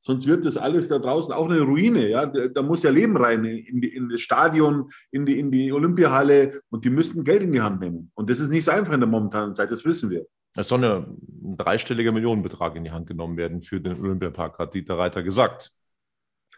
sonst 0.00 0.26
wird 0.26 0.44
das 0.44 0.56
alles 0.56 0.88
da 0.88 0.98
draußen 0.98 1.34
auch 1.34 1.48
eine 1.48 1.60
Ruine. 1.60 2.08
Ja? 2.08 2.26
Da 2.26 2.62
muss 2.62 2.82
ja 2.82 2.90
Leben 2.90 3.16
rein 3.16 3.44
in, 3.44 3.80
die, 3.80 3.88
in 3.88 4.08
das 4.08 4.20
Stadion, 4.20 4.90
in 5.10 5.26
die, 5.26 5.38
in 5.38 5.50
die 5.50 5.72
Olympiahalle 5.72 6.62
und 6.70 6.84
die 6.84 6.90
müssen 6.90 7.24
Geld 7.24 7.42
in 7.42 7.52
die 7.52 7.60
Hand 7.60 7.80
nehmen. 7.80 8.10
Und 8.14 8.30
das 8.30 8.40
ist 8.40 8.50
nicht 8.50 8.64
so 8.64 8.70
einfach 8.70 8.92
in 8.92 9.00
der 9.00 9.08
momentanen 9.08 9.54
Zeit, 9.54 9.70
das 9.70 9.84
wissen 9.84 10.10
wir. 10.10 10.26
Es 10.54 10.68
soll 10.68 10.84
ein 10.84 11.56
dreistelliger 11.56 12.12
Millionenbetrag 12.12 12.76
in 12.76 12.84
die 12.84 12.90
Hand 12.90 13.06
genommen 13.06 13.36
werden 13.36 13.62
für 13.62 13.80
den 13.80 13.98
Olympiapark, 13.98 14.58
hat 14.58 14.74
Dieter 14.74 14.98
Reiter 14.98 15.22
gesagt. 15.22 15.72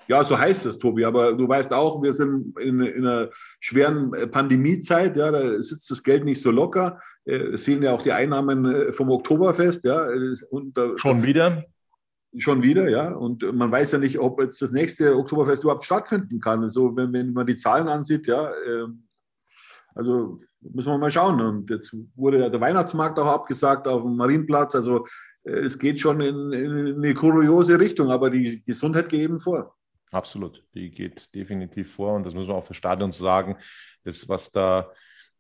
Ja, 0.07 0.23
so 0.23 0.39
heißt 0.39 0.67
es, 0.67 0.79
Tobi. 0.79 1.05
Aber 1.05 1.33
du 1.33 1.49
weißt 1.49 1.73
auch, 1.73 2.03
wir 2.03 2.13
sind 2.13 2.59
in, 2.59 2.81
in 2.81 3.07
einer 3.07 3.31
schweren 3.61 4.11
Pandemiezeit. 4.31 5.17
Ja, 5.17 5.31
da 5.31 5.63
sitzt 5.63 5.91
das 5.91 6.03
Geld 6.03 6.25
nicht 6.25 6.43
so 6.43 6.51
locker. 6.51 7.01
Äh, 7.25 7.55
es 7.55 7.63
fehlen 7.63 7.83
ja 7.83 7.93
auch 7.93 8.03
die 8.03 8.13
Einnahmen 8.13 8.65
äh, 8.67 8.93
vom 8.93 9.11
Oktoberfest. 9.11 9.85
Ja, 9.85 10.07
und 10.51 10.77
da, 10.77 10.97
schon 10.97 11.23
wieder? 11.23 11.65
Schon 12.37 12.63
wieder, 12.63 12.89
ja. 12.89 13.13
Und 13.13 13.43
man 13.55 13.71
weiß 13.71 13.93
ja 13.93 13.99
nicht, 13.99 14.19
ob 14.19 14.41
jetzt 14.41 14.61
das 14.61 14.73
nächste 14.73 15.17
Oktoberfest 15.17 15.63
überhaupt 15.63 15.85
stattfinden 15.85 16.41
kann. 16.41 16.69
So, 16.69 16.97
wenn, 16.97 17.13
wenn 17.13 17.33
man 17.33 17.47
die 17.47 17.57
Zahlen 17.57 17.89
ansieht, 17.89 18.27
ja. 18.27 18.51
Ähm, 18.67 19.05
also 19.95 20.41
müssen 20.61 20.93
wir 20.93 20.99
mal 20.99 21.11
schauen. 21.11 21.41
Und 21.41 21.71
jetzt 21.71 21.97
wurde 22.17 22.41
ja 22.41 22.49
der 22.49 22.61
Weihnachtsmarkt 22.61 23.19
auch 23.19 23.27
abgesagt 23.27 23.87
auf 23.89 24.03
dem 24.03 24.17
Marienplatz. 24.17 24.75
Also 24.75 25.07
äh, 25.45 25.61
es 25.61 25.79
geht 25.79 26.01
schon 26.01 26.21
in, 26.21 26.53
in 26.53 26.97
eine 26.97 27.15
kuriose 27.15 27.79
Richtung, 27.79 28.11
aber 28.11 28.31
die 28.31 28.63
Gesundheit 28.65 29.09
geht 29.09 29.21
eben 29.21 29.41
vor. 29.41 29.77
Absolut, 30.15 30.63
die 30.75 30.93
geht 30.93 31.35
definitiv 31.35 31.93
vor 31.93 32.15
und 32.15 32.25
das 32.25 32.35
müssen 32.35 32.47
wir 32.47 32.55
auch 32.55 32.65
für 32.65 32.73
Stadions 32.73 33.19
sagen. 33.19 33.57
Das, 34.05 34.29
was 34.29 34.53
da 34.53 34.93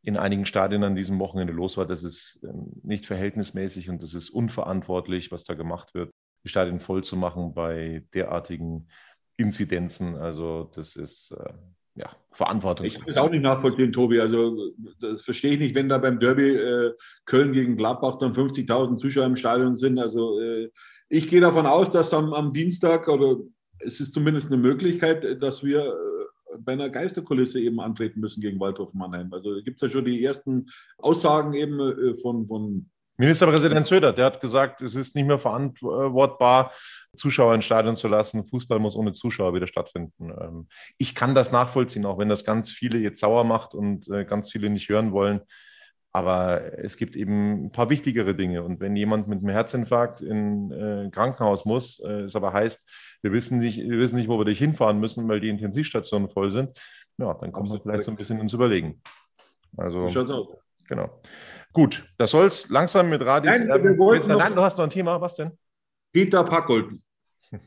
in 0.03 0.17
einigen 0.17 0.47
Stadien 0.47 0.83
an 0.83 0.97
diesem 0.97 1.21
Wochenende 1.21 1.53
los 1.53 1.77
war, 1.77 1.87
das 1.87 2.03
ist 2.03 2.41
ähm, 2.43 2.73
nicht 2.83 3.07
verhältnismäßig 3.07 3.89
und 3.89 4.03
das 4.03 4.15
ist 4.15 4.31
unverantwortlich, 4.31 5.31
was 5.31 5.45
da 5.45 5.55
gemacht 5.55 5.95
wird, 5.95 6.11
die 6.43 6.49
Stadien 6.49 6.81
voll 6.81 7.05
zu 7.05 7.17
machen 7.17 7.55
bei 7.55 8.03
derartigen 8.15 8.89
Inzidenzen. 9.37 10.17
Also 10.17 10.69
das 10.75 10.97
ist 10.97 11.31
äh, 11.31 11.53
ja 11.95 12.11
Verantwortung. 12.33 12.85
Ich 12.85 12.99
kann 12.99 13.09
es 13.09 13.17
auch 13.17 13.31
nicht 13.31 13.43
nachvollziehen, 13.43 13.93
Tobi. 13.93 14.19
Also 14.19 14.73
das 14.99 15.23
verstehe 15.23 15.53
ich 15.53 15.61
nicht, 15.61 15.77
wenn 15.77 15.89
da 15.89 15.99
beim 15.99 16.19
Derby 16.19 16.49
äh, 16.49 16.95
Köln 17.27 17.53
gegen 17.53 17.77
Gladbach 17.77 18.19
dann 18.19 18.33
50.000 18.33 18.97
Zuschauer 18.97 19.27
im 19.27 19.37
Stadion 19.37 19.77
sind. 19.77 20.01
Also 20.01 20.41
äh, 20.41 20.73
ich 21.09 21.29
gehe 21.29 21.41
davon 21.41 21.67
aus, 21.67 21.91
dass 21.91 22.13
am, 22.13 22.35
am 22.35 22.53
Dienstag 22.53 23.07
oder 23.07 23.37
es 23.85 24.01
ist 24.01 24.15
zumindest 24.15 24.49
eine 24.49 24.61
Möglichkeit, 24.61 25.43
dass 25.43 25.65
wir 25.65 25.81
äh, 25.85 26.59
bei 26.59 26.73
einer 26.73 26.91
Geisterkulisse 26.91 27.61
eben 27.61 27.81
antreten 27.81 28.21
müssen 28.21 28.41
gegen 28.41 28.61
Waldhof 28.61 28.95
Mannheim. 28.95 29.33
Also 29.33 29.63
gibt 29.63 29.77
es 29.77 29.83
ja 29.83 29.89
schon 29.89 30.05
die 30.05 30.25
ersten 30.25 30.67
Aussagen 30.99 31.55
eben 31.55 31.81
äh, 31.81 32.17
von, 32.17 32.47
von 32.47 32.91
Ministerpräsident 33.17 33.87
Söder, 33.87 34.13
der 34.13 34.25
hat 34.25 34.41
gesagt, 34.41 34.83
es 34.83 34.97
ist 34.97 35.15
nicht 35.15 35.27
mehr 35.27 35.39
verantwortbar, 35.39 36.73
Zuschauer 37.17 37.55
ins 37.55 37.65
Stadion 37.65 37.95
zu 37.95 38.09
lassen. 38.09 38.45
Fußball 38.49 38.81
muss 38.81 38.97
ohne 38.97 39.13
Zuschauer 39.13 39.55
wieder 39.55 39.69
stattfinden. 39.69 40.33
Ähm, 40.41 40.69
ich 40.99 41.15
kann 41.15 41.35
das 41.35 41.53
nachvollziehen, 41.53 42.07
auch 42.07 42.19
wenn 42.19 42.29
das 42.29 42.45
ganz 42.45 42.73
viele 42.73 42.99
jetzt 42.99 43.21
sauer 43.21 43.45
macht 43.45 43.73
und 43.75 44.09
äh, 44.09 44.25
ganz 44.25 44.51
viele 44.51 44.69
nicht 44.69 44.89
hören 44.89 45.13
wollen. 45.13 45.43
Aber 46.17 46.79
es 46.79 46.97
gibt 46.97 47.17
eben 47.17 47.67
ein 47.67 47.73
paar 47.73 47.91
wichtigere 47.91 48.37
Dinge. 48.37 48.63
Und 48.63 48.79
wenn 48.79 48.95
jemand 48.95 49.27
mit 49.27 49.41
einem 49.41 49.49
Herzinfarkt 49.49 50.21
in 50.21 50.73
ein 50.73 51.11
Krankenhaus 51.11 51.65
muss, 51.65 51.99
es 51.99 52.37
aber 52.37 52.53
heißt, 52.53 52.89
wir 53.23 53.33
wissen 53.33 53.59
nicht, 53.59 53.79
wir 53.79 53.99
wissen 53.99 54.15
nicht, 54.15 54.29
wo 54.29 54.39
wir 54.39 54.45
dich 54.45 54.61
hinfahren 54.61 55.01
müssen, 55.01 55.27
weil 55.29 55.41
die 55.41 55.49
Intensivstationen 55.49 56.29
voll 56.29 56.51
sind, 56.51 56.79
ja, 57.19 57.35
dann 57.35 57.51
kommt 57.51 57.69
man 57.69 57.83
vielleicht 57.83 58.05
so 58.05 58.13
ein 58.13 58.17
bisschen 58.17 58.39
ins 58.39 58.53
Überlegen. 58.53 59.03
Also, 59.77 60.09
schaut's 60.09 60.31
aus. 60.31 60.57
Genau. 60.89 61.21
Gut, 61.73 62.09
das 62.17 62.31
soll 62.31 62.47
es 62.47 62.69
langsam 62.69 63.11
mit 63.11 63.21
Radis. 63.21 63.59
Nein, 63.59 63.83
wir 63.83 63.99
wollten 63.99 64.29
Nein, 64.29 64.55
du 64.55 64.63
hast 64.63 64.79
noch 64.79 64.85
ein 64.85 64.91
Thema. 64.91 65.21
Was 65.21 65.35
denn? 65.35 65.51
Peter 66.13 66.45
Packold. 66.45 66.93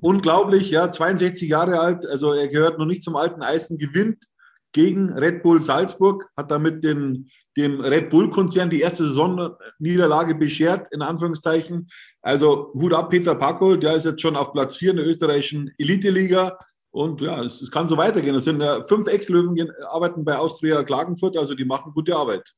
Unglaublich, 0.00 0.70
ja, 0.70 0.90
62 0.90 1.48
Jahre 1.48 1.80
alt, 1.80 2.06
also 2.06 2.34
er 2.34 2.48
gehört 2.48 2.78
noch 2.78 2.86
nicht 2.86 3.02
zum 3.02 3.16
alten 3.16 3.42
Eisen, 3.42 3.78
gewinnt 3.78 4.24
gegen 4.72 5.12
Red 5.12 5.42
Bull 5.42 5.60
Salzburg, 5.60 6.28
hat 6.36 6.50
damit 6.50 6.82
den, 6.82 7.30
dem 7.56 7.80
Red 7.80 8.10
Bull-Konzern 8.10 8.70
die 8.70 8.80
erste 8.80 9.04
Saisonniederlage 9.04 10.34
beschert, 10.34 10.88
in 10.92 11.02
Anführungszeichen. 11.02 11.88
Also 12.22 12.72
Hut 12.74 12.94
ab, 12.94 13.10
Peter 13.10 13.34
Packold, 13.34 13.82
der 13.82 13.96
ist 13.96 14.04
jetzt 14.04 14.22
schon 14.22 14.36
auf 14.36 14.52
Platz 14.52 14.76
4 14.76 14.92
in 14.92 14.96
der 14.96 15.06
österreichischen 15.06 15.70
Elite-Liga. 15.78 16.58
Und 16.90 17.20
ja, 17.20 17.42
es, 17.42 17.62
es, 17.62 17.70
kann 17.70 17.88
so 17.88 17.96
weitergehen. 17.96 18.34
Es 18.34 18.44
sind 18.44 18.60
ja 18.60 18.84
fünf 18.84 19.06
Ex-Löwen, 19.06 19.70
arbeiten 19.88 20.24
bei 20.24 20.36
Austria 20.36 20.82
Klagenfurt, 20.82 21.36
also 21.36 21.54
die 21.54 21.64
machen 21.64 21.92
gute 21.94 22.14
Arbeit. 22.16 22.52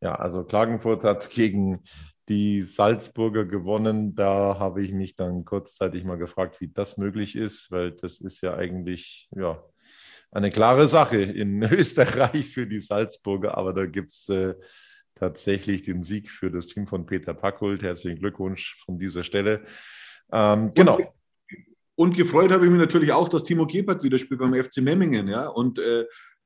Ja, 0.00 0.16
also 0.16 0.44
Klagenfurt 0.44 1.04
hat 1.04 1.30
gegen 1.30 1.84
die 2.28 2.62
Salzburger 2.62 3.44
gewonnen. 3.44 4.14
Da 4.14 4.58
habe 4.58 4.82
ich 4.82 4.92
mich 4.92 5.14
dann 5.14 5.44
kurzzeitig 5.44 6.04
mal 6.04 6.18
gefragt, 6.18 6.60
wie 6.60 6.68
das 6.68 6.96
möglich 6.96 7.36
ist, 7.36 7.70
weil 7.70 7.92
das 7.92 8.20
ist 8.20 8.42
ja 8.42 8.54
eigentlich, 8.54 9.28
ja, 9.36 9.62
eine 10.34 10.50
klare 10.50 10.88
Sache 10.88 11.18
in 11.18 11.62
Österreich 11.72 12.46
für 12.48 12.66
die 12.66 12.80
Salzburger, 12.80 13.56
aber 13.56 13.72
da 13.72 13.86
gibt 13.86 14.12
es 14.12 14.28
äh, 14.28 14.54
tatsächlich 15.14 15.82
den 15.82 16.02
Sieg 16.02 16.30
für 16.30 16.50
das 16.50 16.66
Team 16.66 16.86
von 16.86 17.06
Peter 17.06 17.34
Packold. 17.34 17.82
Herzlichen 17.82 18.18
Glückwunsch 18.18 18.82
von 18.84 18.98
dieser 18.98 19.22
Stelle. 19.22 19.64
Ähm, 20.32 20.72
genau. 20.74 20.96
Und, 20.96 21.08
und, 21.94 22.16
gefreut 22.16 22.50
habe 22.50 22.64
ich 22.64 22.70
mich 22.70 22.80
natürlich 22.80 23.12
auch, 23.12 23.28
dass 23.28 23.44
Timo 23.44 23.66
Gebert 23.66 24.02
wieder 24.02 24.18
spielt 24.18 24.40
beim 24.40 24.54
FC 24.54 24.78
Memmingen. 24.78 25.28
Ja? 25.28 25.46
Und 25.46 25.78
äh, 25.78 26.04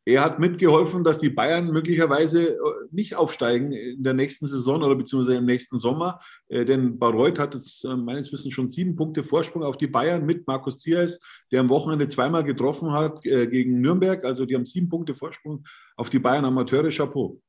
er 0.09 0.25
hat 0.25 0.39
mitgeholfen, 0.39 1.05
dass 1.05 1.19
die 1.19 1.29
Bayern 1.29 1.71
möglicherweise 1.71 2.55
äh, 2.55 2.59
nicht 2.91 3.15
aufsteigen 3.15 3.73
in 3.73 4.03
der 4.03 4.15
nächsten 4.15 4.47
Saison 4.47 4.83
oder 4.83 4.95
beziehungsweise 4.95 5.37
im 5.37 5.45
nächsten 5.45 5.77
Sommer. 5.77 6.21
Äh, 6.49 6.65
denn 6.65 6.99
Bayreuth 6.99 7.39
hat 7.39 7.55
es 7.55 7.85
äh, 7.85 7.95
meines 7.95 8.33
Wissens 8.33 8.55
schon 8.55 8.67
sieben 8.67 8.97
Punkte 8.97 9.23
Vorsprung 9.23 9.63
auf 9.63 9.77
die 9.77 9.87
Bayern 9.87 10.25
mit 10.25 10.47
Markus 10.47 10.79
Zierres, 10.79 11.21
der 11.53 11.61
am 11.61 11.69
Wochenende 11.69 12.09
zweimal 12.09 12.43
getroffen 12.43 12.93
hat 12.93 13.21
gegen 13.23 13.83
Nürnberg. 13.83 14.25
Also 14.25 14.47
die 14.47 14.55
haben 14.55 14.65
sieben 14.65 14.89
Punkte 14.89 15.15
Vorsprung 15.15 15.65
auf 15.97 16.09
die 16.09 16.19
Bayern 16.19 16.47
Amateure. 16.47 16.89
Chapeau. 16.89 17.43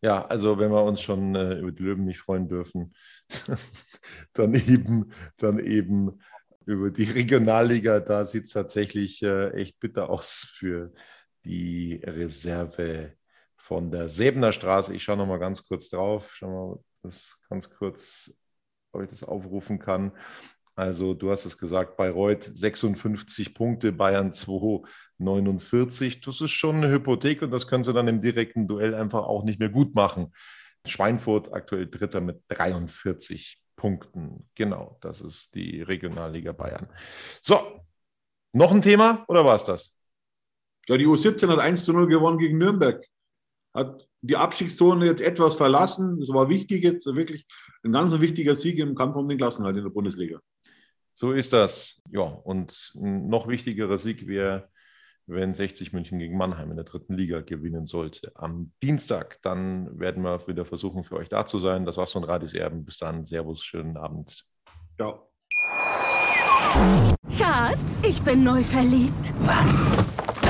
Ja, 0.00 0.24
also 0.26 0.58
wenn 0.60 0.70
wir 0.70 0.84
uns 0.84 1.00
schon 1.00 1.34
über 1.34 1.72
die 1.72 1.82
Löwen 1.82 2.04
nicht 2.04 2.20
freuen 2.20 2.48
dürfen, 2.48 2.94
dann 4.32 4.54
eben, 4.54 5.10
dann 5.38 5.58
eben 5.58 6.20
über 6.66 6.90
die 6.90 7.04
Regionalliga. 7.04 7.98
Da 7.98 8.24
sieht 8.24 8.44
es 8.44 8.50
tatsächlich 8.50 9.22
echt 9.22 9.80
bitter 9.80 10.08
aus 10.10 10.46
für 10.56 10.92
die 11.46 12.00
Reserve 12.04 13.12
von 13.56 13.90
der 13.90 14.08
Säbener 14.08 14.52
Straße. 14.52 14.94
Ich 14.94 15.02
schaue 15.02 15.16
noch 15.16 15.26
mal 15.26 15.38
ganz 15.38 15.66
kurz 15.66 15.88
drauf. 15.88 16.32
Schau 16.34 16.48
mal, 16.48 16.78
das 17.02 17.38
ganz 17.48 17.70
kurz, 17.70 18.34
ob 18.92 19.02
ich 19.02 19.10
das 19.10 19.22
aufrufen 19.22 19.78
kann. 19.78 20.12
Also 20.74 21.14
du 21.14 21.30
hast 21.30 21.46
es 21.46 21.56
gesagt, 21.56 21.96
Bayreuth 21.96 22.50
56 22.54 23.54
Punkte, 23.54 23.92
Bayern 23.92 24.32
2 24.32 24.86
49. 25.18 26.20
Das 26.20 26.40
ist 26.42 26.50
schon 26.50 26.76
eine 26.76 26.90
Hypothek 26.90 27.40
und 27.40 27.50
das 27.50 27.66
können 27.66 27.82
sie 27.82 27.94
dann 27.94 28.08
im 28.08 28.20
direkten 28.20 28.68
Duell 28.68 28.94
einfach 28.94 29.24
auch 29.24 29.44
nicht 29.44 29.58
mehr 29.58 29.70
gut 29.70 29.94
machen. 29.94 30.34
Schweinfurt 30.84 31.52
aktuell 31.52 31.88
Dritter 31.88 32.20
mit 32.20 32.42
43 32.48 33.62
Punkten. 33.74 34.48
Genau, 34.54 34.98
das 35.00 35.22
ist 35.22 35.54
die 35.54 35.80
Regionalliga 35.80 36.52
Bayern. 36.52 36.88
So, 37.40 37.80
noch 38.52 38.72
ein 38.72 38.82
Thema 38.82 39.24
oder 39.28 39.44
war 39.44 39.54
es 39.54 39.64
das? 39.64 39.95
Ja, 40.88 40.96
die 40.96 41.06
U17 41.06 41.48
hat 41.48 41.58
1 41.58 41.84
zu 41.84 41.92
0 41.92 42.06
gewonnen 42.06 42.38
gegen 42.38 42.58
Nürnberg. 42.58 43.04
Hat 43.74 44.08
die 44.20 44.36
Abstiegszone 44.36 45.06
jetzt 45.06 45.20
etwas 45.20 45.56
verlassen. 45.56 46.18
Das 46.20 46.28
war 46.30 46.48
wichtig 46.48 46.82
jetzt, 46.82 47.06
wirklich 47.06 47.46
ein 47.84 47.92
ganz 47.92 48.18
wichtiger 48.20 48.56
Sieg 48.56 48.78
im 48.78 48.94
Kampf 48.94 49.16
um 49.16 49.28
den 49.28 49.38
Klassenhalt 49.38 49.76
in 49.76 49.84
der 49.84 49.90
Bundesliga. 49.90 50.40
So 51.12 51.32
ist 51.32 51.52
das. 51.52 52.02
Ja, 52.10 52.22
und 52.22 52.92
ein 52.94 53.28
noch 53.28 53.48
wichtigerer 53.48 53.98
Sieg 53.98 54.26
wäre, 54.26 54.68
wenn 55.26 55.54
60 55.54 55.92
München 55.92 56.18
gegen 56.18 56.36
Mannheim 56.36 56.70
in 56.70 56.76
der 56.76 56.84
dritten 56.84 57.14
Liga 57.14 57.40
gewinnen 57.40 57.86
sollte. 57.86 58.32
Am 58.34 58.72
Dienstag, 58.82 59.38
dann 59.42 59.98
werden 59.98 60.22
wir 60.22 60.46
wieder 60.46 60.64
versuchen, 60.64 61.04
für 61.04 61.16
euch 61.16 61.28
da 61.28 61.46
zu 61.46 61.58
sein. 61.58 61.84
Das 61.84 61.96
war's 61.96 62.12
von 62.12 62.24
Radis 62.24 62.54
Erben. 62.54 62.84
Bis 62.84 62.98
dann. 62.98 63.24
Servus, 63.24 63.64
schönen 63.64 63.96
Abend. 63.96 64.44
Ciao. 64.96 65.30
Schatz, 67.30 68.02
ich 68.06 68.20
bin 68.22 68.44
neu 68.44 68.62
verliebt. 68.62 69.32
Was? 69.40 70.15